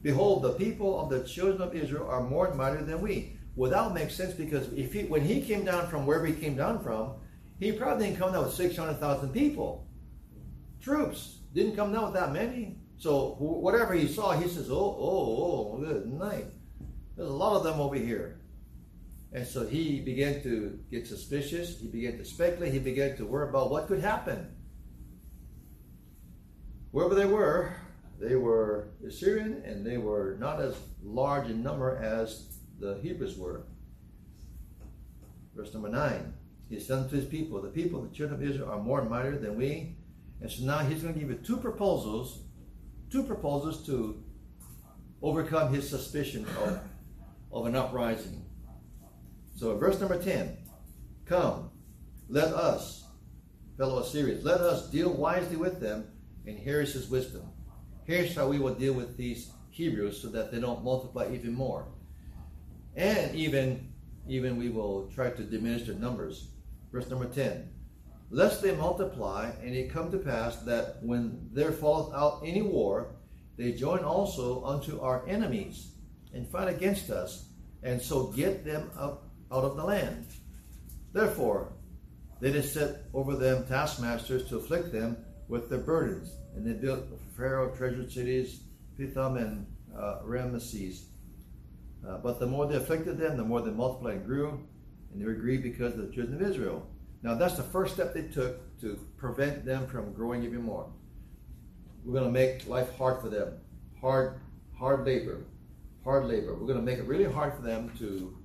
Behold, 0.03 0.43
the 0.43 0.53
people 0.53 1.01
of 1.01 1.09
the 1.09 1.26
children 1.26 1.62
of 1.62 1.74
Israel 1.74 2.07
are 2.09 2.20
more 2.20 2.53
mighty 2.53 2.85
than 2.85 3.01
we. 3.01 3.39
Well, 3.57 3.70
that 3.70 3.83
would 3.87 3.95
make 3.95 4.11
sense 4.11 4.35
because 4.35 4.70
if 4.74 4.93
he, 4.93 5.05
when 5.05 5.22
he 5.22 5.41
came 5.41 5.64
down 5.64 5.89
from 5.89 6.05
wherever 6.05 6.26
he 6.26 6.35
came 6.35 6.57
down 6.57 6.83
from, 6.83 7.12
he 7.59 7.72
probably 7.72 8.06
didn't 8.06 8.18
come 8.18 8.32
down 8.32 8.44
with 8.44 8.54
600,000 8.54 9.30
people. 9.30 9.86
Troops. 10.80 11.38
Didn't 11.54 11.76
come 11.76 11.92
down 11.92 12.04
with 12.04 12.14
that 12.14 12.32
many. 12.32 12.78
So 12.98 13.36
whatever 13.38 13.94
he 13.94 14.06
saw, 14.06 14.32
he 14.32 14.48
says, 14.48 14.70
oh, 14.70 14.74
oh, 14.74 15.76
oh, 15.76 15.78
good 15.78 16.06
night. 16.06 16.46
There's 17.16 17.28
a 17.28 17.32
lot 17.32 17.56
of 17.56 17.64
them 17.64 17.80
over 17.80 17.96
here. 17.96 18.40
And 19.32 19.46
so 19.46 19.66
he 19.66 20.00
began 20.00 20.42
to 20.42 20.78
get 20.90 21.06
suspicious. 21.06 21.80
He 21.80 21.88
began 21.88 22.16
to 22.18 22.24
speculate. 22.24 22.72
He 22.72 22.78
began 22.78 23.16
to 23.16 23.26
worry 23.26 23.48
about 23.48 23.70
what 23.70 23.88
could 23.88 24.00
happen. 24.00 24.54
Wherever 26.90 27.14
they 27.14 27.26
were, 27.26 27.74
they 28.20 28.36
were 28.36 28.90
Assyrian 29.06 29.62
and 29.64 29.84
they 29.84 29.98
were 29.98 30.36
not 30.40 30.61
as 30.61 30.76
large 31.02 31.50
in 31.50 31.62
number 31.62 31.98
as 31.98 32.59
the 32.80 32.98
Hebrews 33.02 33.36
were. 33.36 33.66
Verse 35.54 35.72
number 35.74 35.88
9. 35.88 36.34
He 36.69 36.79
said 36.79 36.99
unto 36.99 37.16
his 37.16 37.25
people, 37.25 37.61
The 37.61 37.69
people, 37.69 38.03
the 38.03 38.14
children 38.14 38.41
of 38.41 38.49
Israel, 38.49 38.71
are 38.71 38.81
more 38.81 39.03
mighty 39.05 39.37
than 39.37 39.57
we. 39.57 39.97
And 40.41 40.51
so 40.51 40.64
now 40.64 40.79
he's 40.79 41.03
going 41.03 41.14
to 41.14 41.21
give 41.21 41.31
you 41.31 41.37
two 41.37 41.57
proposals, 41.57 42.41
two 43.11 43.25
proposals 43.25 43.85
to 43.87 44.23
overcome 45.23 45.73
his 45.73 45.89
suspicion 45.89 46.47
of, 46.62 46.81
of 47.53 47.66
an 47.66 47.75
uprising. 47.75 48.45
So 49.57 49.77
verse 49.77 49.99
number 49.99 50.23
10. 50.23 50.57
Come, 51.27 51.71
let 52.29 52.55
us, 52.55 53.05
fellow 53.77 54.01
Assyrians, 54.01 54.45
let 54.45 54.61
us 54.61 54.89
deal 54.91 55.12
wisely 55.12 55.57
with 55.57 55.81
them, 55.81 56.07
and 56.47 56.59
here 56.59 56.81
is 56.81 56.93
his 56.93 57.09
wisdom. 57.09 57.43
Here's 58.05 58.35
how 58.35 58.49
we 58.49 58.59
will 58.59 58.75
deal 58.75 58.95
with 58.95 59.16
these 59.16 59.51
Hebrews 59.71 60.23
so 60.23 60.29
that 60.29 60.53
they 60.53 60.61
don't 60.61 60.85
multiply 60.85 61.29
even 61.33 61.53
more 61.53 61.87
and 62.99 63.35
even 63.35 63.93
even 64.27 64.59
we 64.59 64.69
will 64.69 65.11
try 65.14 65.31
to 65.31 65.43
diminish 65.43 65.87
their 65.87 65.95
numbers. 65.95 66.49
Verse 66.93 67.09
number 67.11 67.26
10. 67.26 67.68
Lest 68.30 68.62
they 68.62 68.74
multiply, 68.74 69.51
and 69.62 69.74
it 69.74 69.91
come 69.91 70.11
to 70.11 70.18
pass 70.18 70.57
that 70.62 71.03
when 71.03 71.49
there 71.53 71.72
falleth 71.72 72.14
out 72.14 72.43
any 72.45 72.62
war, 72.62 73.14
they 73.57 73.72
join 73.72 74.01
also 74.01 74.64
unto 74.64 75.01
our 75.01 75.26
enemies, 75.26 75.93
and 76.34 76.47
fight 76.47 76.68
against 76.68 77.11
us, 77.11 77.49
and 77.82 78.01
so 78.01 78.26
get 78.28 78.64
them 78.64 78.91
up 78.99 79.30
out 79.51 79.64
of 79.64 79.76
the 79.76 79.84
land. 79.84 80.26
Therefore, 81.12 81.72
they 82.41 82.53
did 82.53 82.64
set 82.64 83.05
over 83.14 83.34
them 83.34 83.66
taskmasters 83.66 84.49
to 84.49 84.59
afflict 84.59 84.93
them 84.93 85.16
with 85.49 85.70
their 85.70 85.78
burdens. 85.78 86.30
And 86.55 86.66
they 86.66 86.74
built 86.74 87.05
Pharaoh 87.36 87.74
treasured 87.74 88.12
cities, 88.12 88.61
Pithom 88.99 89.36
and 89.39 89.66
uh, 89.97 90.20
Ramesses, 90.24 91.07
uh, 92.07 92.18
but 92.18 92.39
the 92.39 92.47
more 92.47 92.66
they 92.66 92.76
afflicted 92.76 93.18
them, 93.18 93.36
the 93.36 93.45
more 93.45 93.61
they 93.61 93.70
multiplied 93.70 94.18
and 94.18 94.26
grew, 94.26 94.66
and 95.12 95.20
they 95.20 95.26
were 95.26 95.34
grieved 95.34 95.62
because 95.62 95.94
of 95.94 96.06
the 96.06 96.14
children 96.14 96.42
of 96.42 96.50
Israel. 96.50 96.86
Now 97.22 97.34
that's 97.34 97.56
the 97.56 97.62
first 97.62 97.94
step 97.94 98.14
they 98.14 98.22
took 98.22 98.78
to 98.80 98.98
prevent 99.16 99.64
them 99.64 99.86
from 99.86 100.12
growing 100.12 100.44
even 100.44 100.62
more. 100.62 100.88
We're 102.04 102.20
going 102.20 102.26
to 102.26 102.32
make 102.32 102.66
life 102.68 102.96
hard 102.96 103.20
for 103.20 103.28
them, 103.28 103.54
hard, 104.00 104.40
hard 104.78 105.04
labor, 105.04 105.44
hard 106.04 106.26
labor. 106.26 106.54
We're 106.54 106.66
going 106.66 106.78
to 106.78 106.84
make 106.84 106.98
it 106.98 107.06
really 107.06 107.30
hard 107.30 107.54
for 107.54 107.62
them 107.62 107.92
to 107.98 108.38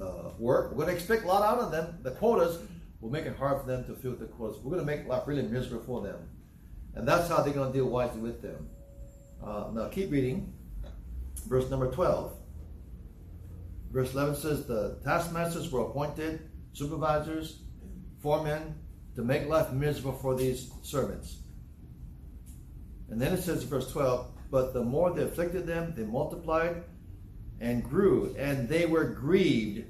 uh, 0.00 0.30
work. 0.38 0.70
We're 0.72 0.84
going 0.84 0.88
to 0.88 0.94
expect 0.94 1.24
a 1.24 1.26
lot 1.26 1.42
out 1.42 1.58
of 1.58 1.72
them. 1.72 1.98
The 2.02 2.10
quotas 2.10 2.58
will 3.00 3.10
make 3.10 3.24
it 3.24 3.36
hard 3.36 3.60
for 3.60 3.66
them 3.66 3.84
to 3.86 3.94
fill 3.94 4.14
the 4.14 4.26
quotas. 4.26 4.58
We're 4.62 4.72
going 4.72 4.86
to 4.86 4.96
make 4.96 5.08
life 5.08 5.22
really 5.26 5.42
miserable 5.42 5.84
for 5.84 6.02
them, 6.02 6.28
and 6.94 7.08
that's 7.08 7.28
how 7.28 7.42
they're 7.42 7.54
going 7.54 7.72
to 7.72 7.78
deal 7.78 7.88
wisely 7.88 8.20
with 8.20 8.42
them. 8.42 8.68
Uh, 9.42 9.68
now 9.72 9.88
keep 9.88 10.10
reading, 10.10 10.52
verse 11.48 11.68
number 11.70 11.90
twelve. 11.90 12.34
Verse 13.96 14.12
11 14.12 14.34
says, 14.36 14.66
The 14.66 14.98
taskmasters 15.02 15.72
were 15.72 15.80
appointed 15.80 16.50
supervisors, 16.74 17.60
foremen, 18.20 18.74
to 19.14 19.22
make 19.22 19.48
life 19.48 19.72
miserable 19.72 20.12
for 20.12 20.36
these 20.36 20.70
servants. 20.82 21.38
And 23.08 23.18
then 23.18 23.32
it 23.32 23.42
says 23.42 23.62
in 23.62 23.70
verse 23.70 23.90
12, 23.90 24.32
but 24.50 24.74
the 24.74 24.84
more 24.84 25.14
they 25.14 25.22
afflicted 25.22 25.66
them, 25.66 25.94
they 25.96 26.02
multiplied 26.02 26.84
and 27.58 27.82
grew, 27.82 28.36
and 28.38 28.68
they 28.68 28.84
were 28.84 29.04
grieved 29.04 29.86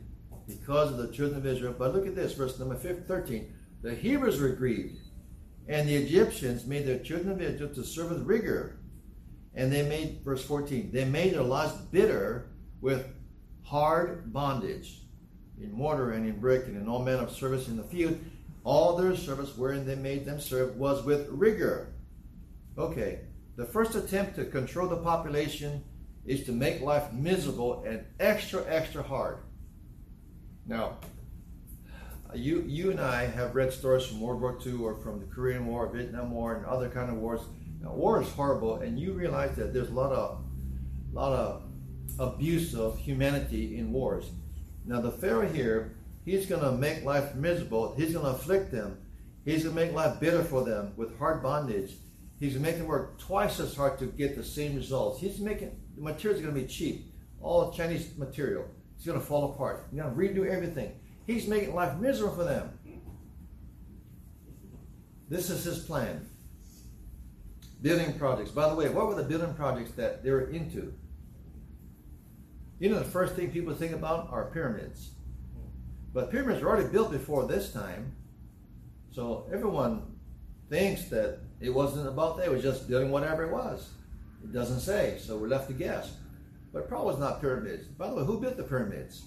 because 0.47 0.93
of 0.93 0.99
the 0.99 1.13
children 1.13 1.41
of 1.41 1.45
Israel. 1.45 1.75
But 1.77 1.93
look 1.93 2.07
at 2.07 2.15
this, 2.15 2.33
verse 2.35 2.61
number 2.61 2.77
13. 2.77 3.53
The 3.83 3.93
Hebrews 3.93 4.41
were 4.41 4.51
grieved, 4.51 5.01
and 5.67 5.89
the 5.89 5.97
Egyptians 5.97 6.65
made 6.65 6.87
their 6.87 7.01
children 7.01 7.33
of 7.33 7.43
Israel 7.43 7.75
to 7.75 7.83
serve 7.83 8.11
with 8.11 8.23
rigor. 8.23 8.79
And 9.57 9.73
they 9.73 9.83
made, 9.83 10.21
verse 10.25 10.45
14, 10.45 10.93
they 10.93 11.07
made 11.07 11.35
their 11.35 11.43
lives 11.43 11.73
bitter 11.91 12.53
with 12.81 13.16
hard 13.67 14.33
bondage 14.33 15.01
in 15.61 15.73
mortar 15.73 16.13
and 16.13 16.27
in 16.27 16.39
brick 16.39 16.67
and 16.67 16.77
in 16.77 16.89
all 16.89 17.03
manner 17.03 17.25
of 17.25 17.33
service 17.33 17.69
in 17.69 17.77
the 17.77 17.83
field. 17.83 18.19
All 18.63 18.97
their 18.97 19.17
service 19.17 19.57
wherein 19.57 19.87
they 19.87 19.95
made 19.95 20.25
them 20.25 20.41
serve 20.41 20.77
was 20.77 21.05
with 21.05 21.29
rigor. 21.31 21.95
Okay, 22.79 23.21
the 23.57 23.65
first 23.65 23.95
attempt 23.95 24.37
to 24.37 24.45
control 24.45 24.89
the 24.89 24.97
population 24.97 25.85
is 26.25 26.45
to 26.45 26.53
make 26.53 26.81
life 26.81 27.13
miserable 27.13 27.85
and 27.85 28.05
extra, 28.21 28.65
extra 28.69 29.03
hard. 29.03 29.39
Now, 30.67 30.99
you 32.35 32.65
you 32.67 32.91
and 32.91 33.01
I 33.01 33.27
have 33.27 33.55
read 33.55 33.73
stories 33.73 34.07
from 34.07 34.21
World 34.21 34.41
War 34.41 34.59
II 34.65 34.75
or 34.75 34.97
from 34.97 35.21
the 35.21 35.27
Korean 35.27 35.67
War, 35.67 35.89
Vietnam 35.89 36.33
War, 36.33 36.57
and 36.57 36.67
other 36.67 36.89
kind 36.89 37.09
of 37.09 37.17
wars. 37.17 37.41
Now, 37.81 37.93
war 37.93 38.21
is 38.21 38.29
horrible, 38.31 38.77
and 38.77 38.99
you 38.99 39.13
realize 39.13 39.55
that 39.57 39.73
there's 39.73 39.89
a 39.89 39.95
lot 39.95 40.13
of 40.13 40.45
lot 41.13 41.33
of 41.33 41.66
abuse 42.19 42.75
of 42.75 42.99
humanity 42.99 43.79
in 43.79 43.93
wars. 43.93 44.31
Now, 44.85 45.01
the 45.01 45.11
Pharaoh 45.11 45.49
here, 45.49 45.97
he's 46.25 46.47
going 46.47 46.63
to 46.63 46.73
make 46.73 47.05
life 47.05 47.35
miserable. 47.35 47.95
He's 47.97 48.13
going 48.13 48.25
to 48.25 48.31
afflict 48.31 48.71
them. 48.71 48.99
He's 49.45 49.65
going 49.65 49.77
to 49.77 49.83
make 49.83 49.93
life 49.93 50.21
bitter 50.21 50.43
for 50.43 50.65
them 50.65 50.93
with 50.97 51.19
hard 51.19 51.43
bondage. 51.43 51.95
He's 52.39 52.59
making 52.59 52.87
work 52.87 53.19
twice 53.19 53.61
as 53.61 53.75
hard 53.75 53.99
to 53.99 54.07
get 54.07 54.37
the 54.37 54.45
same 54.45 54.77
results. 54.77 55.21
He's 55.21 55.39
making 55.39 55.79
the 55.95 56.03
materials 56.03 56.43
going 56.43 56.55
to 56.55 56.61
be 56.61 56.67
cheap, 56.67 57.13
all 57.41 57.73
Chinese 57.73 58.17
material. 58.19 58.67
It's 58.97 59.07
going 59.07 59.19
to 59.19 59.25
fall 59.25 59.53
apart. 59.53 59.87
He's 59.91 60.01
going 60.01 60.15
to 60.15 60.19
redo 60.19 60.49
everything. 60.49 60.93
He's 61.27 61.47
making 61.47 61.75
life 61.75 61.99
miserable 61.99 62.37
for 62.37 62.45
them. 62.45 62.79
This 65.29 65.51
is 65.51 65.65
his 65.65 65.81
plan. 65.81 66.29
Building 67.83 68.19
projects. 68.19 68.51
By 68.51 68.69
the 68.69 68.75
way, 68.75 68.89
what 68.89 69.09
were 69.09 69.15
the 69.15 69.23
building 69.23 69.55
projects 69.55 69.93
that 69.93 70.23
they 70.23 70.31
were 70.31 70.51
into? 70.51 70.95
You 72.79 72.91
know, 72.91 72.99
the 72.99 73.05
first 73.05 73.35
thing 73.35 73.51
people 73.51 73.75
think 73.75 73.93
about 73.93 74.29
are 74.31 74.51
pyramids. 74.51 75.11
But 76.13 76.31
pyramids 76.31 76.63
were 76.63 76.69
already 76.69 76.89
built 76.89 77.11
before 77.11 77.47
this 77.47 77.73
time. 77.73 78.15
So 79.13 79.49
everyone 79.53 80.17
thinks 80.69 81.05
that 81.07 81.41
it 81.61 81.71
wasn't 81.71 82.07
about 82.07 82.37
that. 82.37 82.47
It 82.47 82.51
was 82.51 82.63
just 82.63 82.89
building 82.89 83.11
whatever 83.11 83.45
it 83.45 83.53
was. 83.53 83.91
It 84.43 84.53
doesn't 84.53 84.81
say, 84.81 85.19
so 85.21 85.39
we're 85.39 85.49
left 85.49 85.69
to 85.69 85.75
guess. 85.75 86.13
But 86.73 86.81
it 86.81 86.89
probably 86.89 87.13
was 87.13 87.19
not 87.19 87.41
pyramids. 87.41 87.87
By 87.87 88.09
the 88.09 88.17
way, 88.17 88.25
who 88.25 88.41
built 88.41 88.59
the 88.59 88.63
pyramids? 88.63 89.23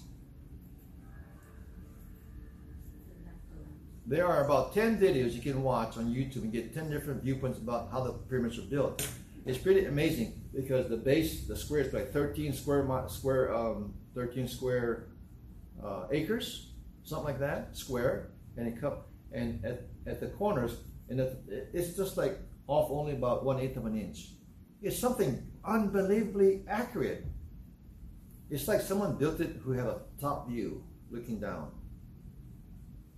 There 4.06 4.26
are 4.26 4.44
about 4.44 4.74
10 4.74 4.98
videos 4.98 5.32
you 5.32 5.42
can 5.42 5.62
watch 5.62 5.96
on 5.96 6.06
YouTube 6.06 6.42
and 6.42 6.52
get 6.52 6.74
10 6.74 6.90
different 6.90 7.22
viewpoints 7.22 7.58
about 7.58 7.90
how 7.90 8.02
the 8.02 8.12
pyramids 8.12 8.56
were 8.56 8.64
built. 8.64 9.08
It's 9.46 9.58
pretty 9.58 9.84
amazing 9.86 10.39
because 10.54 10.88
the 10.88 10.96
base, 10.96 11.46
the 11.46 11.56
square 11.56 11.80
is 11.80 11.92
like 11.92 12.12
13 12.12 12.52
square 12.52 12.88
square 13.08 13.54
um, 13.54 13.94
13 14.14 14.48
square 14.48 15.08
uh, 15.84 16.06
acres, 16.10 16.72
something 17.04 17.26
like 17.26 17.38
that, 17.38 17.76
square, 17.76 18.30
and 18.56 18.66
it 18.66 18.80
come 18.80 18.94
and 19.32 19.64
at, 19.64 19.86
at 20.06 20.20
the 20.20 20.26
corners, 20.26 20.78
and 21.08 21.20
it's 21.72 21.96
just 21.96 22.16
like 22.16 22.38
off 22.66 22.90
only 22.90 23.12
about 23.12 23.44
one 23.44 23.60
eighth 23.60 23.76
of 23.76 23.86
an 23.86 23.96
inch. 23.96 24.32
It's 24.82 24.98
something 24.98 25.46
unbelievably 25.64 26.64
accurate. 26.68 27.26
It's 28.48 28.66
like 28.66 28.80
someone 28.80 29.16
built 29.16 29.40
it 29.40 29.60
who 29.62 29.72
had 29.72 29.86
a 29.86 30.00
top 30.20 30.48
view 30.48 30.82
looking 31.10 31.38
down. 31.40 31.70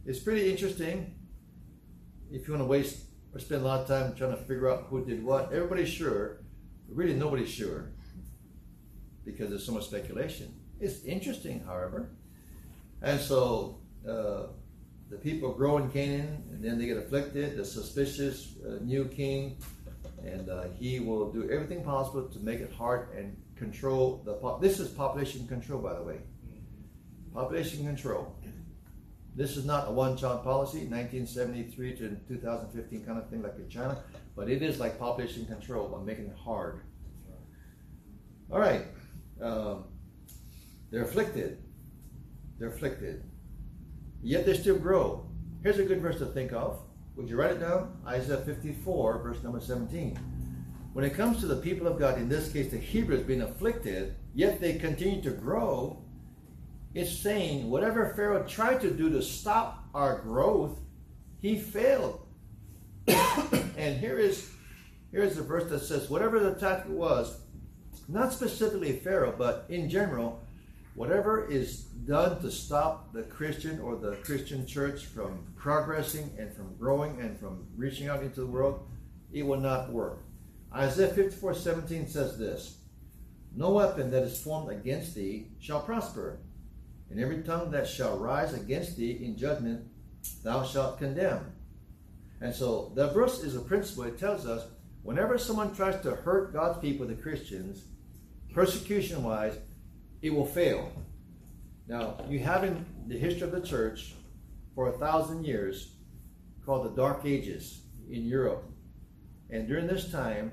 It's 0.05 0.19
pretty 0.19 0.51
interesting. 0.51 1.15
If 2.31 2.47
you 2.47 2.55
want 2.55 2.63
to 2.63 2.67
waste 2.69 3.05
or 3.33 3.41
spend 3.41 3.63
a 3.63 3.65
lot 3.65 3.81
of 3.81 3.89
time 3.89 4.15
trying 4.15 4.33
to 4.33 4.37
figure 4.37 4.71
out 4.71 4.87
who 4.89 5.05
did 5.05 5.25
what, 5.25 5.53
everybody's 5.53 5.89
sure, 5.89 6.42
really 6.95 7.15
nobody's 7.15 7.51
sure 7.51 7.91
because 9.25 9.51
there's 9.51 9.65
so 9.65 9.73
much 9.73 9.87
speculation. 9.87 10.55
It's 10.81 11.05
interesting, 11.05 11.63
however. 11.65 12.11
And 13.03 13.21
so 13.21 13.79
uh, 14.09 14.45
the 15.11 15.17
people 15.17 15.53
grow 15.53 15.79
in 15.79 15.91
Canaan, 15.91 16.43
and 16.51 16.65
then 16.65 16.79
they 16.79 16.87
get 16.87 16.97
afflicted. 16.97 17.57
The 17.57 17.65
suspicious 17.65 18.55
uh, 18.67 18.79
new 18.83 19.05
king, 19.07 19.59
and 20.25 20.49
uh, 20.49 20.65
he 20.79 21.01
will 21.01 21.31
do 21.31 21.51
everything 21.51 21.85
possible 21.85 22.29
to 22.29 22.39
make 22.41 22.61
it 22.61 22.73
hard 22.73 23.09
and 23.17 23.37
control 23.57 24.23
the. 24.25 24.35
Po- 24.35 24.59
this 24.61 24.81
is 24.81 24.89
population 24.89 25.47
control, 25.47 25.81
by 25.81 25.95
the 25.95 26.03
way. 26.03 26.19
Population 27.35 27.85
control. 27.85 28.37
This 29.35 29.57
is 29.57 29.65
not 29.65 29.89
a 29.89 29.91
one-child 29.91 30.45
policy, 30.45 30.81
1973 30.81 31.97
to 31.97 32.17
2015 32.29 33.05
kind 33.07 33.19
of 33.19 33.31
thing 33.31 33.43
like 33.43 33.57
in 33.57 33.69
China, 33.69 33.99
but 34.37 34.49
it 34.49 34.63
is 34.63 34.81
like 34.81 34.99
population 34.99 35.47
control 35.47 35.89
by 35.89 36.03
making 36.03 36.27
it 36.27 36.37
hard. 36.37 36.81
All 38.51 38.59
right, 38.59 38.87
um, 39.41 39.85
they're 40.91 41.05
afflicted. 41.05 41.63
They're 42.59 42.69
afflicted. 42.69 43.25
Yet 44.23 44.47
they 44.47 44.55
still 44.55 44.79
grow. 44.79 45.27
Here's 45.63 45.79
a 45.79 45.85
good 45.85 46.01
verse 46.01 46.19
to 46.19 46.27
think 46.27 46.53
of. 46.53 46.81
Would 47.17 47.29
you 47.29 47.37
write 47.37 47.53
it 47.53 47.61
down? 47.61 47.97
Isaiah 48.07 48.39
54, 48.39 49.23
verse 49.23 49.43
number 49.43 49.61
17. 49.61 50.19
When 50.93 51.05
it 51.05 51.15
comes 51.15 51.41
to 51.41 51.47
the 51.47 51.57
people 51.57 51.87
of 51.87 51.99
God, 51.99 52.19
in 52.19 52.29
this 52.29 52.53
case 52.53 52.71
the 52.71 52.79
Hebrews 52.79 53.23
being 53.23 53.43
afflicted, 53.43 54.15
yet 54.35 54.61
they 54.61 54.75
continue 54.75 55.23
to 55.23 55.31
grow, 55.31 56.03
it's 56.95 57.11
saying 57.11 57.71
whatever 57.71 58.13
Pharaoh 58.15 58.45
tried 58.47 58.81
to 58.83 58.91
do 58.91 59.09
to 59.11 59.23
stop 59.23 59.85
our 59.95 60.21
growth, 60.21 60.79
he 61.41 61.59
failed. 61.59 62.27
and 63.77 63.99
here 63.99 64.19
is 64.19 64.51
here 65.13 65.23
is 65.23 65.37
the 65.37 65.43
verse 65.43 65.69
that 65.69 65.81
says, 65.81 66.09
whatever 66.09 66.41
the 66.41 66.55
tactic 66.55 66.91
was, 66.91 67.39
not 68.09 68.33
specifically 68.33 68.95
Pharaoh, 68.95 69.35
but 69.37 69.67
in 69.69 69.91
general, 69.91 70.43
whatever 70.95 71.47
is 71.51 71.83
done 71.83 72.41
to 72.41 72.51
stop 72.51 73.13
the 73.13 73.23
Christian 73.23 73.79
or 73.81 73.97
the 73.97 74.17
Christian 74.17 74.67
church 74.67 75.05
from 75.05 75.45
progressing 75.55 76.31
and 76.39 76.53
from 76.55 76.75
growing 76.77 77.21
and 77.21 77.39
from 77.39 77.67
reaching 77.77 78.09
out 78.09 78.23
into 78.23 78.41
the 78.41 78.47
world, 78.47 78.89
it 79.33 79.43
will 79.43 79.61
not 79.61 79.93
work. 79.93 80.25
Isaiah 80.75 81.09
54 81.09 81.55
17 81.55 82.09
says 82.09 82.39
this 82.39 82.79
No 83.55 83.71
weapon 83.71 84.11
that 84.11 84.23
is 84.23 84.43
formed 84.43 84.71
against 84.71 85.15
thee 85.15 85.49
shall 85.61 85.83
prosper, 85.83 86.39
and 87.11 87.21
every 87.21 87.43
tongue 87.43 87.71
that 87.73 87.87
shall 87.87 88.17
rise 88.17 88.55
against 88.55 88.97
thee 88.97 89.21
in 89.23 89.37
judgment 89.37 89.87
thou 90.43 90.65
shalt 90.65 90.99
condemn. 90.99 91.53
And 92.43 92.55
so 92.55 92.93
the 92.95 93.09
verse 93.09 93.43
is 93.43 93.57
a 93.57 93.61
principle. 93.61 94.05
It 94.05 94.19
tells 94.19 94.47
us 94.47 94.67
whenever 95.03 95.39
someone 95.39 95.75
tries 95.75 96.01
to 96.03 96.11
hurt 96.11 96.53
God's 96.53 96.79
people, 96.81 97.07
the 97.07 97.15
Christians, 97.15 97.85
persecution 98.53 99.23
wise, 99.23 99.57
it 100.21 100.35
will 100.35 100.47
fail. 100.47 100.93
Now, 101.89 102.17
you 102.29 102.41
have 102.41 102.65
in 102.65 102.85
the 103.07 103.19
history 103.19 103.43
of 103.43 103.53
the 103.53 103.61
church 103.61 104.15
for 104.75 104.89
a 104.89 104.99
thousand 104.99 105.45
years 105.45 105.95
called 106.67 106.85
the 106.85 106.97
Dark 106.97 107.25
Ages 107.25 107.81
in 108.11 108.25
Europe. 108.25 108.65
And 109.51 109.67
during 109.67 109.87
this 109.87 110.11
time, 110.11 110.53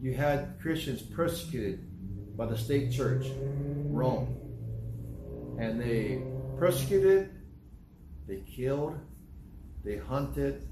you 0.00 0.14
had 0.14 0.58
Christians 0.60 1.02
persecuted 1.02 2.36
by 2.36 2.46
the 2.46 2.58
state 2.58 2.92
church, 2.92 3.26
Rome 3.88 4.42
and 5.58 5.80
they 5.80 6.20
persecuted, 6.58 7.30
they 8.26 8.40
killed, 8.40 8.98
they 9.84 9.96
hunted. 9.96 10.66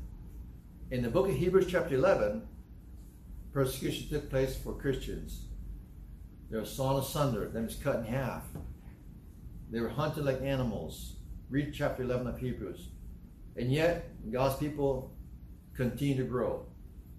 In 0.91 1.03
the 1.03 1.09
book 1.09 1.28
of 1.28 1.36
Hebrews, 1.36 1.68
chapter 1.68 1.95
11, 1.95 2.43
persecution 3.53 4.09
took 4.09 4.28
place 4.28 4.57
for 4.57 4.72
Christians. 4.72 5.45
They 6.51 6.59
were 6.59 6.64
sawn 6.64 7.01
asunder, 7.01 7.49
then 7.49 7.66
was 7.66 7.76
cut 7.76 8.01
in 8.01 8.05
half. 8.07 8.43
They 9.70 9.78
were 9.78 9.88
hunted 9.88 10.24
like 10.24 10.43
animals. 10.43 11.14
Read 11.49 11.72
chapter 11.72 12.03
11 12.03 12.26
of 12.26 12.41
Hebrews. 12.41 12.88
And 13.57 13.70
yet, 13.70 14.11
God's 14.32 14.57
people 14.57 15.12
continue 15.76 16.16
to 16.16 16.24
grow. 16.24 16.66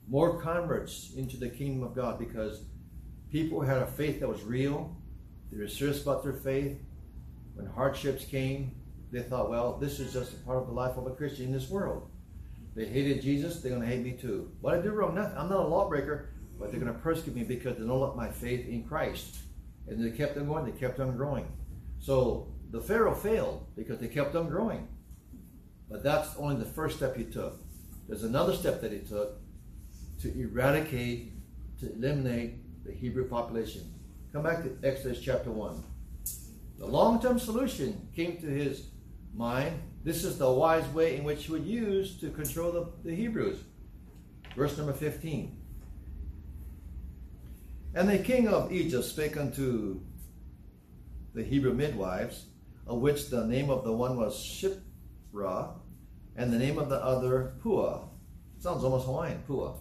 More 0.09 0.41
converts 0.41 1.13
into 1.15 1.37
the 1.37 1.47
kingdom 1.47 1.81
of 1.81 1.95
God 1.95 2.19
because 2.19 2.65
people 3.31 3.61
had 3.61 3.77
a 3.77 3.87
faith 3.87 4.19
that 4.19 4.27
was 4.27 4.43
real. 4.43 4.93
They 5.49 5.57
were 5.57 5.69
serious 5.69 6.01
about 6.01 6.23
their 6.23 6.33
faith. 6.33 6.77
When 7.53 7.67
hardships 7.67 8.25
came, 8.25 8.75
they 9.13 9.21
thought, 9.21 9.49
well, 9.49 9.77
this 9.77 10.01
is 10.01 10.11
just 10.11 10.33
a 10.33 10.37
part 10.45 10.57
of 10.57 10.67
the 10.67 10.73
life 10.73 10.97
of 10.97 11.07
a 11.07 11.11
Christian 11.11 11.45
in 11.45 11.51
this 11.53 11.69
world. 11.69 12.10
They 12.75 12.85
hated 12.85 13.21
Jesus, 13.21 13.61
they're 13.61 13.71
going 13.71 13.81
to 13.81 13.87
hate 13.87 14.03
me 14.03 14.13
too. 14.13 14.51
What 14.61 14.75
I 14.75 14.81
do 14.81 14.91
wrong, 14.91 15.15
nothing. 15.15 15.37
I'm 15.37 15.49
not 15.49 15.65
a 15.65 15.67
lawbreaker, 15.67 16.29
but 16.59 16.71
they're 16.71 16.79
going 16.79 16.93
to 16.93 16.99
persecute 16.99 17.35
me 17.35 17.43
because 17.43 17.77
they 17.77 17.85
don't 17.85 17.99
let 17.99 18.15
my 18.15 18.29
faith 18.29 18.67
in 18.67 18.83
Christ. 18.83 19.39
And 19.87 20.03
they 20.03 20.15
kept 20.15 20.37
on 20.37 20.47
going, 20.47 20.65
they 20.65 20.79
kept 20.79 20.99
on 20.99 21.17
growing. 21.17 21.45
So 21.99 22.53
the 22.71 22.79
Pharaoh 22.79 23.13
failed 23.13 23.65
because 23.75 23.99
they 23.99 24.07
kept 24.07 24.35
on 24.35 24.47
growing. 24.47 24.87
But 25.89 26.03
that's 26.03 26.35
only 26.37 26.55
the 26.55 26.65
first 26.65 26.97
step 26.97 27.17
he 27.17 27.25
took. 27.25 27.59
There's 28.07 28.23
another 28.23 28.55
step 28.55 28.79
that 28.81 28.91
he 28.93 28.99
took 28.99 29.41
to 30.21 30.39
eradicate, 30.39 31.33
to 31.79 31.91
eliminate 31.93 32.85
the 32.85 32.93
Hebrew 32.93 33.27
population. 33.27 33.93
Come 34.31 34.43
back 34.43 34.63
to 34.63 34.77
Exodus 34.87 35.19
chapter 35.19 35.51
1. 35.51 35.83
The 36.77 36.85
long 36.85 37.21
term 37.21 37.37
solution 37.37 38.07
came 38.15 38.37
to 38.37 38.47
his 38.47 38.87
mind. 39.35 39.79
This 40.03 40.23
is 40.23 40.37
the 40.37 40.51
wise 40.51 40.87
way 40.89 41.17
in 41.17 41.23
which 41.23 41.45
he 41.45 41.51
would 41.51 41.65
use 41.65 42.17
to 42.21 42.31
control 42.31 42.71
the, 42.71 42.87
the 43.03 43.15
Hebrews. 43.15 43.59
Verse 44.55 44.77
number 44.77 44.93
15. 44.93 45.57
And 47.93 48.09
the 48.09 48.17
king 48.17 48.47
of 48.47 48.71
Egypt 48.71 49.03
spake 49.03 49.37
unto 49.37 50.01
the 51.33 51.43
Hebrew 51.43 51.73
midwives, 51.73 52.45
of 52.87 52.99
which 52.99 53.29
the 53.29 53.45
name 53.45 53.69
of 53.69 53.83
the 53.83 53.91
one 53.91 54.17
was 54.17 54.35
Shiphrah, 54.35 55.73
and 56.35 56.51
the 56.51 56.57
name 56.57 56.79
of 56.79 56.89
the 56.89 57.03
other 57.03 57.53
Puah. 57.61 58.07
Sounds 58.59 58.83
almost 58.83 59.05
Hawaiian, 59.05 59.43
Puah. 59.47 59.75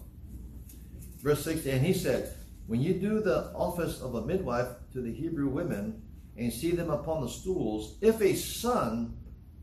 Verse 1.21 1.43
16, 1.43 1.73
and 1.73 1.85
he 1.85 1.93
said, 1.93 2.33
When 2.67 2.81
you 2.81 2.93
do 2.93 3.21
the 3.21 3.51
office 3.53 4.01
of 4.01 4.15
a 4.15 4.25
midwife 4.25 4.67
to 4.93 5.01
the 5.01 5.13
Hebrew 5.13 5.47
women, 5.47 6.01
and 6.37 6.51
see 6.51 6.71
them 6.71 6.89
upon 6.89 7.21
the 7.21 7.29
stools, 7.29 7.97
if 8.01 8.21
a 8.21 8.35
son, 8.35 9.17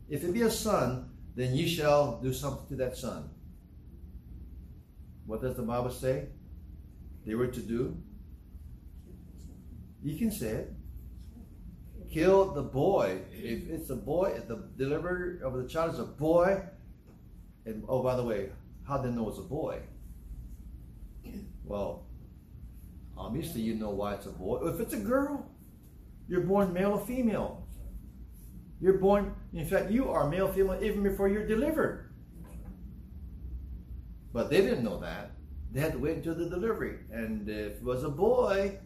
if 0.09 0.23
it 0.23 0.33
be 0.33 0.41
a 0.41 0.51
son, 0.51 1.09
then 1.35 1.55
you 1.55 1.67
shall 1.67 2.19
do 2.21 2.33
something 2.33 2.67
to 2.67 2.75
that 2.83 2.97
son. 2.97 3.29
What 5.25 5.41
does 5.41 5.55
the 5.55 5.61
Bible 5.61 5.91
say? 5.91 6.27
They 7.25 7.35
were 7.35 7.47
to 7.47 7.59
do? 7.59 7.97
You 10.01 10.17
can 10.17 10.31
say 10.31 10.47
it. 10.47 10.73
Kill 12.11 12.53
the 12.53 12.63
boy. 12.63 13.19
If 13.31 13.69
it's 13.69 13.89
a 13.91 13.95
boy, 13.95 14.33
if 14.35 14.47
the 14.47 14.67
deliverer 14.77 15.39
of 15.43 15.53
the 15.53 15.67
child 15.67 15.93
is 15.93 15.99
a 15.99 16.05
boy, 16.05 16.63
and 17.65 17.83
oh, 17.87 18.01
by 18.01 18.15
the 18.15 18.23
way, 18.23 18.49
how 18.87 18.97
did 18.97 19.11
they 19.11 19.15
know 19.15 19.29
it's 19.29 19.37
a 19.37 19.43
boy? 19.43 19.79
Well, 21.63 22.07
obviously 23.15 23.61
you 23.61 23.75
know 23.75 23.91
why 23.91 24.15
it's 24.15 24.25
a 24.25 24.31
boy. 24.31 24.67
If 24.67 24.79
it's 24.79 24.93
a 24.93 24.99
girl, 24.99 25.45
you're 26.27 26.41
born 26.41 26.73
male 26.73 26.93
or 26.93 27.05
female. 27.05 27.67
You're 28.81 28.97
born, 28.97 29.35
in 29.53 29.65
fact, 29.65 29.91
you 29.91 30.09
are 30.09 30.29
male, 30.29 30.47
female 30.47 30.79
even 30.81 31.03
before 31.03 31.27
you're 31.27 31.47
delivered. 31.47 32.09
But 34.31 34.49
they 34.49 34.61
didn't 34.61 34.83
know 34.83 34.99
that. 34.99 35.31
They 35.71 35.79
had 35.79 35.93
to 35.93 35.99
wait 35.99 36.17
until 36.17 36.35
the 36.35 36.49
delivery. 36.49 36.99
And 37.11 37.47
if 37.49 37.77
it 37.77 37.83
was 37.83 38.03
a 38.03 38.09
boy, 38.09 38.77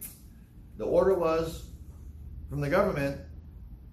the 0.76 0.84
order 0.84 1.14
was 1.14 1.66
from 2.48 2.60
the 2.60 2.68
government 2.68 3.20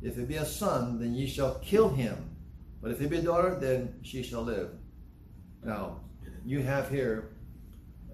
if 0.02 0.18
it 0.18 0.28
be 0.28 0.36
a 0.36 0.46
son, 0.46 1.00
then 1.00 1.14
ye 1.14 1.28
shall 1.28 1.60
kill 1.60 1.90
him. 1.90 2.36
But 2.82 2.92
if 2.92 3.02
it 3.02 3.10
be 3.10 3.18
a 3.18 3.22
daughter, 3.22 3.56
then 3.60 4.00
she 4.02 4.24
shall 4.24 4.42
live. 4.42 4.72
Now, 5.64 6.00
you 6.44 6.64
have 6.64 6.90
here 6.90 7.34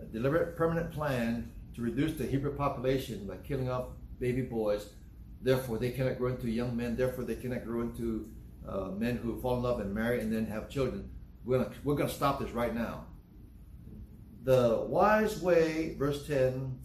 a 0.02 0.06
deliberate 0.06 0.58
permanent 0.58 0.92
plan 0.92 1.50
to 1.76 1.82
reduce 1.82 2.14
the 2.14 2.26
Hebrew 2.26 2.54
population 2.54 3.26
by 3.26 3.38
killing 3.38 3.70
off 3.70 3.88
baby 4.20 4.42
boys. 4.42 4.90
Therefore, 5.42 5.78
they 5.78 5.92
cannot 5.92 6.18
grow 6.18 6.32
into 6.32 6.50
young 6.50 6.76
men. 6.76 6.98
Therefore, 6.98 7.24
they 7.24 7.36
cannot 7.36 7.64
grow 7.64 7.82
into 7.82 8.28
uh, 8.68 8.90
men 8.98 9.18
who 9.18 9.40
fall 9.42 9.58
in 9.58 9.64
love 9.64 9.80
and 9.80 9.94
marry 9.94 10.20
and 10.20 10.32
then 10.32 10.46
have 10.46 10.70
children. 10.70 11.10
We're 11.46 11.60
going 11.60 11.76
we're 11.84 11.98
to 11.98 12.10
stop 12.10 12.40
this 12.40 12.52
right 12.52 12.76
now. 12.76 13.06
The 14.44 14.86
wise 14.88 15.42
way, 15.42 15.96
verse 15.98 16.28
10, 16.28 16.78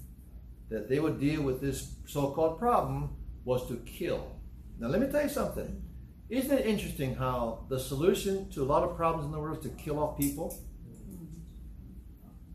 that 0.68 0.89
they 0.89 1.01
would 1.01 1.20
deal 1.20 1.43
with 1.43 1.61
this 1.61 1.95
so 2.07 2.30
called 2.30 2.59
problem 2.59 3.11
was 3.45 3.66
to 3.68 3.76
kill. 3.87 4.37
Now, 4.78 4.89
let 4.89 5.01
me 5.01 5.09
tell 5.09 5.22
you 5.22 5.28
something. 5.28 5.83
Isn't 6.28 6.59
it 6.59 6.66
interesting 6.66 7.14
how 7.14 7.66
the 7.68 7.78
solution 7.78 8.49
to 8.51 8.62
a 8.62 8.64
lot 8.64 8.83
of 8.85 8.97
problems 8.97 9.26
in 9.26 9.33
the 9.33 9.39
world 9.39 9.59
is 9.59 9.62
to 9.64 9.70
kill 9.70 9.99
off 9.99 10.18
people? 10.18 10.59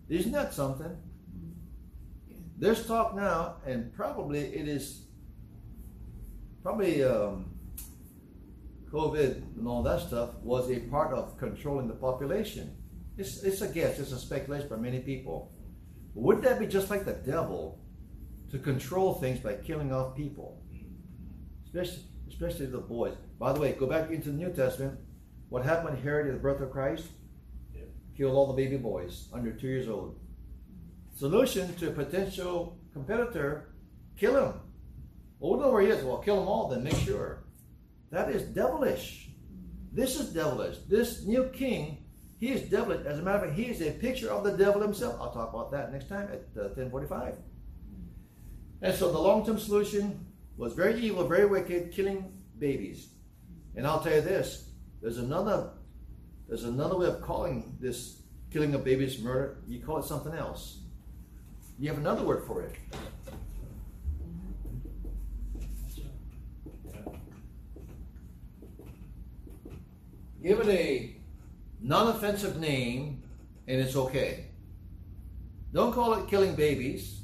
Isn't 0.10 0.32
that 0.32 0.54
something? 0.54 0.98
There's 2.58 2.88
talk 2.88 3.16
now, 3.16 3.58
and 3.66 3.94
probably 3.94 4.40
it 4.40 4.68
is 4.68 5.04
probably 6.64 7.04
um, 7.04 7.57
COVID 8.92 9.58
and 9.58 9.68
all 9.68 9.84
that 9.84 10.02
stuff 10.02 10.36
was 10.42 10.70
a 10.72 10.80
part 10.80 11.14
of 11.14 11.38
controlling 11.38 11.88
the 11.88 11.94
population. 11.94 12.76
It's, 13.18 13.44
it's 13.44 13.62
a 13.62 13.68
guess, 13.68 14.00
it's 14.00 14.12
a 14.12 14.20
speculation 14.20 14.70
by 14.70 14.78
many 14.78 15.00
people. 15.00 15.52
Wouldn't 16.14 16.46
that 16.46 16.60
be 16.60 16.68
just 16.68 16.90
like 16.90 17.06
the 17.06 17.14
devil 17.14 17.80
to 18.52 18.60
control 18.60 19.16
things 19.16 19.40
by 19.40 19.54
killing 19.56 19.92
off 19.92 20.16
people? 20.16 20.64
Especially, 21.66 22.04
especially 22.30 22.68
the 22.68 22.80
boys. 22.80 23.16
By 23.40 23.54
the 23.54 23.60
way, 23.60 23.74
go 23.74 23.88
back 23.88 24.10
into 24.10 24.30
the 24.30 24.38
New 24.38 24.52
Testament. 24.54 25.00
What 25.50 25.64
happened 25.64 25.96
when 25.96 26.04
Herod 26.04 26.28
at 26.28 26.34
the 26.34 26.40
birth 26.40 26.62
of 26.62 26.72
Christ? 26.72 27.06
Yeah. 27.74 27.84
Killed 28.16 28.36
all 28.36 28.48
the 28.48 28.62
baby 28.62 28.78
boys 28.78 29.30
under 29.34 29.52
two 29.52 29.68
years 29.68 29.88
old. 29.88 30.20
Solution 31.16 31.74
to 31.76 31.90
a 31.90 31.92
potential 31.92 32.78
competitor, 32.94 33.74
kill 34.18 34.36
him. 34.36 34.54
Well, 35.40 35.54
we 35.54 35.58
don't 35.58 35.62
know 35.68 35.72
where 35.72 35.82
he 35.82 35.90
is. 35.90 36.04
Well, 36.04 36.18
kill 36.18 36.38
them 36.38 36.48
all, 36.48 36.68
then 36.68 36.84
make 36.84 36.96
sure. 36.98 37.44
That 38.12 38.30
is 38.30 38.44
devilish. 38.44 39.30
This 39.92 40.20
is 40.20 40.34
devilish. 40.34 40.78
This 40.88 41.26
new 41.26 41.50
king, 41.54 42.06
he 42.40 42.50
is 42.50 42.70
devilish. 42.70 43.06
As 43.06 43.20
a 43.20 43.22
matter 43.22 43.40
of 43.40 43.44
fact, 43.46 43.60
he 43.60 43.66
is 43.66 43.82
a 43.82 43.92
picture 43.92 44.30
of 44.30 44.44
the 44.44 44.52
devil 44.52 44.82
himself. 44.82 45.18
I'll 45.20 45.32
talk 45.32 45.54
about 45.54 45.72
that 45.72 45.92
next 45.92 46.08
time 46.08 46.30
at 46.32 46.62
uh, 46.62 46.70
1045. 46.76 47.36
And 48.82 48.96
so 48.96 49.12
the 49.12 49.20
long-term 49.20 49.60
solution 49.60 50.26
was 50.56 50.74
very 50.74 51.00
evil, 51.02 51.28
very 51.28 51.46
wicked, 51.46 51.92
killing 51.92 52.32
babies. 52.60 53.10
And 53.76 53.86
I'll 53.86 54.02
tell 54.02 54.14
you 54.14 54.22
this, 54.22 54.70
there's 55.02 55.18
another 55.18 55.72
there's 56.48 56.64
another 56.64 56.98
way 56.98 57.08
of 57.08 57.22
calling 57.22 57.76
this 57.80 58.22
killing 58.52 58.74
of 58.74 58.84
babies 58.84 59.22
murder. 59.22 59.58
You 59.68 59.82
call 59.82 59.98
it 59.98 60.06
something 60.06 60.34
else. 60.34 60.80
You 61.78 61.90
have 61.90 61.98
another 61.98 62.24
word 62.24 62.46
for 62.48 62.64
it. 62.64 62.76
Give 70.48 70.62
it 70.62 70.70
a 70.70 71.14
non-offensive 71.82 72.58
name 72.58 73.22
and 73.68 73.82
it's 73.82 73.98
okay. 73.98 74.46
Don't 75.74 75.92
call 75.92 76.14
it 76.14 76.30
killing 76.30 76.56
babies, 76.56 77.20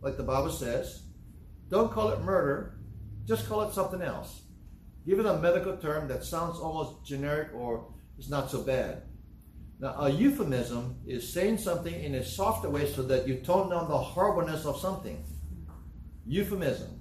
like 0.00 0.16
the 0.16 0.22
Bible 0.22 0.52
says. 0.52 1.02
Don't 1.70 1.90
call 1.90 2.10
it 2.10 2.22
murder. 2.22 2.78
Just 3.26 3.48
call 3.48 3.62
it 3.62 3.74
something 3.74 4.00
else. 4.00 4.42
Give 5.04 5.18
it 5.18 5.26
a 5.26 5.38
medical 5.38 5.76
term 5.76 6.06
that 6.06 6.22
sounds 6.22 6.60
almost 6.60 7.04
generic 7.04 7.48
or 7.52 7.92
is 8.16 8.30
not 8.30 8.48
so 8.48 8.62
bad. 8.62 9.02
Now, 9.80 9.96
a 9.98 10.10
euphemism 10.10 11.00
is 11.04 11.32
saying 11.32 11.58
something 11.58 11.92
in 11.92 12.14
a 12.14 12.24
softer 12.24 12.70
way 12.70 12.92
so 12.92 13.02
that 13.02 13.26
you 13.26 13.38
tone 13.38 13.70
down 13.70 13.88
the 13.88 13.98
horribleness 13.98 14.66
of 14.66 14.78
something. 14.78 15.24
Euphemism. 16.24 17.00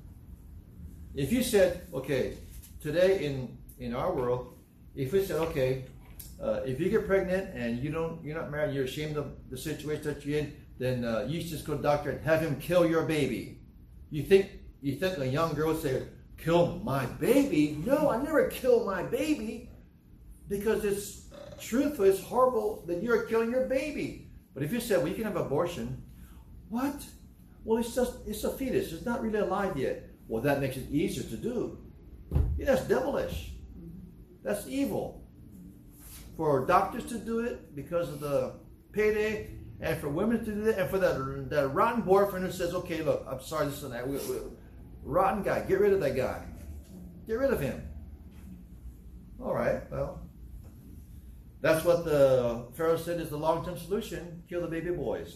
If 1.13 1.32
you 1.32 1.43
said, 1.43 1.86
okay, 1.93 2.34
today 2.82 3.23
in, 3.23 3.59
in 3.78 3.93
our 3.93 4.11
world, 4.11 4.57
if 4.97 5.11
said, 5.27 5.37
okay, 5.37 5.85
uh, 6.41 6.61
if 6.65 6.79
you 6.79 6.89
get 6.89 7.05
pregnant 7.07 7.55
and 7.55 7.79
you 7.79 7.91
don't, 7.91 8.23
you're 8.23 8.35
not 8.35 8.51
married, 8.51 8.73
you're 8.73 8.85
ashamed 8.85 9.15
of 9.15 9.33
the 9.49 9.57
situation 9.57 10.03
that 10.05 10.25
you're 10.25 10.39
in, 10.39 10.55
then 10.79 11.05
uh, 11.05 11.25
you 11.27 11.41
just 11.41 11.65
go 11.65 11.73
to 11.73 11.77
the 11.77 11.83
doctor 11.83 12.09
and 12.09 12.25
have 12.25 12.41
him 12.41 12.59
kill 12.59 12.85
your 12.85 13.03
baby. 13.03 13.59
You 14.09 14.23
think 14.23 14.51
you 14.81 14.95
think 14.95 15.17
a 15.17 15.27
young 15.27 15.53
girl 15.53 15.73
would 15.73 15.81
say, 15.81 16.03
kill 16.37 16.79
my 16.83 17.05
baby. 17.05 17.81
No, 17.85 18.09
I 18.09 18.21
never 18.21 18.47
kill 18.47 18.85
my 18.85 19.03
baby 19.03 19.69
because 20.47 20.83
it's 20.85 21.27
truthful, 21.59 22.05
it's 22.05 22.21
horrible 22.21 22.83
that 22.87 23.01
you're 23.03 23.23
killing 23.23 23.51
your 23.51 23.67
baby. 23.67 24.31
But 24.53 24.63
if 24.63 24.71
you 24.71 24.79
said, 24.79 24.99
well, 24.99 25.07
you 25.07 25.15
can 25.15 25.25
have 25.25 25.35
abortion, 25.35 26.01
what? 26.69 27.03
Well, 27.63 27.79
it's 27.79 27.93
just, 27.93 28.13
it's 28.27 28.43
a 28.43 28.51
fetus. 28.51 28.93
It's 28.93 29.05
not 29.05 29.21
really 29.21 29.39
alive 29.39 29.77
yet. 29.77 30.09
Well, 30.27 30.41
that 30.43 30.61
makes 30.61 30.77
it 30.77 30.89
easier 30.89 31.23
to 31.23 31.37
do. 31.37 31.77
That's 32.57 32.87
devilish. 32.87 33.51
That's 34.47 34.65
evil. 34.65 35.21
For 36.37 36.65
doctors 36.65 37.03
to 37.07 37.17
do 37.17 37.39
it 37.39 37.75
because 37.75 38.07
of 38.07 38.21
the 38.21 38.53
payday, 38.93 39.49
and 39.81 39.99
for 39.99 40.07
women 40.07 40.45
to 40.45 40.51
do 40.53 40.65
it, 40.67 40.77
and 40.77 40.89
for 40.89 40.97
that, 40.99 41.49
that 41.49 41.67
rotten 41.73 42.01
boyfriend 42.01 42.45
who 42.45 42.51
says, 42.53 42.73
okay, 42.73 43.01
look, 43.01 43.27
I'm 43.29 43.41
sorry, 43.41 43.67
this 43.67 43.83
and 43.83 43.91
that. 43.91 44.07
We, 44.07 44.15
we, 44.15 44.37
Rotten 45.03 45.43
guy. 45.43 45.65
Get 45.65 45.81
rid 45.81 45.91
of 45.91 45.99
that 45.99 46.15
guy. 46.15 46.45
Get 47.27 47.33
rid 47.33 47.51
of 47.51 47.59
him. 47.59 47.89
All 49.43 49.53
right, 49.53 49.81
well, 49.91 50.21
that's 51.59 51.83
what 51.83 52.05
the 52.05 52.67
Pharaoh 52.73 52.95
said 52.95 53.19
is 53.19 53.29
the 53.29 53.37
long 53.37 53.65
term 53.65 53.77
solution 53.77 54.43
kill 54.47 54.61
the 54.61 54.67
baby 54.67 54.91
boys. 54.91 55.35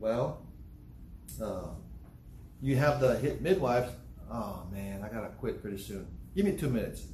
Well, 0.00 0.44
uh, 1.40 1.68
you 2.60 2.74
have 2.74 3.00
the 3.00 3.16
hit 3.20 3.40
midwives. 3.40 3.92
Oh 4.28 4.66
man, 4.72 5.04
I 5.04 5.08
gotta 5.08 5.28
quit 5.28 5.62
pretty 5.62 5.78
soon. 5.78 6.08
Give 6.34 6.44
me 6.44 6.52
two 6.52 6.68
minutes. 6.68 7.06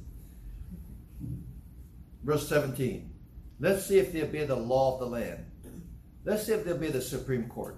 Verse 2.23 2.47
17. 2.47 3.11
Let's 3.59 3.85
see 3.85 3.99
if 3.99 4.11
they 4.11 4.23
obey 4.23 4.45
the 4.45 4.55
law 4.55 4.93
of 4.93 4.99
the 4.99 5.05
land. 5.05 5.45
Let's 6.23 6.45
see 6.45 6.53
if 6.53 6.65
they 6.65 6.71
obey 6.71 6.89
the 6.89 7.01
Supreme 7.01 7.47
Court. 7.47 7.77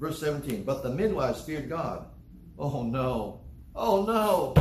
Verse 0.00 0.20
17. 0.20 0.64
But 0.64 0.82
the 0.82 0.90
midwives 0.90 1.42
feared 1.42 1.68
God 1.68 2.06
Oh 2.58 2.82
no. 2.82 3.40
Oh 3.74 4.04
no. 4.04 4.54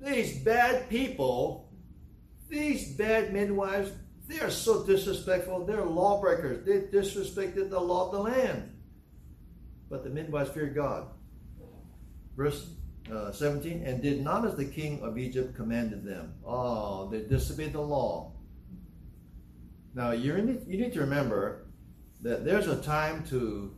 These 0.00 0.42
bad 0.44 0.88
people 0.88 1.72
These 2.48 2.94
bad 2.94 3.32
midwives, 3.32 3.90
they 4.28 4.38
are 4.40 4.50
so 4.50 4.84
disrespectful. 4.84 5.64
They're 5.64 5.84
lawbreakers. 5.84 6.64
They 6.64 6.80
disrespected 6.96 7.70
the 7.70 7.80
law 7.80 8.06
of 8.06 8.12
the 8.12 8.20
land. 8.20 8.70
But 9.90 10.04
the 10.04 10.10
midwives 10.10 10.50
feared 10.50 10.74
God. 10.74 11.08
Verse 12.36 12.68
uh, 13.12 13.32
17, 13.32 13.82
and 13.84 14.02
did 14.02 14.22
not 14.22 14.46
as 14.46 14.56
the 14.56 14.64
king 14.64 15.00
of 15.02 15.18
Egypt 15.18 15.54
commanded 15.54 16.04
them. 16.04 16.34
Oh, 16.44 17.08
they 17.10 17.20
disobeyed 17.20 17.72
the 17.72 17.80
law. 17.80 18.32
Now, 19.94 20.12
you 20.12 20.36
need, 20.38 20.62
you 20.66 20.78
need 20.78 20.92
to 20.94 21.00
remember 21.00 21.66
that 22.22 22.44
there's 22.44 22.66
a 22.66 22.76
time 22.76 23.24
to 23.26 23.74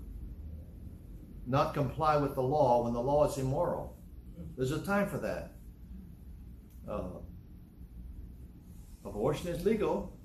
not 1.47 1.75
comply 1.75 2.17
with 2.17 2.35
the 2.35 2.43
law 2.43 2.85
when 2.85 2.93
the 2.93 3.03
law 3.03 3.27
is 3.29 3.37
immoral. 3.39 3.97
There's 4.57 4.73
a 4.73 4.81
time 4.81 5.09
for 5.09 5.19
that. 5.19 5.53
Uh, 6.89 7.19
abortion 9.05 9.49
is 9.49 9.65
legal. 9.65 10.17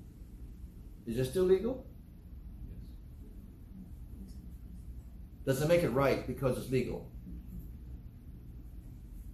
Is 1.06 1.18
it 1.18 1.26
still 1.26 1.44
legal? 1.44 1.86
Does 5.44 5.60
it 5.60 5.68
make 5.68 5.82
it 5.82 5.90
right 5.90 6.26
because 6.26 6.56
it's 6.56 6.70
legal? 6.70 7.10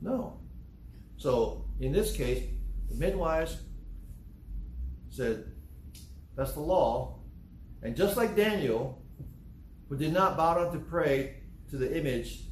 No. 0.01 0.40
So 1.16 1.64
in 1.80 1.92
this 1.92 2.16
case, 2.16 2.44
the 2.88 2.96
midwives 2.96 3.59
said, 5.11 5.44
that's 6.36 6.53
the 6.53 6.61
law. 6.61 7.18
And 7.82 7.96
just 7.96 8.16
like 8.16 8.36
Daniel, 8.36 9.03
who 9.88 9.96
did 9.96 10.12
not 10.12 10.36
bow 10.36 10.55
down 10.55 10.72
to 10.72 10.78
pray 10.78 11.40
to 11.70 11.76
the 11.76 11.99
image 11.99 12.44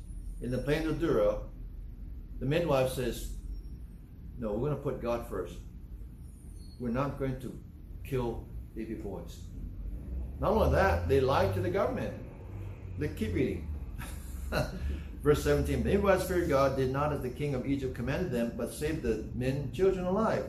in 0.43 0.51
the 0.51 0.59
plain 0.59 0.89
of 0.89 1.01
Dura, 1.01 1.39
the 2.41 2.47
midwife 2.47 2.93
says, 2.93 3.31
No, 4.39 4.53
we're 4.53 4.71
going 4.71 4.77
to 4.77 4.83
put 4.83 5.01
God 5.01 5.29
first. 5.29 5.55
We're 6.79 6.91
not 6.91 7.19
going 7.19 7.41
to 7.41 7.59
kill 8.05 8.49
baby 8.75 8.95
boys. 8.95 9.39
Not 10.41 10.51
only 10.51 10.73
that, 10.73 11.09
they 11.09 11.21
lied 11.21 11.55
to 11.55 11.61
the 11.61 11.71
government. 11.71 12.13
They 12.99 13.09
keep 13.09 13.35
reading. 13.35 13.69
Verse 15.27 15.43
17 15.43 15.83
The 15.83 15.91
midwives 15.91 16.23
feared 16.29 16.49
God, 16.49 16.77
did 16.77 16.93
not 16.93 17.13
as 17.13 17.21
the 17.21 17.29
king 17.29 17.57
of 17.57 17.67
Egypt 17.67 17.97
commanded 17.97 18.31
them, 18.31 18.53
but 18.57 18.73
saved 18.73 19.03
the 19.03 19.25
men 19.35 19.73
children 19.73 20.07
alive. 20.07 20.49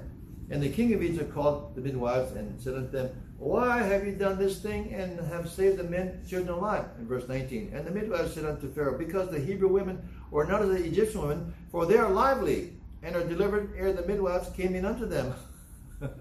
And 0.51 0.61
the 0.61 0.69
king 0.69 0.93
of 0.93 1.01
Egypt 1.01 1.33
called 1.33 1.73
the 1.73 1.81
midwives 1.81 2.33
and 2.33 2.61
said 2.61 2.75
unto 2.75 2.91
them, 2.91 3.09
Why 3.39 3.81
have 3.81 4.05
you 4.05 4.13
done 4.13 4.37
this 4.37 4.61
thing 4.61 4.93
and 4.93 5.19
have 5.31 5.49
saved 5.49 5.77
the 5.77 5.83
men 5.83 6.23
children 6.29 6.53
alive? 6.53 6.85
In 6.99 7.07
verse 7.07 7.27
19 7.27 7.71
And 7.73 7.87
the 7.87 7.91
midwives 7.91 8.35
said 8.35 8.45
unto 8.45 8.71
Pharaoh, 8.71 8.99
Because 8.99 9.31
the 9.31 9.39
Hebrew 9.39 9.67
women 9.67 10.07
were 10.29 10.45
not 10.45 10.61
as 10.61 10.69
the 10.69 10.85
Egyptian 10.85 11.21
women, 11.21 11.55
for 11.71 11.87
they 11.87 11.97
are 11.97 12.11
lively 12.11 12.73
and 13.01 13.15
are 13.15 13.27
delivered 13.27 13.73
ere 13.75 13.93
the 13.93 14.05
midwives 14.05 14.55
came 14.55 14.75
in 14.75 14.85
unto 14.85 15.07
them. 15.07 15.33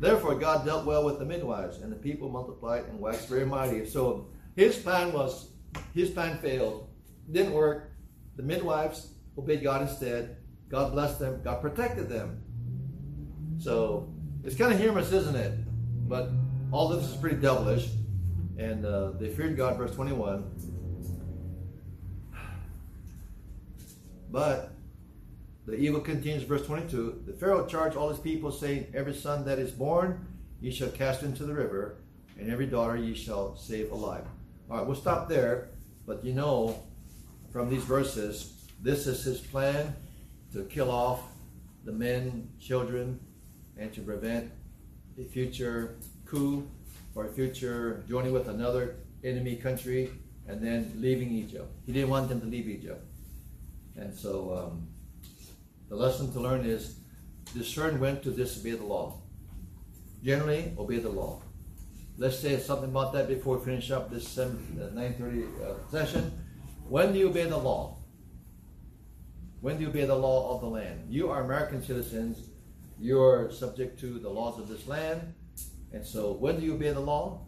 Therefore 0.00 0.34
God 0.34 0.64
dealt 0.64 0.86
well 0.86 1.04
with 1.04 1.18
the 1.18 1.26
midwives, 1.26 1.76
and 1.76 1.92
the 1.92 1.96
people 1.96 2.30
multiplied 2.30 2.86
and 2.86 2.98
waxed 2.98 3.28
very 3.28 3.44
mighty. 3.44 3.84
So 3.84 4.28
his 4.56 4.78
plan 4.78 5.12
was, 5.12 5.50
his 5.92 6.08
plan 6.08 6.38
failed. 6.38 6.87
Didn't 7.30 7.52
work. 7.52 7.92
The 8.36 8.42
midwives 8.42 9.12
obeyed 9.36 9.62
God 9.62 9.82
instead. 9.82 10.36
God 10.68 10.92
blessed 10.92 11.18
them. 11.18 11.40
God 11.42 11.60
protected 11.60 12.08
them. 12.08 12.42
So 13.58 14.12
it's 14.44 14.56
kind 14.56 14.72
of 14.72 14.78
humorous, 14.78 15.12
isn't 15.12 15.36
it? 15.36 15.52
But 16.08 16.30
all 16.70 16.88
this 16.88 17.04
is 17.04 17.16
pretty 17.16 17.36
devilish. 17.36 17.88
And 18.58 18.84
uh, 18.84 19.12
they 19.12 19.28
feared 19.28 19.56
God, 19.56 19.76
verse 19.76 19.94
21. 19.94 20.50
But 24.30 24.72
the 25.66 25.74
evil 25.74 26.00
continues, 26.00 26.42
verse 26.42 26.66
22. 26.66 27.24
The 27.26 27.32
Pharaoh 27.34 27.66
charged 27.66 27.96
all 27.96 28.08
his 28.08 28.18
people, 28.18 28.50
saying, 28.50 28.86
Every 28.94 29.14
son 29.14 29.44
that 29.44 29.58
is 29.58 29.70
born 29.70 30.26
ye 30.60 30.70
shall 30.70 30.88
cast 30.88 31.22
into 31.22 31.44
the 31.44 31.54
river, 31.54 31.96
and 32.38 32.50
every 32.50 32.66
daughter 32.66 32.96
ye 32.96 33.14
shall 33.14 33.56
save 33.56 33.90
alive. 33.90 34.24
All 34.70 34.78
right, 34.78 34.86
we'll 34.86 34.96
stop 34.96 35.28
there. 35.28 35.70
But 36.06 36.24
you 36.24 36.32
know 36.32 36.82
from 37.52 37.70
these 37.70 37.84
verses, 37.84 38.52
this 38.80 39.06
is 39.06 39.24
his 39.24 39.40
plan 39.40 39.94
to 40.52 40.64
kill 40.64 40.90
off 40.90 41.22
the 41.84 41.92
men, 41.92 42.48
children, 42.60 43.18
and 43.76 43.92
to 43.94 44.00
prevent 44.00 44.50
a 45.18 45.24
future 45.24 45.96
coup 46.24 46.68
or 47.14 47.26
a 47.26 47.32
future 47.32 48.04
joining 48.08 48.32
with 48.32 48.48
another 48.48 48.96
enemy 49.24 49.56
country 49.56 50.10
and 50.46 50.62
then 50.62 50.92
leaving 50.96 51.30
Egypt. 51.30 51.70
He 51.86 51.92
didn't 51.92 52.10
want 52.10 52.28
them 52.28 52.40
to 52.40 52.46
leave 52.46 52.68
Egypt. 52.68 53.04
And 53.96 54.14
so 54.14 54.54
um, 54.56 54.88
the 55.88 55.96
lesson 55.96 56.32
to 56.32 56.40
learn 56.40 56.64
is 56.64 56.98
discern 57.54 57.98
when 57.98 58.20
to 58.20 58.30
disobey 58.30 58.72
the 58.72 58.84
law. 58.84 59.20
Generally, 60.22 60.72
obey 60.78 60.98
the 60.98 61.08
law. 61.08 61.42
Let's 62.16 62.38
say 62.38 62.58
something 62.58 62.90
about 62.90 63.12
that 63.12 63.28
before 63.28 63.58
we 63.58 63.64
finish 63.64 63.90
up 63.90 64.10
this 64.10 64.36
9.30 64.36 65.62
uh, 65.62 65.90
session. 65.90 66.32
When 66.88 67.12
do 67.12 67.18
you 67.18 67.28
obey 67.28 67.44
the 67.44 67.58
law? 67.58 67.98
When 69.60 69.76
do 69.76 69.82
you 69.82 69.88
obey 69.88 70.04
the 70.04 70.14
law 70.14 70.54
of 70.54 70.60
the 70.62 70.68
land? 70.68 71.06
You 71.08 71.30
are 71.30 71.42
American 71.42 71.82
citizens. 71.82 72.48
You're 72.98 73.50
subject 73.50 74.00
to 74.00 74.18
the 74.18 74.28
laws 74.28 74.58
of 74.58 74.68
this 74.68 74.86
land. 74.86 75.34
And 75.92 76.04
so 76.04 76.32
when 76.32 76.58
do 76.58 76.64
you 76.64 76.74
obey 76.74 76.92
the 76.92 77.00
law? 77.00 77.46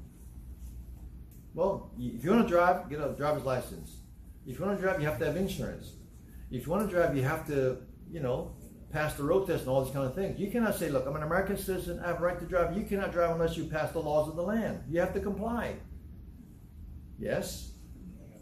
Well, 1.54 1.90
if 1.98 2.22
you 2.22 2.30
want 2.30 2.46
to 2.46 2.48
drive, 2.48 2.90
get 2.90 3.00
a 3.00 3.14
driver's 3.16 3.44
license. 3.44 3.96
If 4.46 4.58
you 4.58 4.64
want 4.64 4.78
to 4.78 4.82
drive, 4.82 5.00
you 5.00 5.06
have 5.06 5.18
to 5.18 5.26
have 5.26 5.36
insurance. 5.36 5.92
If 6.50 6.66
you 6.66 6.72
want 6.72 6.88
to 6.88 6.94
drive, 6.94 7.16
you 7.16 7.22
have 7.22 7.46
to, 7.46 7.78
you 8.10 8.20
know, 8.20 8.52
pass 8.92 9.14
the 9.14 9.22
road 9.22 9.46
test 9.46 9.62
and 9.62 9.70
all 9.70 9.84
these 9.84 9.92
kind 9.92 10.06
of 10.06 10.14
things. 10.14 10.38
You 10.38 10.50
cannot 10.50 10.76
say, 10.76 10.90
look, 10.90 11.06
I'm 11.06 11.16
an 11.16 11.22
American 11.22 11.56
citizen, 11.56 12.00
I 12.04 12.08
have 12.08 12.20
a 12.20 12.24
right 12.24 12.38
to 12.38 12.46
drive. 12.46 12.76
You 12.76 12.84
cannot 12.84 13.12
drive 13.12 13.30
unless 13.30 13.56
you 13.56 13.64
pass 13.64 13.92
the 13.92 14.00
laws 14.00 14.28
of 14.28 14.36
the 14.36 14.42
land. 14.42 14.82
You 14.88 15.00
have 15.00 15.14
to 15.14 15.20
comply. 15.20 15.76
Yes? 17.18 17.72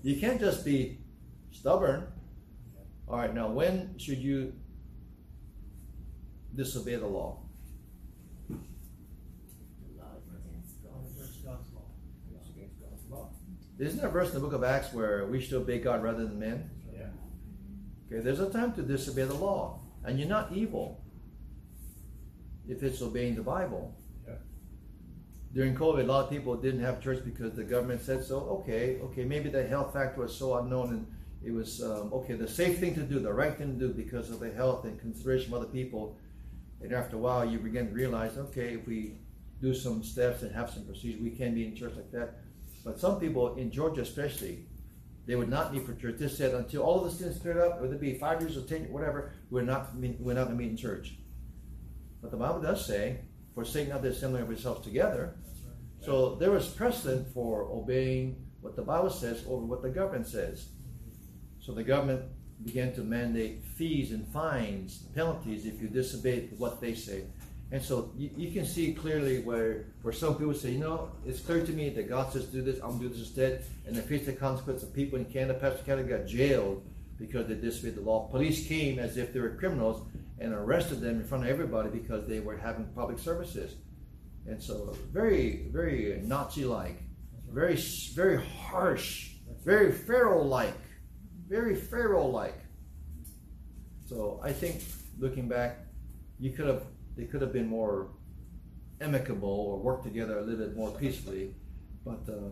You 0.02 0.18
can't 0.20 0.40
just 0.40 0.64
be 0.64 0.98
stubborn. 1.50 2.06
All 3.08 3.18
right, 3.18 3.34
now 3.34 3.48
when 3.48 3.98
should 3.98 4.18
you 4.18 4.52
disobey 6.54 6.96
the 6.96 7.06
law? 7.06 7.40
Isn't 13.78 14.00
there 14.00 14.08
a 14.08 14.12
verse 14.12 14.28
in 14.28 14.34
the 14.34 14.40
book 14.40 14.54
of 14.54 14.64
Acts 14.64 14.92
where 14.92 15.26
we 15.26 15.40
should 15.40 15.54
obey 15.54 15.78
God 15.78 16.02
rather 16.02 16.24
than 16.24 16.38
men? 16.38 16.68
Yeah. 16.92 17.06
Okay, 18.06 18.20
there's 18.24 18.40
a 18.40 18.50
time 18.50 18.72
to 18.72 18.82
disobey 18.82 19.22
the 19.22 19.34
law. 19.34 19.80
And 20.04 20.18
you're 20.18 20.28
not 20.28 20.52
evil 20.52 21.04
if 22.68 22.82
it's 22.82 23.00
obeying 23.00 23.36
the 23.36 23.42
Bible. 23.42 23.94
During 25.54 25.74
COVID, 25.74 26.04
a 26.04 26.06
lot 26.06 26.24
of 26.24 26.30
people 26.30 26.56
didn't 26.56 26.80
have 26.80 27.00
church 27.00 27.24
because 27.24 27.54
the 27.54 27.64
government 27.64 28.02
said 28.02 28.22
so. 28.22 28.40
Okay, 28.60 28.98
okay, 29.02 29.24
maybe 29.24 29.48
the 29.48 29.66
health 29.66 29.92
factor 29.92 30.20
was 30.20 30.36
so 30.36 30.58
unknown 30.58 30.90
and 30.90 31.06
it 31.44 31.52
was, 31.52 31.82
um, 31.82 32.12
okay, 32.12 32.34
the 32.34 32.48
safe 32.48 32.78
thing 32.78 32.94
to 32.94 33.02
do, 33.02 33.18
the 33.18 33.32
right 33.32 33.56
thing 33.56 33.78
to 33.78 33.86
do 33.86 33.92
because 33.92 34.30
of 34.30 34.40
the 34.40 34.50
health 34.50 34.84
and 34.84 35.00
consideration 35.00 35.52
of 35.52 35.62
other 35.62 35.70
people. 35.70 36.16
And 36.82 36.92
after 36.92 37.16
a 37.16 37.18
while, 37.18 37.44
you 37.44 37.58
begin 37.58 37.88
to 37.88 37.94
realize, 37.94 38.36
okay, 38.36 38.74
if 38.74 38.86
we 38.86 39.18
do 39.60 39.74
some 39.74 40.02
steps 40.02 40.42
and 40.42 40.54
have 40.54 40.70
some 40.70 40.84
procedures, 40.84 41.20
we 41.20 41.30
can 41.30 41.54
be 41.54 41.64
in 41.64 41.74
church 41.74 41.94
like 41.96 42.10
that. 42.12 42.40
But 42.84 43.00
some 43.00 43.18
people, 43.18 43.56
in 43.56 43.70
Georgia 43.70 44.02
especially, 44.02 44.66
they 45.26 45.36
would 45.36 45.48
not 45.48 45.74
meet 45.74 45.84
for 45.84 45.94
church. 45.94 46.16
They 46.18 46.28
said 46.28 46.54
until 46.54 46.82
all 46.82 47.04
of 47.04 47.04
the 47.04 47.10
students 47.10 47.38
cleared 47.38 47.58
up, 47.58 47.80
whether 47.80 47.94
it 47.94 48.00
be 48.00 48.14
five 48.14 48.40
years 48.40 48.56
or 48.56 48.62
ten, 48.62 48.90
whatever, 48.90 49.32
we're 49.50 49.62
not 49.62 49.94
we're 49.94 50.34
not 50.34 50.46
going 50.46 50.56
to 50.56 50.64
meet 50.64 50.70
in 50.70 50.76
church. 50.76 51.16
But 52.22 52.30
the 52.30 52.36
Bible 52.36 52.60
does 52.60 52.86
say, 52.86 53.18
"Forsake 53.58 53.88
not 53.88 54.02
the 54.02 54.10
assembling 54.10 54.44
of 54.44 54.48
yourselves 54.48 54.84
together." 54.84 55.34
Right. 55.34 56.06
So 56.06 56.36
there 56.36 56.52
was 56.52 56.68
precedent 56.68 57.26
for 57.34 57.62
obeying 57.72 58.36
what 58.60 58.76
the 58.76 58.82
Bible 58.82 59.10
says 59.10 59.44
over 59.48 59.64
what 59.64 59.82
the 59.82 59.90
government 59.90 60.28
says. 60.28 60.68
So 61.58 61.72
the 61.72 61.82
government 61.82 62.22
began 62.64 62.92
to 62.94 63.00
mandate 63.00 63.64
fees 63.64 64.12
and 64.12 64.26
fines, 64.28 64.98
penalties 65.12 65.66
if 65.66 65.82
you 65.82 65.88
disobey 65.88 66.50
what 66.56 66.80
they 66.80 66.94
say. 66.94 67.24
And 67.72 67.82
so 67.82 68.12
you, 68.16 68.30
you, 68.36 68.52
can 68.52 68.64
see 68.64 68.94
clearly 68.94 69.40
where, 69.40 69.86
where 70.02 70.14
some 70.14 70.36
people 70.36 70.54
say, 70.54 70.70
you 70.70 70.78
know, 70.78 71.10
it's 71.26 71.40
clear 71.40 71.66
to 71.66 71.72
me 71.72 71.90
that 71.90 72.08
God 72.08 72.32
says 72.32 72.44
do 72.46 72.62
this, 72.62 72.76
I'm 72.76 72.90
going 72.90 73.00
to 73.00 73.08
do 73.08 73.14
this 73.14 73.26
instead. 73.26 73.64
And 73.86 73.96
the 73.96 74.02
face 74.02 74.24
the 74.24 74.32
consequence 74.32 74.84
of 74.84 74.94
people 74.94 75.18
in 75.18 75.24
Canada, 75.24 75.58
Pastor 75.58 75.82
Canada 75.84 76.18
got 76.18 76.26
jailed 76.28 76.82
because 77.18 77.48
they 77.48 77.54
disobeyed 77.54 77.96
the 77.96 78.00
law. 78.02 78.28
Police 78.28 78.66
came 78.68 79.00
as 79.00 79.16
if 79.16 79.32
they 79.32 79.40
were 79.40 79.50
criminals 79.50 80.06
and 80.40 80.52
arrested 80.52 81.00
them 81.00 81.20
in 81.20 81.24
front 81.24 81.44
of 81.44 81.50
everybody 81.50 81.90
because 81.90 82.26
they 82.26 82.40
were 82.40 82.56
having 82.56 82.86
public 82.94 83.18
services. 83.18 83.74
And 84.46 84.62
so 84.62 84.96
very, 85.12 85.68
very 85.70 86.20
Nazi-like, 86.24 87.02
very, 87.50 87.76
very 88.14 88.42
harsh, 88.42 89.32
very 89.64 89.92
Pharaoh-like, 89.92 90.74
very 91.48 91.74
Pharaoh-like. 91.74 92.58
So 94.06 94.40
I 94.42 94.52
think 94.52 94.82
looking 95.18 95.48
back, 95.48 95.78
you 96.38 96.50
could 96.50 96.66
have 96.66 96.82
they 97.16 97.24
could 97.24 97.42
have 97.42 97.52
been 97.52 97.66
more 97.66 98.10
amicable 99.00 99.48
or 99.48 99.78
worked 99.78 100.04
together 100.04 100.38
a 100.38 100.42
little 100.42 100.66
bit 100.66 100.76
more 100.76 100.90
peacefully. 100.92 101.54
But 102.04 102.20
uh, 102.28 102.50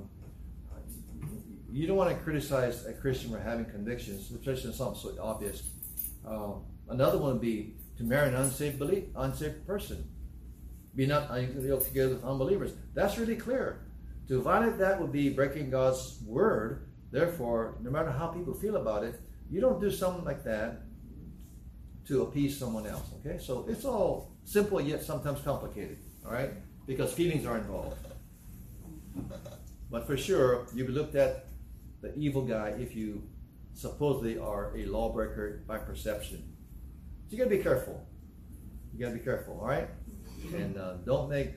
you 1.71 1.87
don't 1.87 1.97
want 1.97 2.11
to 2.11 2.17
criticize 2.23 2.85
a 2.85 2.93
Christian 2.93 3.31
for 3.31 3.39
having 3.39 3.65
convictions, 3.67 4.31
especially 4.31 4.73
something 4.73 5.01
so 5.01 5.23
obvious. 5.23 5.63
Uh, 6.27 6.55
another 6.89 7.19
one 7.19 7.33
would 7.33 7.41
be 7.41 7.75
to 7.99 8.05
marry 8.05 8.29
an 8.29 8.35
unsaved 8.35 8.79
belief, 8.79 9.05
unsaved 9.17 9.67
person. 9.67 10.09
Be 10.95 11.07
not 11.07 11.29
together 11.29 12.15
with 12.15 12.25
unbelievers. 12.25 12.73
That's 12.95 13.19
really 13.19 13.37
clear. 13.37 13.87
To 14.29 14.41
violate 14.41 14.79
that 14.79 15.01
would 15.01 15.13
be 15.13 15.29
breaking 15.29 15.71
God's 15.71 16.19
word. 16.25 16.89
Therefore, 17.11 17.77
no 17.83 17.91
matter 17.91 18.11
how 18.11 18.29
people 18.29 18.55
feel 18.55 18.77
about 18.77 19.05
it, 19.05 19.21
you 19.51 19.61
don't 19.61 19.81
do 19.81 19.91
something 19.91 20.25
like 20.25 20.43
that 20.45 20.83
to 22.07 22.23
appease 22.23 22.59
someone 22.59 22.87
else. 22.87 23.07
Okay, 23.21 23.39
so 23.39 23.67
it's 23.69 23.85
all 23.85 24.33
simple 24.45 24.81
yet 24.81 25.03
sometimes 25.03 25.41
complicated. 25.41 25.99
All 26.25 26.33
right, 26.33 26.51
because 26.87 27.13
feelings 27.13 27.47
are 27.47 27.59
involved. 27.59 27.97
But 29.91 30.07
for 30.07 30.17
sure, 30.17 30.67
you 30.75 30.85
be 30.85 30.93
looked 30.93 31.15
at 31.15 31.47
the 32.01 32.15
evil 32.17 32.43
guy 32.43 32.75
if 32.79 32.97
you 32.97 33.23
supposedly 33.75 34.39
are 34.39 34.77
a 34.77 34.87
lawbreaker 34.87 35.63
by 35.67 35.79
perception. 35.79 36.56
You 37.29 37.39
gotta 37.39 37.51
be 37.51 37.59
careful. 37.59 38.07
You 38.93 39.05
gotta 39.05 39.17
be 39.17 39.25
careful. 39.25 39.59
All 39.61 39.67
right, 39.67 39.89
and 40.55 40.77
uh, 40.79 40.95
don't 41.05 41.29
make 41.29 41.55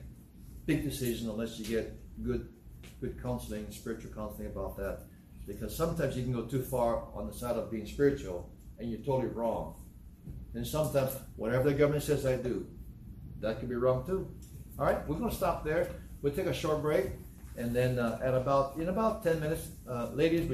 big 0.66 0.82
decisions 0.82 1.28
unless 1.28 1.58
you 1.58 1.64
get 1.64 1.94
good, 2.22 2.48
good 3.00 3.22
counseling, 3.22 3.70
spiritual 3.70 4.12
counseling 4.12 4.48
about 4.48 4.76
that. 4.76 5.00
Because 5.46 5.76
sometimes 5.76 6.16
you 6.16 6.22
can 6.22 6.32
go 6.32 6.42
too 6.42 6.62
far 6.62 7.04
on 7.14 7.26
the 7.26 7.32
side 7.32 7.56
of 7.56 7.70
being 7.70 7.86
spiritual, 7.86 8.50
and 8.78 8.90
you're 8.90 9.00
totally 9.00 9.28
wrong. 9.28 9.74
And 10.54 10.66
sometimes, 10.66 11.12
whatever 11.36 11.70
the 11.70 11.74
government 11.74 12.02
says 12.02 12.26
I 12.26 12.36
do, 12.36 12.66
that 13.40 13.60
could 13.60 13.68
be 13.68 13.74
wrong 13.76 14.04
too. 14.04 14.28
All 14.78 14.86
right, 14.86 15.06
we're 15.06 15.18
to 15.18 15.34
stop 15.34 15.64
there. 15.64 15.88
We'll 16.22 16.32
take 16.32 16.46
a 16.46 16.54
short 16.54 16.82
break, 16.82 17.06
and 17.56 17.74
then 17.74 17.98
uh, 17.98 18.18
at 18.22 18.34
about 18.34 18.76
in 18.76 18.88
about 18.88 19.22
ten 19.22 19.40
minutes, 19.40 19.68
uh, 19.88 20.10
ladies, 20.12 20.48